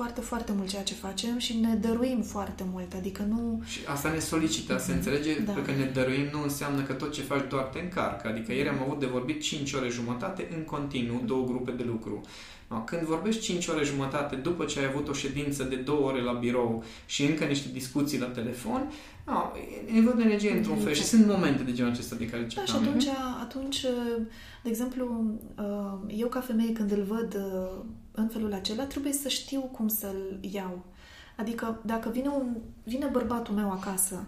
foarte, 0.00 0.20
foarte 0.20 0.52
mult 0.56 0.68
ceea 0.68 0.82
ce 0.82 0.94
facem 0.94 1.38
și 1.38 1.56
ne 1.56 1.74
dăruim 1.74 2.22
foarte 2.22 2.64
mult, 2.72 2.94
adică 2.94 3.22
nu... 3.28 3.62
Și 3.66 3.80
asta 3.86 4.10
ne 4.10 4.18
solicită, 4.18 4.78
se 4.78 4.92
înțelege 4.92 5.40
da. 5.40 5.52
că 5.52 5.70
ne 5.70 5.90
dăruim 5.92 6.26
nu 6.32 6.42
înseamnă 6.42 6.82
că 6.82 6.92
tot 6.92 7.12
ce 7.12 7.22
faci 7.22 7.48
doar 7.48 7.62
te 7.62 7.78
încarcă, 7.78 8.28
adică 8.28 8.52
ieri 8.52 8.68
am 8.68 8.82
avut 8.82 9.00
de 9.00 9.06
vorbit 9.06 9.40
5 9.40 9.72
ore 9.72 9.88
jumătate 9.88 10.48
în 10.56 10.62
continuu, 10.62 11.22
două 11.24 11.44
grupe 11.46 11.70
de 11.70 11.82
lucru. 11.82 12.20
Când 12.84 13.02
vorbești 13.02 13.42
5 13.42 13.66
ore 13.66 13.84
jumătate 13.84 14.36
după 14.36 14.64
ce 14.64 14.78
ai 14.78 14.84
avut 14.84 15.08
o 15.08 15.12
ședință 15.12 15.62
de 15.64 15.76
2 15.76 15.96
ore 15.96 16.22
la 16.22 16.32
birou 16.32 16.84
și 17.06 17.24
încă 17.24 17.44
niște 17.44 17.68
discuții 17.72 18.18
la 18.18 18.26
telefon, 18.26 18.92
no, 19.26 19.52
e 19.88 19.92
nevoie 19.92 20.14
de 20.16 20.22
energie 20.22 20.56
într-un 20.56 20.76
fel 20.76 20.92
și 20.92 21.04
sunt 21.04 21.26
momente 21.26 21.62
de 21.62 21.72
genul 21.72 21.90
acesta 21.90 22.16
de 22.16 22.26
care 22.26 22.46
Da, 22.54 22.64
și 22.64 22.74
atunci, 22.76 23.06
atunci, 23.40 23.80
de 24.62 24.68
exemplu, 24.68 25.24
uh, 25.58 26.14
eu 26.16 26.28
ca 26.28 26.40
femeie 26.40 26.72
când 26.72 26.92
îl 26.92 27.02
văd 27.02 27.34
uh, 27.34 27.84
în 28.12 28.28
felul 28.28 28.52
acela, 28.52 28.84
trebuie 28.84 29.12
să 29.12 29.28
știu 29.28 29.60
cum 29.60 29.88
să-l 29.88 30.38
iau. 30.40 30.84
Adică 31.36 31.80
dacă 31.84 32.08
vine, 32.08 32.28
un, 32.28 32.56
vine 32.84 33.06
bărbatul 33.06 33.54
meu 33.54 33.70
acasă 33.70 34.24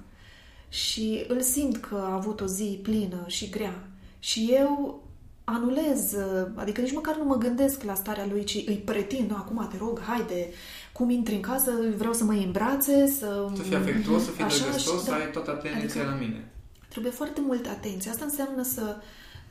și 0.69 1.25
îl 1.29 1.41
simt 1.41 1.77
că 1.77 1.95
a 1.95 2.15
avut 2.15 2.41
o 2.41 2.47
zi 2.47 2.81
plină 2.83 3.25
și 3.27 3.51
grea 3.51 3.89
și 4.19 4.49
eu 4.53 5.03
anulez, 5.45 6.15
adică 6.55 6.81
nici 6.81 6.93
măcar 6.93 7.17
nu 7.17 7.25
mă 7.25 7.37
gândesc 7.37 7.83
la 7.83 7.95
starea 7.95 8.27
lui, 8.31 8.45
ci 8.45 8.55
îi 8.67 8.83
pretind, 8.85 9.31
no, 9.31 9.37
acum 9.37 9.69
te 9.71 9.77
rog, 9.77 10.01
haide, 10.01 10.49
cum 10.93 11.11
intri 11.11 11.35
în 11.35 11.41
casă, 11.41 11.73
vreau 11.97 12.13
să 12.13 12.25
mă 12.25 12.35
iei 12.35 12.45
în 12.45 12.53
brațe, 12.53 13.07
să... 13.07 13.51
Să 13.55 13.63
fii 13.63 13.77
afectuos, 13.77 14.25
să 14.25 14.31
fii 14.31 14.45
drăgăstos, 14.45 15.03
să 15.03 15.11
da. 15.11 15.17
ai 15.17 15.31
toată 15.31 15.51
atenția 15.51 15.79
adică 15.79 16.03
la 16.03 16.15
mine. 16.15 16.51
Trebuie 16.89 17.13
foarte 17.13 17.41
multă 17.41 17.69
atenție. 17.69 18.11
Asta 18.11 18.25
înseamnă 18.25 18.63
să, 18.63 18.97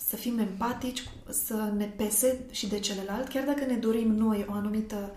să 0.07 0.15
fim 0.15 0.39
empatici, 0.39 1.03
să 1.29 1.73
ne 1.77 1.85
pese 1.85 2.39
și 2.51 2.67
de 2.67 2.79
celălalt, 2.79 3.27
chiar 3.27 3.43
dacă 3.43 3.65
ne 3.65 3.75
dorim 3.75 4.11
noi 4.11 4.45
o 4.49 4.53
anumită 4.53 5.11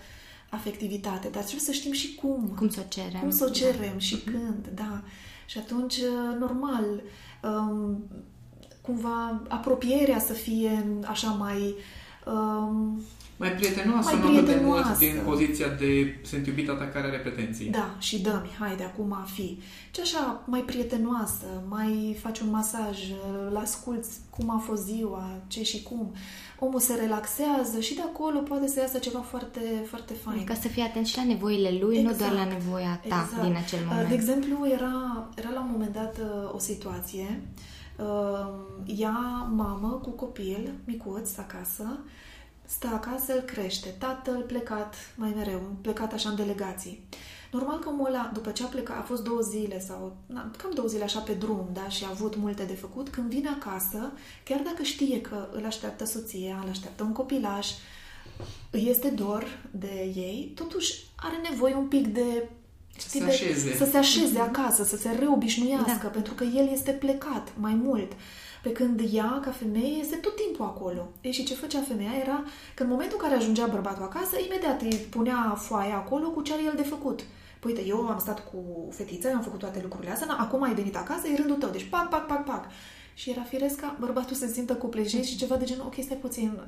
afectivitate, 0.50 1.28
dar 1.28 1.42
trebuie 1.42 1.60
să 1.60 1.72
știm 1.72 1.92
și 1.92 2.14
cum. 2.14 2.52
Cum 2.56 2.68
să 2.68 2.80
o 2.84 2.88
cerem. 2.88 3.20
Cum 3.20 3.30
să 3.30 3.44
o 3.48 3.52
cerem 3.52 3.92
da. 3.92 3.98
și 3.98 4.20
mm-hmm. 4.20 4.24
când, 4.24 4.68
da. 4.74 5.02
Și 5.46 5.58
atunci, 5.58 5.96
normal, 6.38 7.02
um, 7.42 8.04
cumva 8.80 9.42
apropierea 9.48 10.18
să 10.18 10.32
fie 10.32 11.00
așa 11.06 11.30
mai... 11.30 11.74
Um, 12.26 13.00
Mai 13.36 13.52
prietenoasă, 13.52 14.14
Mai 14.14 14.20
nu 14.20 14.26
atât 14.26 14.44
de 14.44 14.50
prietenoasă. 14.52 14.86
mult 14.88 14.98
din 14.98 15.20
poziția 15.24 15.68
de 15.68 16.18
sunt 16.22 16.46
iubita 16.46 16.74
ta 16.74 16.84
care 16.84 17.06
are 17.06 17.16
pretenții. 17.16 17.70
Da, 17.70 17.94
și 17.98 18.20
dă-mi, 18.20 18.50
haide, 18.58 18.82
acum 18.82 19.12
a 19.12 19.26
fi. 19.34 19.60
Și 19.94 20.00
așa, 20.00 20.42
mai 20.46 20.60
prietenoasă, 20.60 21.46
mai 21.68 22.16
faci 22.22 22.38
un 22.38 22.50
masaj, 22.50 22.98
îl 23.50 23.56
asculți 23.56 24.10
cum 24.30 24.50
a 24.50 24.58
fost 24.58 24.84
ziua, 24.84 25.24
ce 25.46 25.62
și 25.62 25.82
cum. 25.82 26.12
Omul 26.58 26.80
se 26.80 26.94
relaxează 26.94 27.80
și 27.80 27.94
de 27.94 28.00
acolo 28.00 28.38
poate 28.38 28.66
să 28.66 28.80
iasă 28.80 28.98
ceva 28.98 29.18
foarte, 29.18 29.60
foarte 29.86 30.12
fain. 30.12 30.44
Ca 30.44 30.54
să 30.54 30.68
fii 30.68 30.82
atent 30.82 31.06
și 31.06 31.16
la 31.16 31.24
nevoile 31.24 31.78
lui, 31.80 32.02
nu 32.02 32.12
doar 32.12 32.32
la 32.32 32.44
nevoia 32.44 33.00
ta 33.08 33.26
exact. 33.26 33.42
din 33.42 33.56
acel 33.56 33.78
moment. 33.88 34.08
De 34.08 34.14
exemplu, 34.14 34.68
era, 34.72 35.26
era 35.36 35.50
la 35.50 35.60
un 35.60 35.68
moment 35.70 35.92
dat 35.92 36.18
uh, 36.18 36.54
o 36.54 36.58
situație, 36.58 37.42
uh, 37.98 38.48
ea, 38.86 39.48
mamă, 39.54 40.00
cu 40.02 40.10
copil, 40.10 40.72
micuț, 40.84 41.36
acasă, 41.36 41.98
stă 42.66 42.86
acasă, 42.92 43.34
îl 43.34 43.40
crește. 43.40 43.88
Tatăl 43.98 44.44
plecat 44.46 44.94
mai 45.16 45.32
mereu, 45.36 45.60
plecat 45.80 46.12
așa 46.12 46.28
în 46.28 46.36
delegații. 46.36 47.04
Normal 47.52 47.78
că 47.78 47.88
omul 47.88 48.06
ăla, 48.06 48.30
după 48.32 48.50
ce 48.50 48.62
a 48.62 48.66
plecat, 48.66 48.98
a 48.98 49.02
fost 49.02 49.22
două 49.24 49.40
zile 49.40 49.80
sau 49.80 50.16
na, 50.26 50.50
cam 50.56 50.70
două 50.74 50.88
zile 50.88 51.04
așa 51.04 51.18
pe 51.20 51.32
drum, 51.32 51.68
da, 51.72 51.88
și 51.88 52.04
a 52.04 52.08
avut 52.10 52.36
multe 52.36 52.62
de 52.64 52.74
făcut, 52.74 53.08
când 53.08 53.30
vine 53.30 53.48
acasă, 53.48 54.12
chiar 54.44 54.60
dacă 54.64 54.82
știe 54.82 55.20
că 55.20 55.48
îl 55.52 55.64
așteaptă 55.66 56.04
soția, 56.04 56.60
îl 56.64 56.70
așteaptă 56.70 57.02
un 57.02 57.12
copilaș, 57.12 57.68
îi 58.70 58.86
este 58.88 59.08
dor 59.08 59.62
de 59.70 60.12
ei, 60.14 60.52
totuși 60.54 61.04
are 61.16 61.48
nevoie 61.50 61.74
un 61.74 61.86
pic 61.86 62.06
de 62.06 62.48
Să 62.96 63.06
știi, 63.08 63.20
se 63.20 63.24
de- 63.26 63.30
așeze. 63.32 63.76
să 63.76 63.84
se 63.90 63.96
așeze 63.96 64.38
acasă, 64.38 64.84
să 64.84 64.96
se 64.96 65.10
reobișnuiască, 65.18 65.98
Da. 66.02 66.08
pentru 66.08 66.34
că 66.34 66.44
el 66.44 66.68
este 66.72 66.90
plecat 66.90 67.52
mai 67.58 67.74
mult. 67.74 68.12
Pe 68.64 68.72
când 68.72 69.00
ea, 69.12 69.40
ca 69.44 69.50
femeie, 69.50 69.96
este 70.00 70.16
tot 70.16 70.36
timpul 70.36 70.64
acolo. 70.64 71.08
Ei, 71.20 71.32
și 71.32 71.44
ce 71.44 71.54
făcea 71.54 71.80
femeia 71.88 72.10
era 72.22 72.44
că 72.74 72.82
în 72.82 72.88
momentul 72.88 73.18
în 73.20 73.28
care 73.28 73.40
ajungea 73.40 73.66
bărbatul 73.66 74.02
acasă, 74.02 74.36
imediat 74.46 74.82
îi 74.82 75.06
punea 75.10 75.54
foaia 75.58 75.94
acolo 75.96 76.28
cu 76.30 76.42
ce 76.42 76.52
are 76.52 76.62
el 76.64 76.72
de 76.76 76.82
făcut. 76.82 77.20
Păi, 77.60 77.70
uite, 77.72 77.86
eu 77.86 78.08
am 78.08 78.18
stat 78.18 78.50
cu 78.50 78.88
fetița, 78.90 79.28
eu 79.28 79.34
am 79.36 79.42
făcut 79.42 79.58
toate 79.58 79.80
lucrurile 79.82 80.12
astea, 80.12 80.26
na, 80.26 80.36
acum 80.36 80.62
ai 80.62 80.74
venit 80.74 80.96
acasă, 80.96 81.28
e 81.28 81.36
rândul 81.36 81.56
tău. 81.56 81.70
Deci, 81.70 81.88
pac, 81.88 82.08
pac, 82.08 82.26
pac, 82.26 82.44
pac. 82.44 82.64
Și 83.14 83.30
era 83.30 83.42
firesc 83.42 83.80
ca 83.80 83.96
bărbatul 84.00 84.36
să 84.36 84.46
se 84.46 84.52
simtă 84.52 84.74
cuplejit 84.74 85.24
și 85.24 85.36
ceva 85.36 85.56
de 85.56 85.64
genul, 85.64 85.84
ok, 85.86 85.94
stai 86.02 86.16
puțin, 86.16 86.60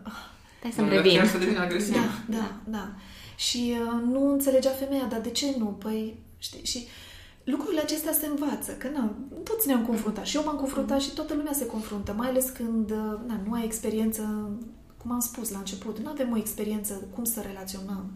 Stai 0.58 0.72
să-mi 0.72 0.88
Nu, 0.88 0.94
revin. 0.94 1.16
Chiar 1.16 1.26
să 1.26 1.38
devină 1.38 1.60
agresiv. 1.60 1.94
da, 1.94 2.36
da, 2.36 2.52
da. 2.64 2.88
Și 3.36 3.74
uh, 3.80 4.02
nu 4.12 4.30
înțelegea 4.30 4.70
femeia, 4.70 5.04
dar 5.04 5.20
de 5.20 5.30
ce 5.30 5.54
nu? 5.58 5.66
Păi, 5.66 6.18
știi, 6.38 6.64
și 6.64 6.86
lucrurile 7.46 7.80
acestea 7.80 8.12
se 8.12 8.26
învață, 8.26 8.72
că 8.72 8.88
na, 8.88 9.14
toți 9.42 9.66
ne-am 9.66 9.86
confruntat. 9.86 10.26
Și 10.26 10.36
eu 10.36 10.44
m-am 10.44 10.56
confruntat 10.56 11.00
și 11.00 11.14
toată 11.14 11.34
lumea 11.34 11.52
se 11.52 11.66
confruntă, 11.66 12.14
mai 12.16 12.28
ales 12.28 12.48
când 12.48 12.90
uh, 12.90 13.18
na, 13.26 13.40
nu 13.46 13.52
ai 13.52 13.64
experiență, 13.64 14.50
cum 15.02 15.12
am 15.12 15.20
spus 15.20 15.50
la 15.50 15.58
început, 15.58 15.98
nu 15.98 16.08
avem 16.08 16.32
o 16.32 16.36
experiență 16.36 17.08
cum 17.14 17.24
să 17.24 17.40
relaționăm. 17.40 18.10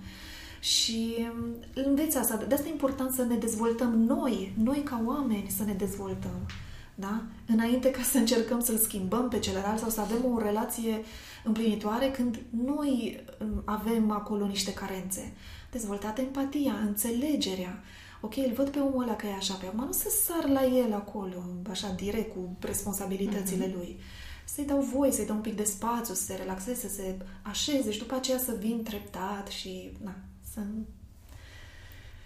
Și 0.61 1.17
um, 1.19 1.55
înveți 1.85 2.17
asta. 2.17 2.37
De 2.49 2.55
asta 2.55 2.69
e 2.69 2.71
important 2.71 3.13
să 3.13 3.23
ne 3.23 3.37
dezvoltăm 3.37 3.99
noi, 3.99 4.53
noi 4.63 4.83
ca 4.85 5.03
oameni 5.07 5.51
să 5.57 5.65
ne 5.65 5.73
dezvoltăm. 5.73 6.47
Da? 6.95 7.23
Înainte 7.47 7.91
ca 7.91 8.03
să 8.03 8.19
încercăm 8.19 8.61
să-l 8.61 8.77
schimbăm 8.77 9.29
pe 9.29 9.39
celălalt 9.39 9.79
sau 9.79 9.89
să 9.89 10.01
avem 10.01 10.33
o 10.35 10.39
relație 10.39 11.01
împlinitoare 11.45 12.11
când 12.11 12.39
noi 12.67 13.25
um, 13.41 13.63
avem 13.65 14.11
acolo 14.11 14.47
niște 14.47 14.73
carențe. 14.73 15.33
Dezvoltată 15.71 16.21
empatia, 16.21 16.75
înțelegerea. 16.87 17.83
Ok, 18.21 18.37
îl 18.37 18.53
văd 18.55 18.69
pe 18.69 18.79
omul 18.79 19.03
ăla 19.03 19.17
că 19.17 19.27
e 19.27 19.33
așa, 19.35 19.55
pe 19.55 19.67
acum 19.67 19.85
nu 19.85 19.93
să 19.93 20.09
sar 20.27 20.49
la 20.51 20.65
el 20.65 20.93
acolo, 20.95 21.43
așa 21.71 21.93
direct, 21.93 22.33
cu 22.33 22.57
responsabilitățile 22.61 23.67
Mhm. 23.67 23.77
lui. 23.77 23.99
Să-i 24.45 24.65
dau 24.65 24.81
voie, 24.81 25.11
să-i 25.13 25.27
dau 25.27 25.37
un 25.37 25.43
pic 25.43 25.57
de 25.57 25.65
spațiu, 25.65 26.15
să 26.15 26.23
se 26.25 26.35
relaxeze, 26.35 26.89
să 26.89 26.95
se 26.95 27.17
așeze 27.43 27.91
și 27.93 27.99
după 27.99 28.15
aceea 28.15 28.39
să 28.39 28.57
vin 28.61 28.83
treptat 28.83 29.49
și 29.49 29.91
na, 30.05 30.15
să... 30.53 30.61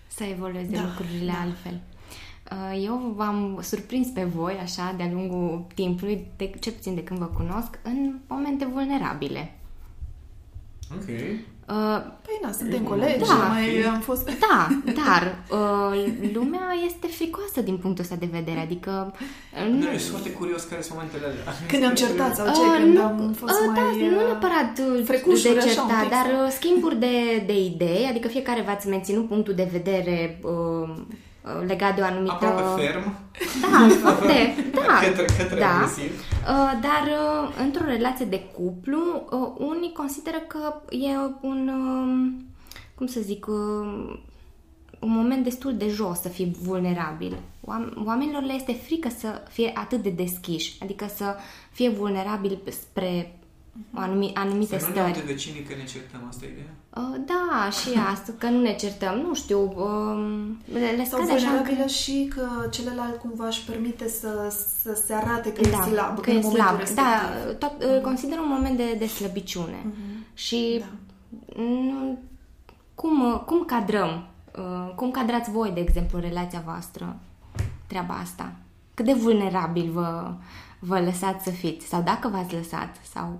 Să 0.09 0.24
evolueze 0.24 0.70
Da, 0.76 0.82
lucrurile 0.82 1.32
da. 1.32 1.40
altfel. 1.40 1.80
Uh, 2.53 2.82
Eu 2.84 3.12
v-am 3.16 3.59
surprins 3.62 4.09
pe 4.09 4.24
voi, 4.24 4.55
așa, 4.55 4.95
de-a 4.97 5.11
lungul 5.12 5.66
timpului, 5.74 6.26
de, 6.36 6.51
cel 6.61 6.72
puțin 6.72 6.95
de 6.95 7.03
când 7.05 7.18
vă 7.18 7.26
cunosc, 7.26 7.78
în 7.82 8.18
momente 8.28 8.64
vulnerabile. 8.64 9.55
Ok. 10.95 11.05
Uh, 11.69 12.01
Păi 12.25 12.39
na, 12.43 12.53
suntem 12.53 12.83
colegi, 12.83 13.19
Da. 13.29 13.35
mai 13.35 13.85
am 13.95 14.01
fost... 14.01 14.25
Da, 14.47 14.69
dar 15.03 15.23
uh, 15.51 16.07
lumea 16.33 16.67
este 16.87 17.07
fricoasă 17.07 17.61
din 17.61 17.77
punctul 17.77 18.05
ăsta 18.05 18.17
de 18.19 18.29
vedere, 18.33 18.61
adică 18.61 19.15
uh, 19.15 19.73
Nu, 19.73 19.87
eu 19.91 19.99
sunt 19.99 20.11
foarte 20.11 20.31
curios 20.31 20.62
care 20.62 20.81
sunt 20.83 20.95
momentele 20.95 21.25
alea. 21.27 21.53
Când 21.69 21.83
ne-am 21.83 21.95
certat 21.95 22.35
sau 22.37 22.47
ce, 22.47 22.61
Uh, 22.61 22.77
când 22.81 22.95
nu, 22.95 23.03
am 23.03 23.33
fost 23.37 23.53
uh, 23.61 23.67
mai... 23.67 23.75
Da, 23.75 24.07
nu 24.11 24.17
uh, 24.21 24.25
neapărat 24.25 24.73
uh, 24.79 25.03
frecușuri 25.05 25.53
de 25.53 25.59
așa 25.59 25.83
un 25.83 25.89
certat, 25.89 26.01
pic, 26.03 26.11
dar 26.11 26.27
sau- 26.31 26.45
uh, 26.45 26.51
schimburi 26.59 26.97
de, 26.99 27.43
de 27.47 27.57
idei, 27.65 28.07
adică 28.11 28.29
fiecare 28.29 28.62
v-ați 28.67 28.89
menținut 28.89 29.29
punctul 29.29 29.55
de 29.55 29.69
vedere 29.73 30.41
uh, 30.43 30.51
uh, 30.53 30.95
legat 31.66 31.95
de 31.95 32.01
o 32.01 32.05
anumită... 32.05 32.34
Aproape 32.34 32.82
ferm. 32.82 33.16
Da, 33.61 33.95
foarte, 34.01 34.55
da. 34.86 35.07
Către, 35.09 35.24
către 35.38 35.59
da. 35.61 35.74
agresiv. 35.74 36.11
Uh, 36.11 36.72
dar 36.80 37.05
uh, 37.07 37.55
într-o 37.64 37.84
relație 37.84 38.24
de 38.24 38.40
cuplu, 38.55 39.26
uh, 39.30 39.66
unii 39.68 39.92
consideră 39.92 40.36
că 40.47 40.74
e 40.90 41.16
un, 41.40 41.68
uh, 41.68 42.45
cum 42.95 43.07
să 43.07 43.20
zic, 43.20 43.47
uh, 43.47 44.18
un 45.01 45.11
moment 45.11 45.45
destul 45.45 45.76
de 45.76 45.88
jos 45.88 46.20
să 46.20 46.28
fii 46.28 46.57
vulnerabil. 46.62 47.36
Oam- 47.61 48.05
Oamenilor 48.07 48.42
le 48.42 48.53
este 48.53 48.72
frică 48.72 49.09
să 49.18 49.42
fie 49.51 49.72
atât 49.74 50.03
de 50.03 50.11
deschiși, 50.11 50.76
adică 50.82 51.07
să 51.14 51.36
fie 51.70 51.88
vulnerabil 51.88 52.59
spre 52.70 53.38
anumi- 53.95 54.33
anumite 54.35 54.79
Să 54.79 54.87
nu 54.87 54.95
ne 54.95 55.01
stări. 55.01 55.14
aute 55.16 55.22
vecinii 55.33 55.62
că 55.62 55.75
ne 55.75 55.85
certăm, 55.85 56.20
asta 56.29 56.45
e 56.45 56.49
ideea? 56.51 56.72
Uh, 56.97 57.16
Da, 57.27 57.70
și 57.70 57.89
asta, 58.12 58.33
că 58.39 58.47
nu 58.49 58.61
ne 58.61 58.75
certăm, 58.75 59.18
nu 59.18 59.35
știu, 59.35 59.61
um, 59.61 60.59
le, 60.72 60.79
le 60.97 61.05
Sau 61.05 61.18
scade 61.18 61.33
așa 61.33 61.47
vulnerabilă 61.49 61.87
și 61.87 62.33
că 62.35 62.47
celălalt 62.70 63.18
cumva 63.20 63.47
își 63.47 63.64
permite 63.64 64.09
să, 64.09 64.55
să 64.83 65.03
se 65.07 65.12
arate 65.12 65.53
că 65.53 65.61
e 65.61 65.70
slab 65.70 66.20
că 66.20 66.31
în 66.31 66.37
e 66.37 66.41
momentul 66.41 66.51
slab. 66.64 66.79
respectiv. 66.79 67.05
Da, 67.05 67.53
tot, 67.68 67.83
îl 67.83 68.01
consider 68.01 68.39
un 68.39 68.49
moment 68.49 68.77
de, 68.77 68.95
de 68.99 69.07
slăbiciune. 69.07 69.83
Mhm. 69.85 70.25
Și 70.35 70.77
Da. 70.81 71.62
nu- 71.62 72.18
cum, 72.95 73.43
cum 73.47 73.64
cadrăm? 73.64 74.27
uh, 74.59 74.93
Cum 74.95 75.11
cadrați 75.11 75.51
voi, 75.51 75.70
de 75.75 75.81
exemplu, 75.81 76.18
în 76.18 76.25
relația 76.29 76.62
voastră 76.64 77.16
treaba 77.87 78.14
asta? 78.14 78.53
Cât 78.95 79.05
de 79.05 79.12
vulnerabil 79.12 79.91
vă, 79.93 80.33
vă 80.79 81.01
lăsați 81.01 81.45
să 81.45 81.51
fiți? 81.51 81.87
Sau 81.87 82.03
dacă 82.03 82.29
v-ați 82.29 82.55
lăsat? 82.55 82.97
Sau... 83.12 83.37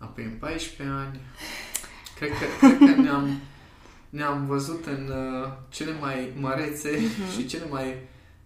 Apoi 0.00 0.24
în 0.24 0.30
14 0.38 0.96
ani, 0.96 1.20
cred 2.18 2.30
că, 2.30 2.66
cred 2.66 2.94
că 2.94 3.00
ne-am, 3.00 3.40
ne-am 4.10 4.46
văzut 4.46 4.86
în 4.86 5.08
uh, 5.08 5.48
cele 5.68 5.92
mai 6.00 6.32
mărețe 6.40 6.90
Mhm. 6.90 7.30
și 7.38 7.46
cele 7.46 7.64
mai... 7.70 7.94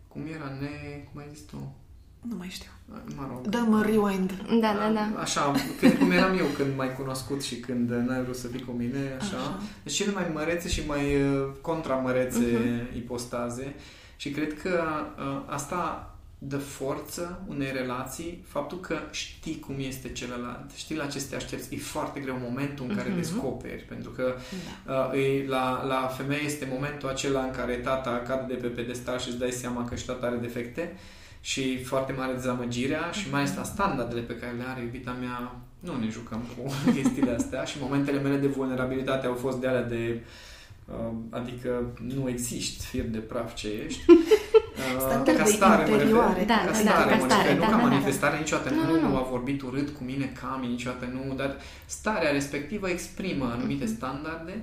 Cum 0.09 0.23
era? 0.35 0.53
Ne... 0.61 0.69
Cum 1.13 1.21
ai 1.21 1.27
zis 1.33 1.41
tu? 1.45 1.75
Nu 2.21 2.37
mai 2.37 2.49
știu. 2.51 2.71
Mă 3.17 3.27
rog. 3.31 3.47
Dăm 3.47 3.83
rewind. 3.83 4.33
Da, 4.61 4.75
da, 4.79 4.91
da. 4.95 5.21
Așa, 5.21 5.53
când, 5.81 5.93
cum 5.99 6.11
eram 6.11 6.39
eu 6.39 6.47
când 6.57 6.77
m-ai 6.77 6.95
cunoscut 6.95 7.43
și 7.43 7.57
când 7.57 7.91
uh, 7.91 7.97
n-ai 8.07 8.23
vrut 8.23 8.37
să 8.37 8.47
fii 8.47 8.63
cu 8.65 8.71
mine, 8.71 9.17
așa. 9.21 9.37
Așa. 9.37 9.61
Deci 9.83 9.95
cele 9.95 10.13
mai 10.13 10.31
mărețe 10.35 10.69
și 10.69 10.83
mai 10.87 11.23
uh, 11.23 11.47
contramărețe 11.61 12.39
Mhm. 12.39 12.97
ipostaze 12.97 13.75
și 14.17 14.31
cred 14.31 14.61
că 14.63 14.85
uh, 15.19 15.43
asta 15.47 16.09
dă 16.39 16.57
forță 16.59 17.43
unei 17.49 17.71
relații, 17.73 18.45
faptul 18.49 18.81
că 18.81 18.99
știi 19.11 19.59
cum 19.61 19.75
este 19.79 20.09
celălalt, 20.13 20.71
știi 20.75 20.97
la 20.97 21.07
ce 21.07 21.19
să 21.19 21.27
te 21.29 21.37
aștepți. 21.37 21.75
E 21.75 21.79
foarte 21.79 22.21
greu 22.21 22.39
momentul 22.49 22.87
în 22.89 22.97
care 22.97 23.09
Mhm. 23.09 23.17
descoperi, 23.19 23.83
pentru 23.83 24.11
că 24.11 24.35
Da. 24.87 25.11
uh, 25.15 25.21
e, 25.25 25.47
la, 25.49 25.85
la 25.87 26.07
femeie 26.07 26.43
este 26.45 26.69
momentul 26.73 27.09
acela 27.09 27.43
în 27.43 27.51
care 27.51 27.75
tata 27.75 28.23
cade 28.27 28.55
de 28.55 28.61
pe 28.61 28.67
pedestal 28.67 29.19
și 29.19 29.29
îți 29.29 29.39
dai 29.39 29.51
seama 29.51 29.85
că 29.85 29.95
și 29.95 30.05
tata 30.07 30.27
are 30.27 30.37
defecte 30.37 30.97
și 31.41 31.85
foarte 31.85 32.13
mare 32.13 32.33
dezamăgirea 32.33 33.11
și 33.11 33.31
mai 33.31 33.41
ales 33.41 33.57
la 33.57 33.63
standardele 33.63 34.21
pe 34.21 34.37
care 34.37 34.53
le 34.57 34.65
are 34.67 34.81
iubita 34.83 35.17
mea, 35.21 35.57
nu 35.81 35.97
ne 35.99 36.09
jucăm 36.11 36.41
cu 36.57 36.73
chestiile 36.97 37.31
astea 37.31 37.65
și 37.65 37.77
momentele 37.81 38.21
mele 38.21 38.37
de 38.37 38.47
vulnerabilitate 38.47 39.27
au 39.27 39.35
fost 39.35 39.59
de 39.59 39.67
alea 39.67 39.83
de 39.83 40.21
uh, 40.89 41.13
adică 41.31 41.93
nu 42.15 42.29
existi, 42.29 42.87
fir 42.87 43.05
de 43.05 43.19
praf 43.19 43.55
ce 43.55 43.69
ești. 43.87 44.01
Uh, 44.77 44.97
Standarde 44.99 45.33
ca 45.43 45.45
stare, 45.45 45.85
mă 45.85 45.91
interioare. 45.91 46.33
refer. 46.41 46.47
Da, 46.47 46.55
ca 46.65 46.67
da, 46.67 46.73
stare, 46.73 47.11
ca 47.11 47.17
mă 47.17 47.25
stare, 47.29 47.49
refer. 47.49 47.59
da, 47.59 47.65
nu 47.67 47.71
ca 47.71 47.77
da, 47.77 47.83
da. 47.83 47.89
manifestare 47.89 48.39
niciodată. 48.39 48.71
Nu, 48.71 48.83
Nu, 48.85 49.01
nu, 49.01 49.09
nu. 49.09 49.17
a 49.17 49.23
vorbit 49.31 49.63
urât 49.63 49.89
cu 49.97 50.05
mine, 50.05 50.33
Cami, 50.41 50.67
niciodată 50.67 51.09
nu, 51.13 51.35
dar 51.35 51.57
starea 51.87 52.31
respectivă 52.31 52.89
exprimă 52.91 53.45
anumite 53.57 53.85
Mhm. 53.85 53.95
standarde 53.95 54.55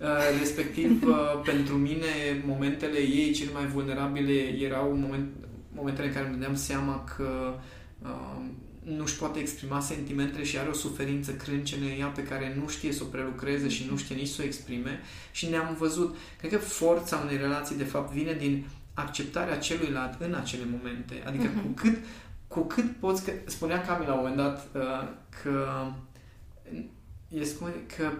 Uh, 0.00 0.06
respectiv, 0.38 1.02
uh, 1.06 1.40
pentru 1.44 1.74
mine, 1.74 2.06
momentele 2.46 2.98
ei 2.98 3.32
cele 3.32 3.50
mai 3.54 3.66
vulnerabile 3.66 4.32
erau 4.66 4.92
moment, 4.96 5.28
momentele 5.74 6.06
în 6.06 6.12
care 6.12 6.26
îmi 6.26 6.34
dădeam 6.34 6.54
seama 6.54 7.04
că 7.16 7.54
uh, 8.02 8.42
nu 8.84 9.02
își 9.02 9.16
poate 9.16 9.38
exprima 9.38 9.80
sentimentele 9.80 10.44
și 10.44 10.58
are 10.58 10.68
o 10.68 10.72
suferință 10.72 11.30
crâncene 11.32 11.84
în 11.94 12.00
ea 12.00 12.06
pe 12.06 12.22
care 12.22 12.56
nu 12.62 12.68
știe 12.68 12.92
să 12.92 13.02
o 13.02 13.06
prelucreze 13.06 13.68
și 13.68 13.86
nu 13.90 13.96
știe 13.96 14.16
nici 14.16 14.28
să 14.28 14.38
o 14.42 14.44
exprime 14.44 15.00
și 15.30 15.48
ne-am 15.48 15.76
văzut. 15.78 16.16
Cred 16.38 16.50
că 16.50 16.58
forța 16.58 17.20
unei 17.24 17.36
relații, 17.36 17.76
de 17.76 17.84
fapt, 17.84 18.12
vine 18.12 18.32
din 18.32 18.64
acceptarea 18.94 19.58
celuilalt 19.58 20.20
în 20.20 20.34
acele 20.34 20.64
momente. 20.70 21.22
Adică 21.26 21.48
Mhm. 21.54 21.60
cu 21.62 21.68
cât 21.72 21.98
cu 22.48 22.60
cât 22.60 22.96
poți, 22.96 23.24
că 23.24 23.32
spunea 23.46 23.80
Cami 23.82 24.06
la 24.06 24.12
un 24.12 24.18
moment 24.18 24.36
dat 24.36 24.66
uh, 24.74 25.08
că 25.42 25.84
e 27.28 27.44
spune 27.44 27.72
că 27.96 28.10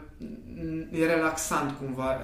e 0.93 1.07
relaxant 1.07 1.77
cumva 1.79 2.17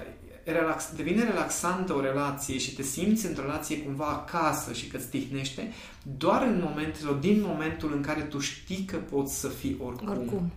relax, 0.53 0.93
devine 0.97 1.25
relaxantă 1.25 1.95
o 1.95 2.01
relație 2.01 2.59
și 2.59 2.75
te 2.75 2.83
simți 2.83 3.27
într-o 3.27 3.43
relație 3.43 3.79
cumva 3.79 4.07
acasă 4.07 4.73
și 4.73 4.87
că 4.87 4.97
îți 4.97 5.07
tihnește 5.07 5.73
doar 6.17 6.43
în 6.43 6.63
momentul, 6.65 7.19
din 7.21 7.43
momentul 7.47 7.93
în 7.95 8.01
care 8.01 8.21
tu 8.21 8.39
știi 8.39 8.85
că 8.85 8.97
poți 8.97 9.41
să 9.41 9.49
fii 9.49 9.77
oricum. 9.85 10.09
oricum. 10.09 10.53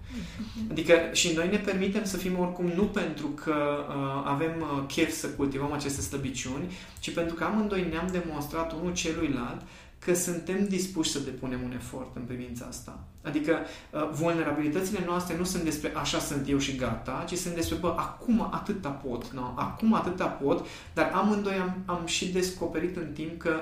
Adică 0.71 0.93
și 1.11 1.33
noi 1.35 1.49
ne 1.49 1.57
permitem 1.57 2.03
să 2.03 2.17
fim 2.17 2.39
oricum 2.39 2.65
nu 2.75 2.83
pentru 2.83 3.27
că 3.27 3.85
uh, 3.89 4.23
avem 4.25 4.51
uh, 4.61 4.83
chef 4.87 5.11
să 5.11 5.27
cultivăm 5.27 5.73
aceste 5.73 6.01
slăbiciuni, 6.01 6.71
ci 6.99 7.13
pentru 7.13 7.35
că 7.35 7.43
amândoi 7.43 7.87
ne-am 7.89 8.07
demonstrat 8.11 8.73
unul 8.73 8.93
celuilalt 8.93 9.61
că 9.99 10.13
suntem 10.13 10.67
dispuși 10.67 11.11
să 11.11 11.19
depunem 11.19 11.59
un 11.63 11.71
efort 11.71 12.15
în 12.15 12.21
privința 12.21 12.65
asta. 12.65 13.03
Adică 13.23 13.57
uh, 13.91 14.09
vulnerabilitățile 14.11 14.99
noastre 15.05 15.37
nu 15.37 15.43
sunt 15.43 15.63
despre 15.63 15.91
așa 15.95 16.19
sunt 16.19 16.49
eu 16.49 16.57
și 16.57 16.75
gata, 16.75 17.25
ci 17.27 17.33
sunt 17.33 17.55
despre, 17.55 17.77
bă, 17.77 17.93
acum 17.97 18.47
atâta 18.51 18.89
pot, 18.89 19.31
no? 19.31 19.53
acum 19.55 19.93
atâta 19.93 20.25
pot, 20.25 20.65
dar 20.93 21.11
amândoi 21.13 21.53
am, 21.53 21.77
am 21.85 22.05
și 22.05 22.31
descoperit 22.31 22.95
în 22.95 23.11
timp 23.13 23.37
că 23.37 23.61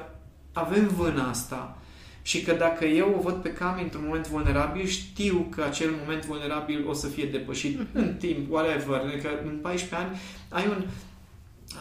avem 0.54 0.88
vâna 0.88 1.30
asta 1.30 1.78
și 2.22 2.42
că 2.42 2.54
dacă 2.54 2.86
eu 2.86 3.16
o 3.18 3.22
văd 3.22 3.36
pe 3.36 3.54
Cami 3.54 3.82
într-un 3.82 4.04
moment 4.06 4.28
vulnerabil, 4.28 4.86
știu 4.86 5.48
că 5.50 5.64
acel 5.64 5.90
moment 6.00 6.26
vulnerabil 6.26 6.88
o 6.88 6.94
să 6.94 7.08
fie 7.08 7.26
depășit 7.26 7.80
mm-hmm. 7.80 7.94
în 7.94 8.16
timp, 8.16 8.52
whatever. 8.52 9.00
Adică 9.00 9.30
în 9.46 9.58
14 9.62 10.08
ani 10.08 10.20
ai 10.50 10.68
un, 10.68 10.86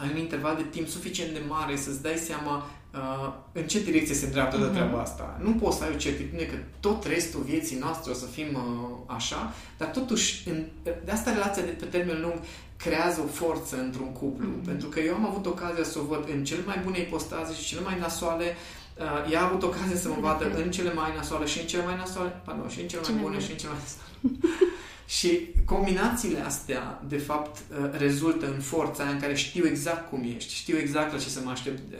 ai 0.01 0.09
un 0.11 0.17
interval 0.17 0.55
de 0.55 0.65
timp 0.69 0.87
suficient 0.87 1.33
de 1.33 1.41
mare 1.47 1.75
să-ți 1.75 2.01
dai 2.01 2.15
seama 2.15 2.69
uh, 2.97 3.33
în 3.51 3.67
ce 3.67 3.83
direcție 3.83 4.15
se 4.15 4.25
îndreaptă 4.25 4.57
uh-huh. 4.57 4.71
de 4.71 4.77
treaba 4.77 5.01
asta. 5.01 5.39
Nu 5.43 5.51
poți 5.51 5.77
să 5.77 5.83
ai 5.83 5.91
o 5.93 5.97
certitudine 5.97 6.43
că 6.43 6.55
tot 6.79 7.05
restul 7.05 7.41
vieții 7.41 7.77
noastre 7.77 8.11
o 8.11 8.13
să 8.13 8.25
fim 8.25 8.47
uh, 8.53 9.15
așa, 9.15 9.53
dar 9.77 9.87
totuși, 9.87 10.49
în, 10.49 10.63
de 10.83 11.11
asta 11.11 11.33
relația 11.33 11.63
de 11.63 11.69
pe 11.69 11.85
termen 11.85 12.21
lung 12.21 12.39
creează 12.77 13.21
o 13.21 13.27
forță 13.27 13.81
într-un 13.81 14.11
cuplu. 14.11 14.47
Uh-huh. 14.47 14.65
Pentru 14.65 14.87
că 14.87 14.99
eu 14.99 15.13
am 15.13 15.25
avut 15.25 15.45
ocazia 15.45 15.83
să 15.83 15.99
o 15.99 16.03
văd 16.03 16.29
în 16.35 16.43
cele 16.43 16.61
mai 16.65 16.79
bune 16.83 16.99
ipostaze 16.99 17.53
și 17.53 17.65
cele 17.65 17.81
mai 17.81 17.99
nasoale 17.99 18.55
Uh, 18.99 19.31
ea 19.31 19.41
a 19.41 19.45
avut 19.45 19.63
ocazia 19.63 19.95
să 19.95 20.07
mă 20.07 20.15
vadă 20.19 20.51
uh-huh. 20.51 20.63
în 20.63 20.71
cele 20.71 20.93
mai 20.93 21.13
nasoale 21.15 21.45
și 21.45 21.59
în 21.59 21.67
cele 21.67 21.83
mai 21.83 21.95
nasoale, 21.95 22.41
pardon, 22.45 22.69
și 22.69 22.81
în 22.81 22.87
cele 22.87 23.01
mai 23.01 23.21
bune 23.21 23.39
și 23.39 23.51
în 23.51 23.57
cele 23.57 23.71
mai 23.71 23.81
nasoale. 23.81 24.37
Și 25.17 25.49
combinațiile 25.65 26.39
astea, 26.39 27.01
de 27.07 27.17
fapt, 27.17 27.57
uh, 27.57 27.89
rezultă 27.97 28.45
în 28.45 28.59
forța 28.59 29.03
aia 29.03 29.11
în 29.11 29.19
care 29.19 29.35
știu 29.35 29.67
exact 29.67 30.09
cum 30.09 30.23
ești, 30.35 30.53
știu 30.53 30.77
exact 30.77 31.11
la 31.11 31.19
ce 31.19 31.29
să 31.29 31.39
mă 31.43 31.51
aștept 31.51 31.93
uh, 31.93 31.99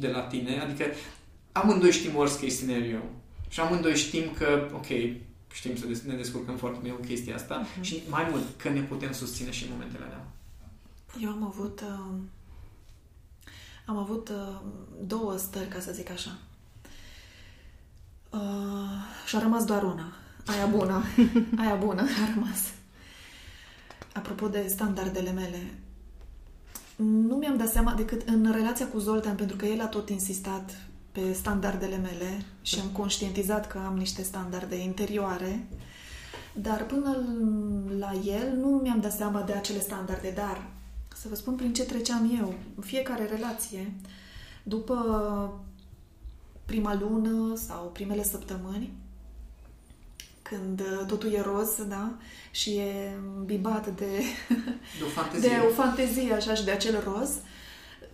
de 0.00 0.08
la 0.08 0.20
tine, 0.20 0.60
adică 0.60 0.84
amândoi 1.52 1.90
știm 1.90 2.14
worst 2.14 2.40
case 2.40 2.54
scenario 2.54 2.98
și 3.48 3.60
amândoi 3.60 3.96
știm 3.96 4.32
că, 4.38 4.70
ok, 4.74 4.86
știm 5.52 5.76
să 5.76 5.86
ne 6.06 6.14
descurcăm 6.14 6.56
foarte 6.56 6.78
bine 6.82 6.94
cu 6.94 7.00
chestia 7.00 7.34
asta 7.34 7.66
uh-huh. 7.66 7.80
și 7.80 8.02
mai 8.08 8.26
mult 8.30 8.44
că 8.56 8.68
ne 8.68 8.80
putem 8.80 9.12
susține 9.12 9.50
și 9.50 9.64
în 9.64 9.70
momentele 9.72 10.04
alea. 10.04 10.26
Eu 11.20 11.30
am 11.30 11.44
avut 11.44 11.80
uh, 11.80 12.14
am 13.84 13.96
avut 13.96 14.28
uh, 14.28 14.60
două 15.06 15.36
stări, 15.36 15.68
ca 15.68 15.80
să 15.80 15.92
zic 15.92 16.10
așa. 16.10 16.38
Uh, 18.30 18.38
și 19.26 19.36
a 19.36 19.38
rămas 19.38 19.64
doar 19.64 19.82
una 19.82 20.12
Aia 20.48 20.66
bună. 20.66 21.02
Aia 21.62 21.74
bună 21.74 22.02
a 22.02 22.32
rămas. 22.34 22.72
Apropo 24.14 24.48
de 24.48 24.66
standardele 24.68 25.30
mele, 25.30 25.74
nu 27.02 27.34
mi-am 27.34 27.56
dat 27.56 27.68
seama 27.68 27.92
decât 27.94 28.28
în 28.28 28.52
relația 28.52 28.88
cu 28.88 28.98
Zoltan, 28.98 29.34
pentru 29.34 29.56
că 29.56 29.66
el 29.66 29.80
a 29.80 29.86
tot 29.86 30.08
insistat 30.08 30.88
pe 31.12 31.32
standardele 31.32 31.96
mele 31.96 32.44
și 32.62 32.80
am 32.80 32.88
conștientizat 32.88 33.66
că 33.66 33.78
am 33.86 33.96
niște 33.96 34.22
standarde 34.22 34.76
interioare, 34.76 35.68
dar 36.54 36.86
până 36.86 37.16
la 37.98 38.12
el 38.24 38.56
nu 38.56 38.68
mi-am 38.68 39.00
dat 39.00 39.12
seama 39.12 39.42
de 39.42 39.52
acele 39.52 39.80
standarde, 39.80 40.32
dar 40.34 40.66
să 41.14 41.28
vă 41.28 41.34
spun 41.34 41.54
prin 41.54 41.72
ce 41.72 41.84
treceam 41.84 42.36
eu. 42.38 42.54
În 42.76 42.82
fiecare 42.82 43.24
relație, 43.24 43.92
după 44.62 44.96
prima 46.64 46.94
lună 46.94 47.56
sau 47.56 47.90
primele 47.92 48.22
săptămâni, 48.22 48.92
când 50.48 50.80
uh, 50.80 51.06
totul 51.06 51.32
e 51.32 51.40
roz, 51.40 51.84
da? 51.88 52.12
Și 52.50 52.70
e 52.70 53.18
bibat 53.44 53.86
de, 53.96 54.22
de, 54.98 55.04
o, 55.04 55.08
fantezie. 55.08 55.48
de 55.48 55.56
o 55.68 55.72
fantezie, 55.72 56.32
așa, 56.32 56.54
și 56.54 56.64
de 56.64 56.70
acel 56.70 57.02
roz, 57.12 57.30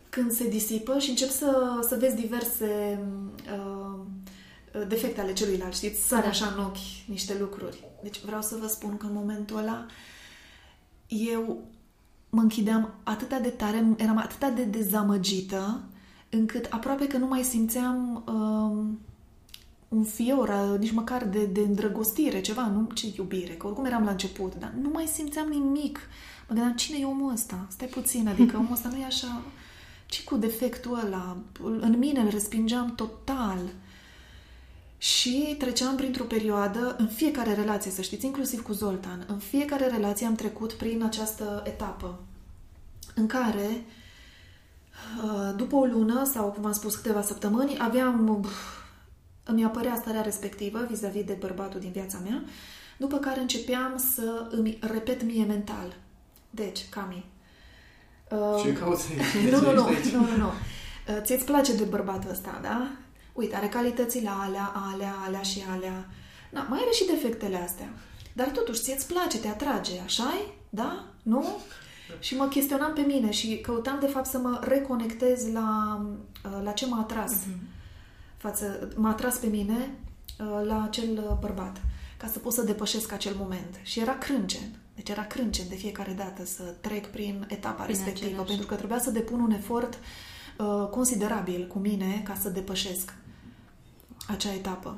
când 0.08 0.32
se 0.32 0.48
disipă 0.48 0.98
și 0.98 1.10
încep 1.10 1.28
să, 1.28 1.80
să 1.88 1.96
vezi 2.00 2.14
diverse 2.14 3.00
uh, 3.52 4.86
defecte 4.88 5.20
ale 5.20 5.32
celuilalt, 5.32 5.74
știți? 5.74 6.06
Sare 6.06 6.22
da. 6.22 6.28
așa 6.28 6.46
în 6.56 6.64
ochi 6.64 7.06
niște 7.06 7.36
lucruri. 7.40 7.84
Deci 8.02 8.20
vreau 8.20 8.42
să 8.42 8.56
vă 8.60 8.66
spun 8.66 8.96
că 8.96 9.06
în 9.06 9.12
momentul 9.12 9.56
ăla 9.56 9.86
eu 11.08 11.62
mă 12.30 12.40
închideam 12.40 12.94
atât 13.02 13.28
de 13.28 13.48
tare, 13.48 13.94
eram 13.96 14.18
atât 14.18 14.54
de 14.54 14.64
dezamăgită, 14.64 15.82
încât 16.30 16.66
aproape 16.70 17.06
că 17.06 17.16
nu 17.16 17.26
mai 17.26 17.42
simțeam... 17.42 18.24
Uh, 18.26 18.86
un 19.94 20.04
fior, 20.04 20.76
nici 20.78 20.92
măcar 20.92 21.24
de, 21.24 21.44
de 21.44 21.60
îndrăgostire, 21.60 22.40
ceva, 22.40 22.66
nu 22.66 22.88
ce 22.94 23.06
iubire, 23.16 23.52
că 23.52 23.66
oricum 23.66 23.84
eram 23.84 24.04
la 24.04 24.10
început, 24.10 24.54
dar 24.58 24.74
nu 24.80 24.88
mai 24.92 25.06
simțeam 25.06 25.48
nimic. 25.48 25.98
Mă 26.48 26.54
gândeam, 26.54 26.76
cine 26.76 26.98
e 27.00 27.04
omul 27.04 27.32
ăsta? 27.32 27.66
Stai 27.68 27.88
puțin, 27.88 28.28
adică 28.28 28.56
omul 28.56 28.72
ăsta 28.72 28.88
nu 28.88 28.96
e 28.96 29.04
așa... 29.04 29.42
ce 30.06 30.24
cu 30.24 30.36
defectul 30.36 31.00
ăla? 31.04 31.36
În 31.62 31.98
mine 31.98 32.20
îl 32.20 32.28
respingeam 32.28 32.94
total. 32.94 33.58
Și 34.98 35.54
treceam 35.58 35.96
printr-o 35.96 36.24
perioadă, 36.24 36.96
în 36.98 37.06
fiecare 37.06 37.54
relație, 37.54 37.90
să 37.90 38.02
știți, 38.02 38.26
inclusiv 38.26 38.62
cu 38.62 38.72
Zoltan, 38.72 39.24
în 39.28 39.38
fiecare 39.38 39.86
relație 39.86 40.26
am 40.26 40.34
trecut 40.34 40.72
prin 40.72 41.02
această 41.02 41.62
etapă 41.66 42.18
în 43.14 43.26
care, 43.26 43.84
după 45.56 45.76
o 45.76 45.84
lună 45.84 46.24
sau, 46.32 46.50
cum 46.50 46.64
am 46.64 46.72
spus, 46.72 46.94
câteva 46.94 47.22
săptămâni, 47.22 47.78
aveam 47.78 48.46
îmi 49.44 49.64
apărea 49.64 49.96
starea 50.00 50.22
respectivă 50.22 50.86
vis-a-vis 50.90 51.24
de 51.24 51.36
bărbatul 51.40 51.80
din 51.80 51.90
viața 51.90 52.18
mea, 52.24 52.42
după 52.96 53.16
care 53.16 53.40
începeam 53.40 53.96
să 54.14 54.46
îmi 54.50 54.78
repet 54.80 55.22
mie 55.22 55.44
mental. 55.44 55.96
Deci, 56.50 56.88
Cami... 56.88 57.24
Uh, 58.30 58.62
Ce 58.62 58.72
cauți 58.72 59.08
nu, 59.50 59.60
nu, 59.60 59.72
nu, 59.72 59.88
nu, 60.12 60.20
nu, 60.20 60.36
nu. 60.36 60.46
Uh, 60.46 61.20
ți-ți 61.22 61.44
place 61.44 61.74
de 61.74 61.84
bărbatul 61.84 62.30
ăsta, 62.30 62.58
da? 62.62 62.90
Uite, 63.32 63.56
are 63.56 63.68
calitățile 63.68 64.28
alea, 64.28 64.72
alea, 64.92 65.14
alea 65.26 65.42
și 65.42 65.62
alea. 65.70 66.08
Na, 66.50 66.66
mai 66.68 66.78
are 66.82 66.90
și 66.92 67.06
defectele 67.06 67.56
astea. 67.56 67.88
Dar 68.32 68.48
totuși, 68.48 68.80
ți-ți 68.80 69.06
place, 69.06 69.38
te 69.38 69.48
atrage, 69.48 70.00
așa 70.04 70.34
Da? 70.70 71.04
Nu? 71.22 71.46
Și 72.20 72.36
mă 72.36 72.48
chestionam 72.48 72.92
pe 72.92 73.00
mine 73.00 73.30
și 73.30 73.58
căutam, 73.58 73.98
de 74.00 74.06
fapt, 74.06 74.26
să 74.26 74.38
mă 74.38 74.60
reconectez 74.62 75.52
la, 75.52 76.00
uh, 76.44 76.60
la 76.64 76.70
ce 76.70 76.86
m-a 76.86 76.98
atras. 77.00 77.32
Uh-huh 77.32 77.74
față, 78.44 78.88
m-a 78.96 79.10
atras 79.10 79.36
pe 79.36 79.46
mine 79.46 79.90
uh, 80.38 80.66
la 80.66 80.82
acel 80.82 81.10
uh, 81.10 81.36
bărbat, 81.40 81.80
ca 82.16 82.26
să 82.26 82.38
pot 82.38 82.52
să 82.52 82.62
depășesc 82.62 83.12
acel 83.12 83.34
moment. 83.38 83.80
Și 83.82 84.00
era 84.00 84.18
crâncen. 84.18 84.68
Deci 84.94 85.08
era 85.08 85.24
crâncen 85.24 85.64
de 85.68 85.74
fiecare 85.74 86.12
dată 86.16 86.44
să 86.44 86.62
trec 86.80 87.06
prin 87.06 87.46
etapa 87.48 87.82
prin 87.82 87.94
respectivă, 87.94 88.26
același. 88.26 88.48
pentru 88.48 88.66
că 88.66 88.74
trebuia 88.74 88.98
să 88.98 89.10
depun 89.10 89.40
un 89.40 89.50
efort 89.50 89.98
uh, 90.58 90.88
considerabil 90.90 91.66
cu 91.66 91.78
mine 91.78 92.22
ca 92.24 92.34
să 92.40 92.48
depășesc 92.48 93.14
acea 94.28 94.52
etapă. 94.52 94.96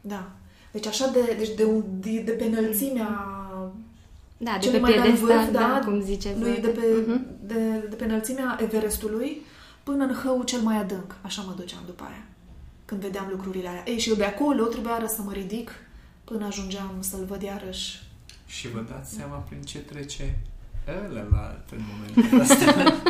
Da. 0.00 0.30
Deci 0.72 0.86
așa 0.86 1.08
de, 1.08 1.34
deci 1.38 1.54
de, 1.54 1.82
de, 2.00 2.20
de 2.20 2.32
pe 2.32 2.44
înălțimea 2.44 3.08
da, 4.36 4.58
de 4.60 4.68
pe 4.68 4.78
piedestal, 4.78 5.52
da, 5.52 5.58
da, 5.58 5.80
cum 5.84 6.00
ziceți. 6.00 6.40
Lui, 6.40 6.60
de, 6.60 6.68
pe, 6.68 6.80
uh-huh. 6.80 7.46
de, 7.46 7.86
de 7.88 7.94
pe 7.96 8.04
înălțimea 8.04 8.58
Everestului 8.62 9.42
până 9.82 10.04
în 10.04 10.14
hău 10.24 10.42
cel 10.42 10.60
mai 10.60 10.76
adânc. 10.76 11.16
Așa 11.22 11.42
mă 11.42 11.54
duceam 11.56 11.82
după 11.86 12.04
aia 12.04 12.24
când 12.90 13.02
vedeam 13.02 13.28
lucrurile 13.30 13.68
alea. 13.68 13.82
Ei, 13.86 13.98
și 13.98 14.08
eu 14.08 14.14
de 14.14 14.24
acolo 14.24 14.64
trebuia 14.64 15.04
să 15.06 15.22
mă 15.22 15.32
ridic 15.32 15.70
până 16.24 16.46
ajungeam 16.46 16.96
să-l 17.00 17.24
văd 17.28 17.42
iarăși. 17.42 18.02
Și 18.46 18.68
vă 18.68 18.84
dați 18.90 19.14
seama 19.14 19.36
prin 19.36 19.62
ce 19.62 19.78
trece 19.78 20.38
ălălalt 21.06 21.66
în 21.70 21.82
momentul 21.90 22.40
ăsta. 22.44 23.02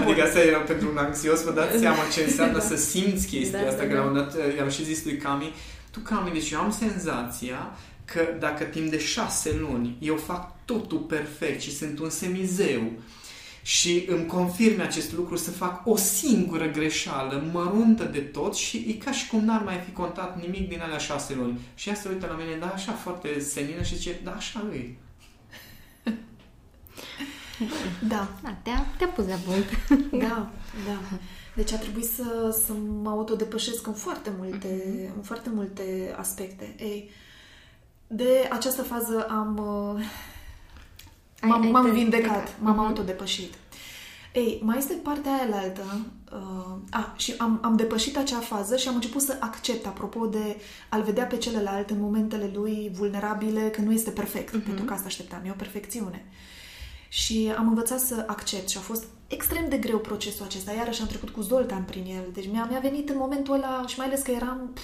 adică 0.00 0.22
asta 0.22 0.40
era 0.40 0.58
pentru 0.58 0.90
un 0.90 0.96
anxios, 0.96 1.42
vă 1.42 1.52
dați 1.52 1.78
seama 1.78 1.98
ce 2.14 2.22
înseamnă 2.22 2.60
să 2.60 2.76
simți 2.76 3.26
chestia 3.26 3.62
da, 3.62 3.68
asta, 3.68 3.82
da, 3.82 3.88
că 3.88 3.94
la 3.94 4.04
un 4.04 4.14
dat 4.14 4.34
i-am 4.56 4.68
și 4.68 4.84
zis 4.84 5.04
lui 5.04 5.16
Cami, 5.16 5.54
tu 5.90 5.98
Cami, 6.00 6.32
deci 6.32 6.50
eu 6.50 6.60
am 6.60 6.70
senzația 6.70 7.76
că 8.04 8.20
dacă 8.38 8.64
timp 8.64 8.90
de 8.90 8.98
șase 8.98 9.56
luni 9.58 9.96
eu 10.00 10.16
fac 10.16 10.64
totul 10.64 10.98
perfect 10.98 11.60
și 11.60 11.76
sunt 11.76 11.98
un 11.98 12.10
semizeu, 12.10 12.92
și 13.66 14.04
îmi 14.08 14.26
confirme 14.26 14.82
acest 14.82 15.12
lucru 15.12 15.36
să 15.36 15.50
fac 15.50 15.86
o 15.86 15.96
singură 15.96 16.66
greșeală 16.70 17.48
măruntă 17.52 18.04
de 18.04 18.18
tot 18.18 18.54
și 18.54 18.84
e 18.88 18.92
ca 18.92 19.12
și 19.12 19.28
cum 19.28 19.44
n-ar 19.44 19.62
mai 19.62 19.82
fi 19.84 19.90
contat 19.90 20.40
nimic 20.40 20.68
din 20.68 20.80
alea 20.80 20.98
șase 20.98 21.34
luni. 21.34 21.60
Și 21.74 21.88
ea 21.88 21.94
se 21.94 22.08
uită 22.08 22.26
la 22.26 22.34
mine, 22.34 22.56
da, 22.60 22.66
așa 22.66 22.92
foarte 22.92 23.40
senină 23.40 23.82
și 23.82 23.96
zice, 23.96 24.20
da, 24.24 24.30
așa 24.30 24.64
e. 24.72 24.94
Da. 28.08 28.28
da 28.42 28.56
te-a, 28.62 28.86
te-a 28.98 29.06
pus 29.06 29.26
la 29.26 29.36
punct. 29.46 29.88
Da, 30.10 30.50
da. 30.86 31.18
Deci 31.54 31.72
a 31.72 31.76
trebuit 31.76 32.04
să, 32.04 32.60
să 32.66 32.72
mă 33.02 33.10
autodepășesc 33.10 33.86
în 33.86 33.94
foarte 33.94 34.32
multe, 34.38 34.68
uh-huh. 34.68 35.16
în 35.16 35.22
foarte 35.22 35.50
multe 35.54 36.14
aspecte. 36.16 36.74
Ei, 36.78 37.10
de 38.06 38.48
această 38.50 38.82
fază 38.82 39.26
am, 39.28 39.60
M-am, 41.44 41.66
m-am 41.66 41.90
vindecat, 41.90 42.54
m-am 42.60 42.74
uh-huh. 42.74 42.86
autodepășit. 42.86 43.54
Ei, 44.32 44.60
mai 44.64 44.78
este 44.78 44.94
partea 44.94 45.32
aia 45.32 45.46
la 45.50 45.56
altă. 45.56 45.82
Uh, 46.32 46.76
a, 46.90 47.14
și 47.16 47.34
am, 47.38 47.58
am 47.62 47.76
depășit 47.76 48.16
acea 48.16 48.38
fază 48.38 48.76
și 48.76 48.88
am 48.88 48.94
început 48.94 49.22
să 49.22 49.36
accept, 49.40 49.86
apropo 49.86 50.26
de 50.26 50.56
a-l 50.88 51.02
vedea 51.02 51.24
pe 51.24 51.36
celălalt 51.36 51.90
în 51.90 52.00
momentele 52.00 52.50
lui 52.54 52.90
vulnerabile, 52.94 53.60
că 53.60 53.80
nu 53.80 53.92
este 53.92 54.10
perfect, 54.10 54.48
uh-huh. 54.48 54.64
pentru 54.64 54.84
că 54.84 54.92
asta 54.92 55.06
așteptam, 55.06 55.40
e 55.46 55.50
o 55.50 55.54
perfecțiune. 55.54 56.24
Și 57.08 57.52
am 57.56 57.68
învățat 57.68 58.00
să 58.00 58.24
accept 58.26 58.68
și 58.68 58.76
a 58.76 58.80
fost 58.80 59.04
extrem 59.28 59.68
de 59.68 59.76
greu 59.76 59.98
procesul 59.98 60.44
acesta. 60.44 60.72
Iarăși 60.72 61.00
am 61.00 61.06
trecut 61.06 61.28
cu 61.28 61.40
Zoltan 61.40 61.82
prin 61.82 62.04
el. 62.06 62.24
Deci 62.32 62.48
mi-a, 62.50 62.66
mi-a 62.70 62.78
venit 62.78 63.08
în 63.08 63.16
momentul 63.18 63.54
ăla 63.54 63.84
și 63.86 63.98
mai 63.98 64.06
ales 64.06 64.22
că 64.22 64.30
eram... 64.30 64.70
Pf, 64.74 64.82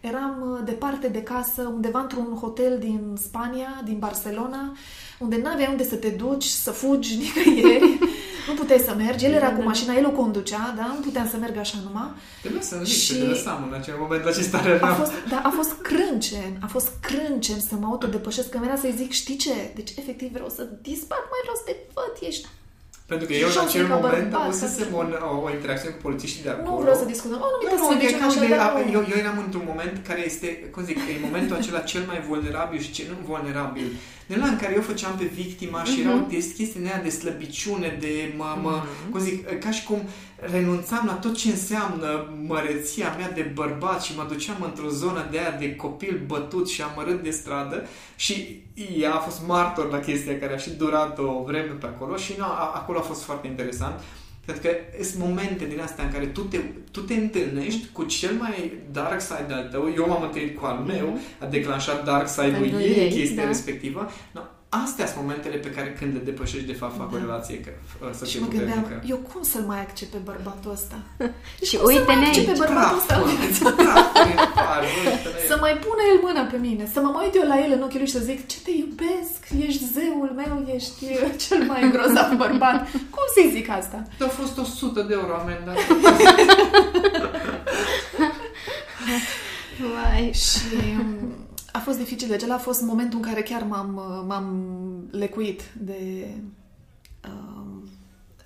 eram 0.00 0.50
uh, 0.50 0.60
departe 0.64 1.08
de 1.08 1.22
casă, 1.22 1.62
undeva 1.62 2.00
într-un 2.00 2.36
hotel 2.40 2.78
din 2.78 3.16
Spania, 3.22 3.80
din 3.84 3.98
Barcelona, 3.98 4.76
unde 5.18 5.36
n-aveai 5.36 5.68
unde 5.70 5.84
să 5.84 5.94
te 5.94 6.08
duci, 6.08 6.44
să 6.44 6.70
fugi 6.70 7.16
nicăieri, 7.22 7.98
nu 8.46 8.54
puteai 8.54 8.78
să 8.78 8.94
mergi. 8.96 9.24
El 9.24 9.32
era 9.32 9.52
cu 9.52 9.62
mașina, 9.62 9.94
el 9.94 10.06
o 10.06 10.10
conducea, 10.10 10.74
da? 10.76 10.86
Nu 10.96 11.00
puteam 11.00 11.28
să 11.28 11.36
merg 11.36 11.56
așa 11.56 11.78
numai. 11.84 12.10
Trebuie 12.40 12.62
să 12.62 12.80
zic 12.82 13.02
și... 13.02 13.14
te 13.14 13.24
lăsam 13.24 13.66
în 13.68 13.74
acel 13.78 13.94
moment 13.98 14.24
acesta 14.24 14.58
a 14.80 14.94
fost, 14.94 15.12
da, 15.28 15.40
a 15.44 15.50
fost 15.50 15.72
crâncen, 15.72 16.58
a 16.60 16.66
fost 16.66 16.88
crâncen 17.00 17.60
să 17.60 17.74
mă 17.74 17.86
autodepășesc, 17.86 18.48
că 18.48 18.58
venea 18.58 18.76
să-i 18.76 18.94
zic, 18.96 19.12
știi 19.12 19.36
ce? 19.36 19.72
Deci, 19.74 19.90
efectiv, 19.96 20.30
vreau 20.32 20.48
să 20.48 20.68
dispar, 20.82 21.18
mai 21.30 21.40
vreau 21.42 21.56
să 21.56 21.64
te 21.66 21.76
văd, 21.94 22.28
ești 22.28 22.46
pentru 23.06 23.26
că 23.26 23.34
eu 23.34 23.48
în 23.48 23.60
acel 23.66 23.86
moment 23.86 24.34
avusesem 24.34 24.88
o, 24.98 25.02
o, 25.34 25.42
o 25.46 25.50
interacțiune 25.56 25.94
cu 25.94 26.02
polițiștii 26.06 26.42
de 26.42 26.50
acolo. 26.50 26.70
Nu 26.70 26.82
vreau 26.84 26.96
să 27.02 27.04
discutăm. 27.04 27.38
Oh, 27.44 27.50
nu, 27.62 27.76
nu, 27.76 27.90
nu, 27.94 28.02
e 28.08 28.12
ca 28.20 28.26
de, 28.40 28.48
da, 28.62 28.68
eu, 28.96 29.02
eu 29.12 29.18
eram 29.22 29.36
într-un 29.44 29.64
moment 29.70 29.94
care 30.08 30.22
este, 30.30 30.46
cum 30.72 30.82
zic, 30.84 30.96
e 30.96 31.26
momentul 31.28 31.56
acela 31.56 31.80
cel 31.92 32.02
mai 32.10 32.18
vulnerabil 32.28 32.80
și 32.80 32.90
cel 32.96 33.06
nu 33.08 33.26
vulnerabil 33.30 33.86
de 34.26 34.36
la 34.36 34.46
în 34.46 34.56
care 34.56 34.74
eu 34.74 34.80
făceam 34.80 35.16
pe 35.16 35.24
victima 35.24 35.84
și 35.84 36.00
uh-huh. 36.00 36.04
erau 36.04 36.18
chestii 36.18 36.72
de 37.02 37.08
slăbiciune, 37.08 37.96
de 38.00 38.34
mă, 38.36 38.58
mă 38.62 38.82
uh-huh. 38.82 39.10
cum 39.10 39.20
zic, 39.20 39.58
ca 39.58 39.70
și 39.70 39.84
cum 39.84 40.02
renunțam 40.36 41.06
la 41.06 41.12
tot 41.12 41.36
ce 41.36 41.48
înseamnă 41.50 42.34
măreția 42.46 43.14
mea 43.18 43.30
de 43.30 43.50
bărbat 43.54 44.02
și 44.02 44.16
mă 44.16 44.26
duceam 44.28 44.56
într-o 44.60 44.88
zonă 44.88 45.28
de 45.30 45.38
aia 45.38 45.56
de 45.58 45.76
copil 45.76 46.22
bătut 46.26 46.68
și 46.68 46.82
amărât 46.82 47.22
de 47.22 47.30
stradă 47.30 47.86
și 48.16 48.62
ea 48.98 49.14
a 49.14 49.18
fost 49.18 49.42
martor 49.46 49.90
la 49.90 49.98
chestia 49.98 50.38
care 50.38 50.54
a 50.54 50.56
și 50.56 50.70
durat 50.70 51.18
o 51.18 51.42
vreme 51.46 51.72
pe 51.72 51.86
acolo 51.86 52.16
și 52.16 52.34
nu, 52.38 52.44
acolo 52.74 52.98
a 52.98 53.02
fost 53.02 53.22
foarte 53.22 53.46
interesant. 53.46 54.00
Pentru 54.44 54.68
că 54.68 55.02
sunt 55.02 55.22
momente 55.22 55.64
din 55.64 55.80
astea 55.80 56.04
în 56.04 56.10
care 56.10 56.26
tu 56.26 56.40
te, 56.40 56.58
tu 56.90 57.00
te 57.00 57.14
întâlnești 57.14 57.86
cu 57.92 58.04
cel 58.04 58.32
mai 58.32 58.72
dark 58.92 59.20
side 59.20 59.52
al 59.52 59.68
tău. 59.70 59.92
Eu 59.96 60.06
m-am 60.08 60.22
întâlnit 60.22 60.58
cu 60.58 60.64
al 60.64 60.78
meu, 60.78 61.18
mm-hmm. 61.18 61.42
a 61.42 61.46
declanșat 61.46 62.04
dark 62.04 62.28
side-ul 62.28 62.80
ei, 62.80 63.10
chestia 63.10 63.42
da. 63.42 63.48
respectivă. 63.48 64.10
No, 64.32 64.40
astea 64.82 65.06
sunt 65.06 65.20
momentele 65.22 65.56
pe 65.56 65.70
care 65.70 65.96
când 65.98 66.12
le 66.14 66.20
depășești, 66.30 66.66
de 66.66 66.72
fapt, 66.72 66.96
fac 66.96 67.10
da. 67.10 67.16
o 67.16 67.20
relație 67.20 67.60
că, 67.60 67.70
să 68.18 68.24
Și 68.24 68.40
mă 68.40 68.48
gândeam, 68.48 68.82
că... 68.88 68.94
eu 69.06 69.16
cum 69.16 69.42
să-l 69.42 69.64
mai 69.72 69.80
accept 69.80 70.10
pe 70.10 70.20
bărbatul 70.24 70.70
ăsta? 70.70 70.98
și 71.68 71.78
uite-ne 71.84 72.26
aici. 72.26 72.44
pe 72.44 72.54
bărbatul 72.58 72.96
ăsta. 72.96 73.14
să 75.50 75.56
mai 75.60 75.74
pună 75.84 76.02
el 76.12 76.18
mâna 76.22 76.42
pe 76.42 76.56
mine, 76.56 76.90
să 76.92 77.00
mă 77.00 77.08
mai 77.08 77.24
uit 77.24 77.34
eu 77.34 77.46
la 77.48 77.58
el 77.64 77.72
în 77.76 77.82
ochii 77.82 77.98
lui 77.98 78.06
și 78.06 78.12
să 78.12 78.18
zic, 78.18 78.46
ce 78.46 78.56
te 78.64 78.70
iubesc, 78.70 79.40
ești 79.66 79.84
zeul 79.94 80.30
meu, 80.36 80.74
ești 80.74 81.04
cel 81.48 81.62
mai 81.70 81.90
grozav 81.92 82.36
bărbat. 82.36 82.90
Cum 82.90 83.24
să-i 83.34 83.50
zic 83.52 83.68
asta? 83.68 84.02
A 84.20 84.28
fost 84.28 84.58
100 84.58 85.02
de 85.02 85.14
euro 85.14 85.34
amendat. 85.34 85.76
Vai. 89.94 90.30
Și 90.32 90.76
um, 90.98 91.43
a 91.76 91.78
fost 91.78 91.98
dificil, 91.98 92.28
deci 92.28 92.42
a 92.42 92.58
fost 92.58 92.82
momentul 92.82 93.18
în 93.18 93.24
care 93.24 93.42
chiar 93.42 93.62
m-am, 93.62 93.90
m-am 94.26 94.46
lecuit 95.10 95.62
de 95.80 96.28
uh, 97.24 97.88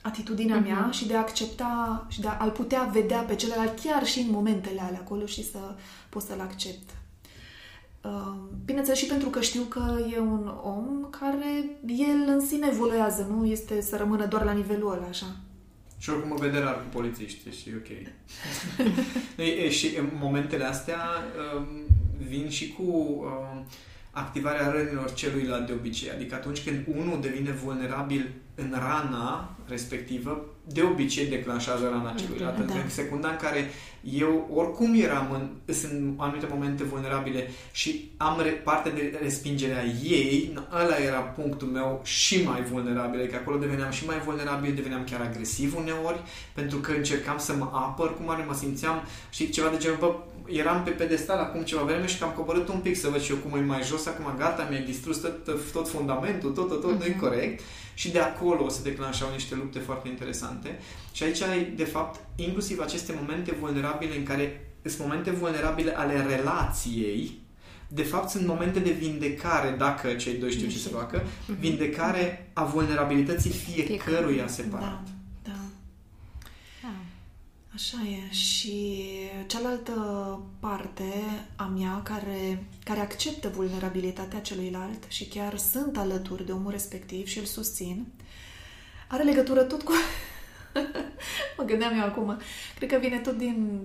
atitudinea 0.02 0.62
uh-huh. 0.62 0.66
mea 0.66 0.90
și 0.90 1.06
de 1.06 1.14
a 1.14 1.18
accepta 1.18 2.06
și 2.08 2.20
de 2.20 2.28
a-l 2.28 2.50
putea 2.50 2.90
vedea 2.92 3.20
pe 3.20 3.34
celălalt 3.34 3.78
chiar 3.80 4.06
și 4.06 4.20
în 4.20 4.30
momentele 4.30 4.80
alea 4.80 4.98
acolo 4.98 5.26
și 5.26 5.50
să 5.50 5.58
pot 6.08 6.22
să-l 6.22 6.40
accept. 6.40 6.90
Uh, 8.02 8.34
bineînțeles 8.64 8.98
și 8.98 9.06
pentru 9.06 9.28
că 9.28 9.40
știu 9.40 9.62
că 9.62 9.98
e 10.12 10.18
un 10.18 10.52
om 10.62 11.06
care 11.10 11.78
el 11.86 12.24
în 12.26 12.46
sine 12.46 12.68
evoluează, 12.70 13.26
nu 13.30 13.46
este 13.46 13.80
să 13.80 13.96
rămână 13.96 14.26
doar 14.26 14.44
la 14.44 14.52
nivelul 14.52 14.92
ăla, 14.92 15.06
așa. 15.08 15.26
Și 15.98 16.10
oricum 16.10 16.28
mă 16.28 16.36
vede 16.40 16.58
rar 16.58 16.74
cu 16.74 16.88
polițiști 16.92 17.50
și 17.50 17.70
ok. 17.76 17.88
e, 19.64 19.70
și 19.70 19.96
în 19.98 20.08
momentele 20.20 20.64
astea 20.64 21.00
um, 21.56 21.66
vin 22.28 22.48
și 22.48 22.72
cu 22.72 22.82
uh, 22.82 23.60
activarea 24.10 24.70
rănilor 24.70 25.12
celuilalt 25.12 25.66
de 25.66 25.72
obicei. 25.72 26.10
Adică 26.10 26.34
atunci 26.34 26.64
când 26.64 26.84
unul 26.86 27.18
devine 27.20 27.50
vulnerabil 27.50 28.30
în 28.54 28.74
rana 28.78 29.56
respectivă, 29.68 30.46
de 30.64 30.82
obicei 30.82 31.26
declanșează 31.26 31.88
rana 31.90 32.14
celuilalt. 32.14 32.66
Da. 32.66 32.74
În 32.74 32.88
secunda 32.88 33.28
în 33.28 33.36
care 33.36 33.70
eu 34.00 34.50
oricum 34.54 34.94
eram 34.94 35.32
în, 35.32 35.74
în 35.90 36.14
anumite 36.16 36.46
momente 36.50 36.84
vulnerabile 36.84 37.50
și 37.72 38.10
am 38.16 38.40
re, 38.42 38.50
parte 38.50 38.88
de 38.88 39.18
respingerea 39.22 39.84
ei, 40.02 40.58
ăla 40.72 40.96
era 40.96 41.18
punctul 41.18 41.68
meu 41.68 42.00
și 42.04 42.42
mai 42.42 42.62
vulnerabil, 42.62 43.26
că 43.26 43.36
acolo 43.36 43.56
deveneam 43.56 43.90
și 43.90 44.06
mai 44.06 44.18
vulnerabil, 44.18 44.74
deveneam 44.74 45.04
chiar 45.04 45.20
agresiv 45.20 45.76
uneori, 45.76 46.20
pentru 46.54 46.78
că 46.78 46.92
încercam 46.92 47.38
să 47.38 47.54
mă 47.54 47.70
apăr, 47.72 48.16
cum 48.16 48.30
are, 48.30 48.44
mă 48.46 48.54
simțeam 48.54 49.02
și 49.30 49.50
ceva 49.50 49.68
de 49.68 49.76
genul, 49.76 49.96
bă, 49.98 50.14
eram 50.50 50.82
pe 50.82 50.90
pedestal 50.90 51.38
acum 51.38 51.62
ceva 51.62 51.82
vreme 51.82 52.06
și 52.06 52.18
că 52.18 52.24
am 52.24 52.30
coborât 52.30 52.68
un 52.68 52.78
pic 52.78 52.96
să 52.96 53.08
văd 53.08 53.20
și 53.20 53.30
eu 53.30 53.36
cum 53.36 53.58
e 53.58 53.60
mai 53.62 53.82
jos, 53.82 54.06
acum 54.06 54.34
gata, 54.38 54.66
mi-ai 54.70 54.82
distrus 54.82 55.18
tot, 55.18 55.72
tot 55.72 55.88
fundamentul, 55.88 56.50
tot, 56.50 56.68
tot, 56.68 56.80
tot, 56.80 56.94
uh-huh. 56.94 56.98
nu-i 56.98 57.10
mhm. 57.10 57.20
corect. 57.20 57.60
Și 57.94 58.10
de 58.10 58.18
acolo 58.18 58.64
o 58.64 58.68
să 58.68 58.82
declanșau 58.82 59.30
niște 59.32 59.54
lupte 59.54 59.78
foarte 59.78 60.08
interesante. 60.08 60.78
Și 61.12 61.22
aici 61.22 61.42
ai, 61.42 61.72
de 61.76 61.84
fapt, 61.84 62.20
inclusiv 62.36 62.80
aceste 62.80 63.14
momente 63.20 63.56
vulnerabile 63.60 64.16
în 64.16 64.24
care 64.24 64.70
sunt 64.82 65.08
momente 65.08 65.30
vulnerabile 65.30 65.96
ale 65.96 66.26
relației, 66.28 67.38
de 67.88 68.02
fapt 68.02 68.28
sunt 68.28 68.46
momente 68.46 68.78
de 68.78 68.90
vindecare, 68.90 69.74
dacă 69.78 70.12
cei 70.12 70.34
doi 70.34 70.50
știu 70.50 70.68
ce 70.68 70.78
să 70.78 70.88
facă, 70.88 71.22
mhm. 71.46 71.60
vindecare 71.60 72.50
a 72.52 72.64
vulnerabilității 72.64 73.50
fiecăruia 73.50 74.46
separat. 74.46 75.02
Da. 75.04 75.17
Așa 77.78 77.98
e. 78.08 78.32
Și 78.32 79.04
cealaltă 79.46 79.92
parte 80.60 81.22
a 81.56 81.64
mea 81.64 82.00
care, 82.02 82.64
care 82.84 83.00
acceptă 83.00 83.48
vulnerabilitatea 83.48 84.40
celuilalt 84.40 85.04
și 85.08 85.26
chiar 85.26 85.58
sunt 85.58 85.96
alături 85.96 86.46
de 86.46 86.52
omul 86.52 86.70
respectiv 86.70 87.26
și 87.26 87.38
îl 87.38 87.44
susțin, 87.44 88.06
are 89.08 89.22
legătură 89.22 89.62
tot 89.62 89.82
cu... 89.82 89.92
mă 91.58 91.64
gândeam 91.64 91.98
eu 91.98 92.04
acum. 92.04 92.38
Cred 92.76 92.90
că 92.90 92.98
vine 92.98 93.18
tot 93.18 93.36
din, 93.36 93.80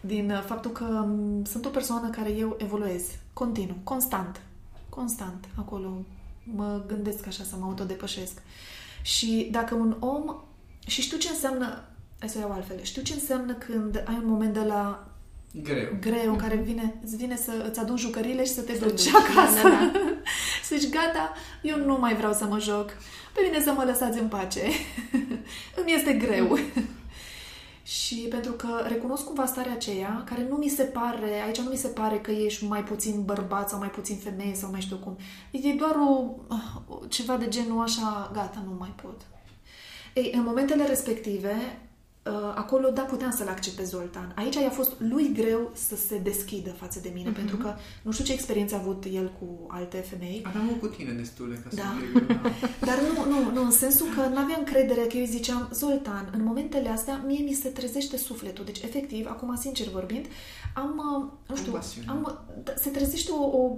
din 0.00 0.42
faptul 0.46 0.70
că 0.70 1.08
sunt 1.44 1.64
o 1.64 1.68
persoană 1.68 2.10
care 2.10 2.30
eu 2.30 2.56
evoluez 2.58 3.02
continuu, 3.32 3.76
constant. 3.84 4.40
Constant. 4.88 5.48
Acolo 5.54 6.04
mă 6.44 6.82
gândesc 6.86 7.26
așa 7.26 7.44
să 7.44 7.56
mă 7.56 7.64
autodepășesc. 7.64 8.42
Și 9.02 9.48
dacă 9.50 9.74
un 9.74 9.96
om... 9.98 10.36
Și 10.86 11.02
știu 11.02 11.18
ce 11.18 11.28
înseamnă 11.28 11.82
hai 12.18 12.28
să 12.28 12.38
o 12.38 12.40
iau 12.40 12.52
altfel. 12.52 12.82
Știu 12.82 13.02
ce 13.02 13.12
înseamnă 13.12 13.52
când 13.52 14.02
ai 14.06 14.14
un 14.14 14.28
moment 14.28 14.54
de 14.54 14.60
la 14.60 15.08
greu, 15.62 15.96
greu 16.00 16.32
în 16.32 16.36
care 16.36 16.56
vine, 16.56 16.94
îți 17.04 17.16
vine 17.16 17.36
să 17.36 17.66
îți 17.68 17.78
adun 17.78 17.96
jucăriile 17.96 18.44
și 18.44 18.52
să 18.52 18.60
te 18.60 18.72
duci 18.72 19.06
acasă. 19.06 19.62
Da, 19.62 19.90
da. 19.92 19.92
să 20.64 20.76
zici, 20.78 20.90
gata, 20.90 21.32
eu 21.62 21.76
nu 21.76 21.98
mai 21.98 22.14
vreau 22.14 22.32
să 22.32 22.44
mă 22.44 22.58
joc. 22.58 22.86
Pe 23.34 23.40
mine 23.42 23.62
să 23.62 23.72
mă 23.72 23.84
lăsați 23.84 24.18
în 24.18 24.28
pace. 24.28 24.62
Îmi 25.80 25.94
este 25.94 26.12
greu. 26.12 26.58
și 27.82 28.14
pentru 28.14 28.52
că 28.52 28.84
recunosc 28.86 29.24
cumva 29.24 29.46
starea 29.46 29.72
aceea, 29.72 30.22
care 30.26 30.46
nu 30.48 30.56
mi 30.56 30.68
se 30.68 30.82
pare, 30.82 31.42
aici 31.44 31.60
nu 31.60 31.70
mi 31.70 31.76
se 31.76 31.88
pare 31.88 32.18
că 32.18 32.30
ești 32.30 32.64
mai 32.64 32.84
puțin 32.84 33.22
bărbat 33.24 33.68
sau 33.68 33.78
mai 33.78 33.90
puțin 33.90 34.16
femeie 34.16 34.54
sau 34.54 34.70
mai 34.70 34.80
știu 34.80 34.96
cum. 34.96 35.16
E 35.50 35.72
doar 35.72 35.94
o, 35.94 36.34
ceva 37.08 37.36
de 37.36 37.48
genul 37.48 37.82
așa, 37.82 38.30
gata, 38.34 38.62
nu 38.66 38.76
mai 38.78 38.92
pot. 39.02 39.20
Ei, 40.14 40.32
în 40.34 40.42
momentele 40.42 40.86
respective, 40.86 41.54
Uh, 41.54 41.87
acolo, 42.54 42.90
da, 42.90 43.02
puteam 43.02 43.30
să-l 43.30 43.48
accept 43.48 43.76
pe 43.76 43.84
Zoltan. 43.84 44.32
Aici 44.36 44.54
i-a 44.54 44.70
fost 44.70 44.92
lui 44.98 45.32
greu 45.32 45.70
să 45.74 45.96
se 45.96 46.18
deschidă 46.18 46.70
față 46.70 46.98
de 47.02 47.10
mine, 47.14 47.30
uh-huh. 47.30 47.34
pentru 47.34 47.56
că 47.56 47.74
nu 48.02 48.12
știu 48.12 48.24
ce 48.24 48.32
experiență 48.32 48.74
a 48.74 48.78
avut 48.78 49.04
el 49.12 49.32
cu 49.38 49.66
alte 49.68 49.96
femei. 49.96 50.42
Aveam 50.46 50.66
cu 50.80 50.86
tine 50.86 51.12
destule 51.12 51.54
ca 51.54 51.68
da. 51.74 51.82
să 51.82 52.24
da. 52.26 52.50
Dar 52.88 52.98
nu, 53.00 53.30
nu, 53.30 53.50
nu, 53.52 53.64
în 53.64 53.70
sensul 53.70 54.06
că 54.14 54.20
nu 54.20 54.38
aveam 54.38 54.58
încredere 54.58 55.00
că 55.00 55.16
eu 55.16 55.22
îi 55.22 55.28
ziceam, 55.28 55.68
Zoltan, 55.72 56.30
în 56.32 56.42
momentele 56.42 56.88
astea, 56.88 57.22
mie 57.26 57.42
mi 57.44 57.52
se 57.52 57.68
trezește 57.68 58.16
sufletul. 58.16 58.64
Deci, 58.64 58.82
efectiv, 58.82 59.26
acum, 59.26 59.56
sincer 59.56 59.88
vorbind, 59.88 60.26
am, 60.74 61.02
uh, 61.20 61.30
nu 61.48 61.56
știu, 61.56 61.78
am, 62.06 62.44
da, 62.64 62.72
se 62.76 62.90
trezește 62.90 63.30
o, 63.30 63.44
o 63.58 63.74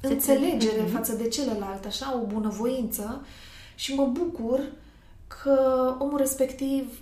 înțelegere 0.00 0.84
uh-huh. 0.84 0.92
față 0.92 1.14
de 1.14 1.28
celălalt, 1.28 1.84
așa, 1.84 2.20
o 2.22 2.26
bunăvoință 2.26 3.26
și 3.74 3.94
mă 3.94 4.06
bucur 4.06 4.60
că 5.26 5.58
omul 5.98 6.18
respectiv 6.18 6.98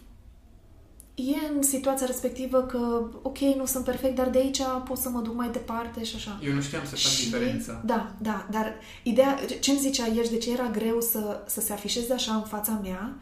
e 1.14 1.52
în 1.56 1.62
situația 1.62 2.06
respectivă 2.06 2.62
că, 2.62 3.08
ok, 3.22 3.38
nu 3.38 3.66
sunt 3.66 3.84
perfect, 3.84 4.14
dar 4.16 4.28
de 4.30 4.38
aici 4.38 4.60
pot 4.84 4.96
să 4.98 5.08
mă 5.08 5.20
duc 5.20 5.34
mai 5.34 5.50
departe 5.50 6.04
și 6.04 6.16
așa. 6.16 6.40
Eu 6.44 6.52
nu 6.52 6.60
știam 6.60 6.82
să 6.84 6.88
fac 6.96 6.98
Și- 7.12 7.24
diferența. 7.24 7.82
Da, 7.84 8.12
da, 8.22 8.46
dar 8.50 8.74
ideea, 9.02 9.38
ce-mi 9.60 9.78
zicea 9.78 10.06
ieri, 10.06 10.30
de 10.30 10.36
ce 10.38 10.52
era 10.52 10.66
greu 10.70 11.00
să, 11.00 11.42
să 11.46 11.60
se 11.60 11.72
afișeze 11.72 12.12
așa 12.12 12.34
în 12.34 12.42
fața 12.42 12.80
mea, 12.82 13.14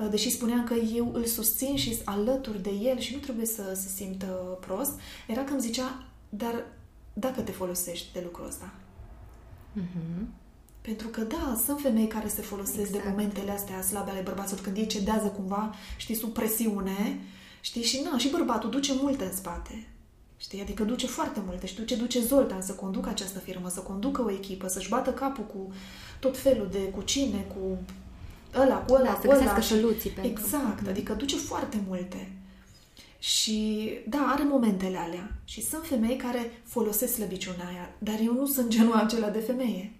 uh, 0.00 0.06
deși 0.10 0.30
spuneam 0.30 0.64
că 0.64 0.74
eu 0.74 1.10
îl 1.14 1.24
susțin 1.24 1.76
și 1.76 1.94
sunt 1.94 2.08
alături 2.08 2.62
de 2.62 2.70
el 2.70 2.98
și 2.98 3.14
nu 3.14 3.20
trebuie 3.20 3.46
să 3.46 3.62
se 3.74 3.88
simtă 3.88 4.26
prost, 4.60 4.92
era 5.26 5.44
că 5.44 5.52
îmi 5.52 5.60
zicea, 5.60 6.04
dar 6.28 6.64
dacă 7.12 7.40
te 7.40 7.52
folosești 7.52 8.12
de 8.12 8.20
lucrul 8.24 8.46
ăsta. 8.46 8.70
Mhm. 9.72 10.28
Pentru 10.86 11.08
că, 11.08 11.20
da, 11.20 11.60
sunt 11.64 11.80
femei 11.80 12.06
care 12.06 12.28
se 12.28 12.40
folosesc 12.42 12.78
exact. 12.78 12.92
de 12.92 12.96
Exact. 12.98 13.16
momentele 13.16 13.50
astea 13.50 13.82
slabe 13.82 14.10
ale 14.10 14.20
bărbaților, 14.20 14.60
când 14.60 14.76
ei 14.76 14.86
cedează 14.86 15.26
cumva, 15.26 15.74
știi, 15.96 16.14
sub 16.14 16.32
presiune, 16.32 17.20
știi, 17.60 17.82
și 17.82 18.00
na, 18.10 18.18
și 18.18 18.28
bărbatul 18.30 18.70
duce 18.70 18.92
multe 19.00 19.24
în 19.24 19.34
spate. 19.34 19.86
Știi, 20.36 20.60
adică 20.60 20.82
duce 20.82 21.06
foarte 21.06 21.42
multe. 21.46 21.66
Și 21.66 21.84
ce 21.84 21.96
duce 21.96 22.20
Zoltan 22.22 22.62
să 22.62 22.72
conducă 22.72 23.08
această 23.08 23.38
firmă, 23.38 23.68
să 23.68 23.80
conducă 23.80 24.22
o 24.24 24.30
echipă, 24.30 24.68
să-și 24.68 24.88
bată 24.88 25.10
capul 25.12 25.44
cu 25.44 25.72
tot 26.20 26.38
felul 26.38 26.68
de 26.72 26.78
cu 26.78 27.02
cine, 27.02 27.46
cu 27.54 27.78
ăla, 28.60 28.76
cu 28.76 28.92
ăla, 28.94 29.04
Da, 29.04 29.12
cu 29.12 29.20
să 29.20 29.26
găsească 29.28 29.50
ăla. 29.52 29.60
și- 29.60 29.72
soluții 29.74 30.10
pentru- 30.10 30.30
Exact, 30.32 30.80
Mhm. 30.80 30.88
adică 30.88 31.12
duce 31.12 31.36
foarte 31.36 31.80
multe. 31.88 32.30
Și 33.18 33.88
da, 34.08 34.18
are 34.34 34.44
momentele 34.44 34.96
alea. 34.96 35.34
Și 35.44 35.62
sunt 35.62 35.84
femei 35.84 36.16
care 36.16 36.60
folosesc 36.64 37.12
slăbiciunea 37.14 37.66
aia, 37.66 37.94
dar 37.98 38.18
eu 38.24 38.32
nu 38.32 38.46
sunt 38.46 38.68
genul 38.68 38.92
acela 38.94 39.28
de 39.28 39.38
femeie. 39.38 39.90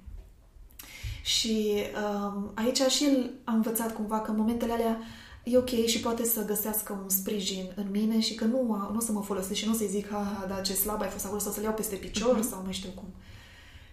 Și 1.27 1.75
um, 2.05 2.51
aici 2.55 2.79
și 2.79 3.05
el 3.05 3.31
a 3.45 3.53
învățat 3.53 3.95
cumva 3.95 4.21
că 4.21 4.31
în 4.31 4.37
momentele 4.37 4.73
alea 4.73 4.99
e 5.45 5.57
ok 5.59 5.69
și 5.87 6.01
poate 6.01 6.25
să 6.25 6.45
găsească 6.45 6.93
un 7.03 7.09
sprijin 7.09 7.73
în 7.77 7.87
mine 7.91 8.21
și 8.21 8.35
că 8.35 8.45
nu, 8.45 8.73
a- 8.73 8.89
nu 8.93 8.97
o 8.97 9.01
să 9.01 9.13
mă 9.13 9.23
folosesc 9.23 9.55
și 9.55 9.67
nu 9.67 9.73
o 9.73 9.75
să-i 9.75 9.87
zic, 9.89 10.09
ha, 10.11 10.45
da, 10.49 10.61
ce 10.61 10.73
slab 10.73 11.01
ai 11.03 11.09
fost 11.09 11.25
acolo, 11.25 11.41
sau 11.41 11.53
să-l 11.53 11.63
iau 11.63 11.73
peste 11.73 11.97
picior 11.97 12.43
sau 12.43 12.63
nu 12.67 12.73
știu 12.73 12.91
cum. 12.95 13.09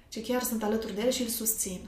Ce 0.09 0.21
chiar 0.21 0.41
sunt 0.43 0.63
alături 0.63 0.95
de 0.95 1.01
el 1.01 1.11
și 1.11 1.21
îl 1.21 1.27
susțin. 1.27 1.79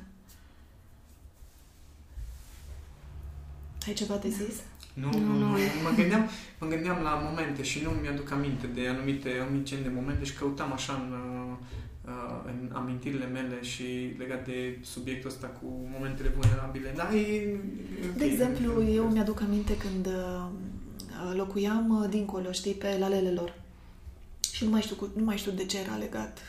Ai 3.87 3.93
ceva 3.93 4.15
de 4.15 4.29
zis? 4.29 4.55
Nu, 4.93 5.09
Nu, 5.11 5.17
nu, 5.19 5.33
nu. 5.37 5.47
nu. 5.47 5.57
Mă 5.83 5.89
gândeam, 5.95 6.29
mă 6.59 6.67
gândeam 6.67 7.01
la 7.03 7.09
momente 7.29 7.63
și 7.63 7.81
nu 7.83 7.89
mi-aduc 7.89 8.31
aminte 8.31 8.67
de 8.67 8.87
anumite, 8.87 9.29
anumite 9.47 9.75
de 9.75 9.89
momente 9.95 10.23
și 10.23 10.33
căutam 10.33 10.71
așa 10.73 10.93
în, 10.93 11.11
uh, 11.13 11.57
în 12.45 12.69
amintirile 12.73 13.25
mele 13.25 13.61
și 13.61 14.15
legat 14.17 14.45
de 14.45 14.79
subiectul 14.83 15.29
ăsta 15.29 15.47
cu 15.47 15.87
momentele 15.97 16.29
vulnerabile. 16.29 16.93
Da, 16.95 17.15
e, 17.15 17.41
e 17.41 17.59
ok. 18.09 18.17
De 18.17 18.25
exemplu, 18.25 18.83
eu 18.83 19.03
mi-aduc 19.03 19.41
aminte 19.41 19.77
când 19.77 20.05
uh, 20.07 20.45
locuiam 21.35 21.99
uh, 22.01 22.09
dincolo, 22.09 22.51
știi, 22.51 22.73
pe 22.73 22.95
lalelelor. 22.99 23.53
Și 24.53 24.63
nu 24.63 24.69
mai 24.69 24.81
știu, 24.81 24.95
cu, 24.95 25.09
nu 25.15 25.23
mai 25.23 25.37
știu 25.37 25.51
de 25.51 25.65
ce 25.65 25.77
era 25.79 25.95
legat 25.95 26.39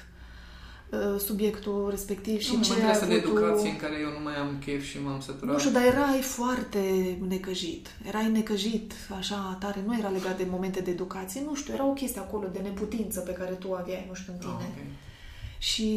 uh, 0.90 1.20
subiectul 1.20 1.86
respectiv 1.90 2.40
și 2.40 2.56
nu, 2.56 2.62
ce 2.62 2.68
mă 2.68 2.74
a 2.74 2.78
interesă 2.78 3.04
de 3.06 3.12
avut 3.14 3.24
educație 3.24 3.68
o- 3.68 3.72
în 3.72 3.76
care 3.76 3.94
eu 4.00 4.10
nu 4.18 4.22
mai 4.22 4.36
am 4.36 4.56
chef 4.64 4.84
și 4.84 5.02
m-am 5.02 5.20
săturat. 5.20 5.52
Nu 5.52 5.58
știu, 5.58 5.70
dar 5.72 5.84
erai 5.84 6.20
foarte 6.20 6.80
necăjit. 7.28 7.88
Erai 8.06 8.30
necăjit 8.30 8.92
așa 9.18 9.56
tare. 9.60 9.82
Nu 9.86 9.98
era 9.98 10.08
legat 10.08 10.36
de 10.36 10.46
momente 10.50 10.80
de 10.80 10.90
educație. 10.90 11.42
Nu 11.46 11.54
știu, 11.54 11.74
era 11.74 11.86
o 11.86 11.92
chestie 11.92 12.20
acolo 12.20 12.46
de 12.52 12.58
neputință 12.58 13.20
pe 13.20 13.32
care 13.32 13.50
tu 13.52 13.68
o 13.68 13.74
aveai, 13.74 14.04
nu 14.08 14.14
știu, 14.14 14.32
în 14.32 14.38
tine. 14.38 14.52
Ah, 14.52 14.66
ok. 14.68 14.78
Și 15.58 15.88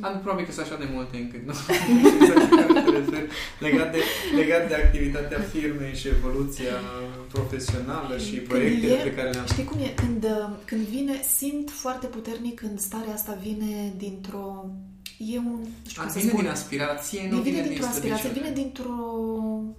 Am 0.00 0.20
probabil 0.22 0.44
că 0.44 0.52
sunt 0.52 0.66
așa 0.66 0.76
de 0.76 0.88
multe 0.92 1.16
încât 1.16 1.46
nu 1.46 1.52
știu 1.58 1.74
exact 2.20 2.50
la 2.50 2.56
care 2.66 2.80
te 2.82 2.90
referi. 2.90 3.28
legat 3.58 3.92
de, 3.92 3.98
legat 4.36 4.68
de 4.68 4.74
activitatea 4.74 5.40
firmei 5.40 5.94
și 5.94 6.08
evoluția 6.08 6.74
profesională 7.32 8.18
și 8.18 8.34
proiectele 8.34 8.92
e- 8.92 9.02
pe 9.02 9.14
care 9.14 9.30
le-am 9.30 9.46
Știi 9.46 9.64
cum 9.64 9.80
e? 9.80 9.92
Când, 9.94 10.24
uh, 10.24 10.48
când 10.64 10.80
vine, 10.86 11.20
simt 11.38 11.70
foarte 11.70 12.06
puternic 12.06 12.60
când 12.60 12.78
starea 12.80 13.12
asta 13.14 13.38
vine 13.42 13.92
dintr-o... 13.96 14.70
E 15.18 15.38
un... 15.38 15.44
Nu 15.84 15.88
știu 15.88 16.02
A, 16.02 16.04
cum 16.04 16.12
să 16.12 16.18
vine 16.18 16.30
spun. 16.30 16.42
din 16.42 16.50
aspirație, 16.50 17.28
nu 17.30 17.36
Nu 17.36 17.42
vine, 17.42 17.50
vine 17.56 17.62
din 17.62 17.70
dintr-o 17.72 17.88
aspirație, 17.88 18.22
slăbiciune. 18.24 18.50
vine 18.50 18.62
dintr-o, 18.62 18.96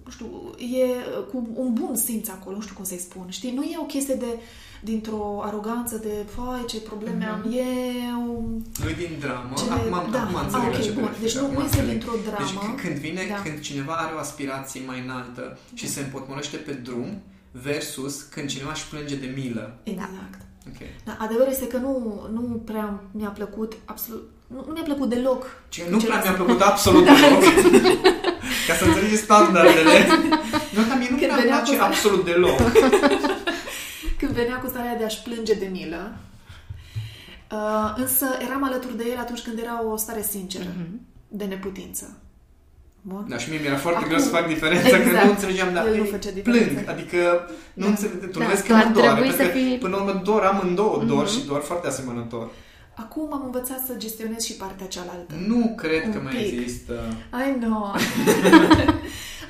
nu 0.04 0.10
știu, 0.10 0.26
e 0.80 0.84
cu 1.30 1.48
un 1.54 1.72
bun 1.72 1.96
simț 1.96 2.28
acolo, 2.28 2.56
nu 2.56 2.62
știu 2.62 2.74
cum 2.74 2.84
să-i 2.84 2.98
spun, 3.08 3.26
știi? 3.28 3.52
Nu 3.52 3.62
e 3.62 3.76
o 3.80 3.84
chestie 3.94 4.14
de, 4.14 4.26
dintr-o 4.82 5.42
aroganță 5.44 5.96
de, 5.96 6.14
fai, 6.34 6.64
ce 6.66 6.78
probleme 6.80 7.24
am, 7.24 7.38
Mhm. 7.44 7.52
e 7.52 7.62
un... 8.28 8.44
Nu 8.84 8.90
din 9.02 9.12
dramă. 9.20 9.52
Ce- 9.58 9.70
Acum, 9.70 9.92
am- 9.92 10.10
da, 10.10 10.22
acum 10.22 10.36
ah, 10.36 10.42
înțeleg 10.44 10.70
la 10.70 10.76
ok, 10.76 10.82
ce 10.82 10.88
te 10.88 10.94
bun. 11.00 11.02
referi, 11.04 11.22
Deci 11.22 11.34
nu- 11.36 11.44
acum 11.44 11.54
nu 11.58 11.64
este 11.64 11.76
înțeleg. 11.78 11.90
dintr-o 11.98 12.16
dramă. 12.28 12.44
Deci 12.44 12.54
când- 12.64 12.78
când 12.82 12.96
vine, 13.06 13.22
Da. 13.28 13.42
când 13.44 13.60
cineva 13.60 13.94
are 14.04 14.12
o 14.14 14.18
aspirație 14.18 14.80
mai 14.86 14.98
înaltă 15.06 15.58
și 15.74 15.86
se 15.88 16.00
împotmolește 16.00 16.56
pe 16.56 16.72
drum 16.72 17.08
versus 17.52 18.14
când 18.22 18.48
cineva 18.48 18.70
își 18.72 18.88
plânge 18.88 19.16
de 19.16 19.32
milă. 19.36 19.64
Exact. 19.82 20.38
Ok. 20.68 20.80
Da, 21.04 21.16
adevărul 21.20 21.52
este 21.52 21.66
că 21.66 21.76
nu, 21.76 21.94
nu 22.32 22.40
prea 22.64 23.02
mi-a 23.10 23.28
plăcut 23.28 23.72
absolut, 23.84 24.30
nu, 24.52 24.64
nu 24.66 24.72
mi-a 24.72 24.82
plăcut 24.90 25.08
deloc. 25.08 25.42
Ce 25.68 25.82
nu 25.90 25.98
Ce 25.98 26.04
prea 26.06 26.16
las- 26.18 26.24
mi-a 26.24 26.32
plăcut 26.40 26.60
absolut 26.60 27.04
deloc. 27.04 27.42
Ca 28.66 28.74
să 28.78 28.84
înțelegeți 28.84 29.22
standardele. 29.22 29.96
Nu, 30.74 30.82
dar 30.88 30.96
mie 30.98 31.08
nu 31.10 31.16
Când 31.16 31.30
prea 31.30 31.34
îmi 31.34 31.42
venea 31.42 31.56
place 31.56 31.76
cu- 31.76 31.82
absolut 31.84 32.24
deloc. 32.24 32.58
Când 34.20 34.32
venea 34.32 34.56
cu 34.56 34.68
starea 34.68 34.96
de 34.96 35.04
a-și 35.04 35.22
plânge 35.22 35.54
de 35.54 35.68
milă. 35.72 36.12
Uh, 37.52 37.92
însă 37.96 38.26
eram 38.46 38.64
alături 38.64 38.96
de 38.96 39.04
el 39.12 39.18
atunci 39.18 39.40
când 39.40 39.58
era 39.58 39.84
o 39.92 39.96
stare 39.96 40.22
sinceră, 40.30 40.64
Mhm. 40.76 41.00
de 41.28 41.44
neputință. 41.44 42.16
Bun? 43.02 43.24
Da, 43.28 43.36
și 43.38 43.50
mie 43.50 43.58
mi-era 43.58 43.76
foarte 43.76 43.98
Acum- 43.98 44.08
greu 44.10 44.20
să 44.22 44.28
fac 44.28 44.46
diferența, 44.46 44.88
că 44.88 44.96
Exact. 44.96 45.24
nu 45.24 45.30
înțelegeam, 45.30 45.72
dar 45.72 45.86
El 45.86 45.94
nu 45.96 46.04
ei, 46.04 46.10
făcea 46.10 46.30
diferența. 46.30 46.66
plâng, 46.72 46.88
adică 46.88 47.50
nu 47.74 47.84
Da. 47.84 47.88
înțeleg, 47.90 48.30
tu 48.30 48.38
Da, 48.38 48.46
vezi 48.46 48.62
că 48.62 48.72
tu 48.72 48.78
ar 48.78 48.84
mă 48.86 48.92
doare, 48.92 49.08
trebui 49.10 49.28
pentru 49.28 49.44
să 49.46 49.50
că 49.52 49.56
fii- 49.58 49.78
până 49.84 49.96
la 49.96 50.02
urmă 50.02 50.20
dor 50.24 50.42
amândouă, 50.42 51.02
dor 51.06 51.24
Mhm. 51.24 51.32
și 51.32 51.46
dor 51.46 51.60
foarte 51.60 51.86
asemănător. 51.86 52.50
Acum 53.00 53.28
am 53.32 53.42
învățat 53.44 53.82
să 53.86 53.94
gestionez 53.96 54.42
și 54.42 54.52
partea 54.52 54.86
cealaltă. 54.86 55.34
Nu 55.46 55.72
cred 55.76 56.02
că 56.10 56.18
Un 56.18 56.24
mai 56.24 56.34
pic. 56.34 56.52
există. 56.60 56.92
I 57.32 57.58
know. 57.60 57.94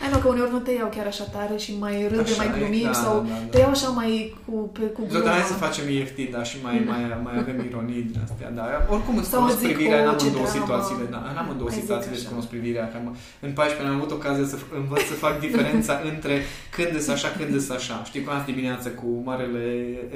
I 0.05 0.07
know 0.11 0.21
că 0.23 0.29
uneori 0.29 0.53
nu 0.57 0.59
te 0.67 0.73
iau 0.81 0.91
chiar 0.97 1.07
așa 1.13 1.25
tare 1.37 1.57
și 1.65 1.71
mai 1.85 1.95
râde, 2.11 2.21
Așa 2.31 2.43
mai 2.43 2.51
e, 2.55 2.59
glumim 2.59 2.89
da, 2.93 2.93
sau 3.05 3.15
da, 3.29 3.35
da. 3.43 3.51
te 3.53 3.59
iau 3.65 3.71
așa 3.77 3.89
mai 4.01 4.13
cu, 4.47 4.55
pe, 4.77 4.85
cu 4.97 5.01
glumă. 5.07 5.13
Zoltan, 5.15 5.33
hai 5.39 5.51
să 5.53 5.59
facem 5.67 5.85
EFT, 6.01 6.19
da, 6.35 6.43
și 6.51 6.57
mai, 6.67 6.77
mai, 6.91 7.01
mai 7.27 7.35
avem 7.43 7.59
ironii 7.69 8.03
din 8.11 8.19
astea, 8.27 8.51
da. 8.59 8.65
Oricum 8.95 9.15
îți 9.21 9.29
Sau 9.33 9.41
cunosc 9.41 9.59
zic, 9.59 9.69
privirea 9.73 10.01
în 10.03 10.09
"Oh, 10.13 10.17
ce 10.21 10.27
amândouă 10.27 10.47
dramă." 10.49 10.59
situațiile, 10.61 11.05
da, 11.15 11.21
în 11.31 11.37
amândouă 11.43 11.69
Hai 11.71 11.77
zic 11.79 11.85
situațiile 11.87 12.15
îți 12.17 12.23
așa. 12.25 12.31
cunosc 12.33 12.49
privirea, 12.55 12.85
că 12.91 12.97
am- 13.01 13.17
în 13.47 13.51
14 13.59 13.89
am 13.93 13.99
avut 14.01 14.13
ocazia 14.19 14.47
să 14.53 14.57
f- 14.63 14.73
învăț 14.83 15.03
să 15.13 15.17
fac 15.25 15.35
diferența 15.47 15.95
între 16.13 16.35
când 16.77 16.93
îs 17.01 17.07
așa, 17.17 17.29
când 17.39 17.51
îs 17.61 17.67
așa. 17.79 17.97
Știi 18.11 18.23
cum 18.25 18.33
azi 18.37 18.49
dimineață 18.53 18.89
cu 19.01 19.09
marele 19.29 19.65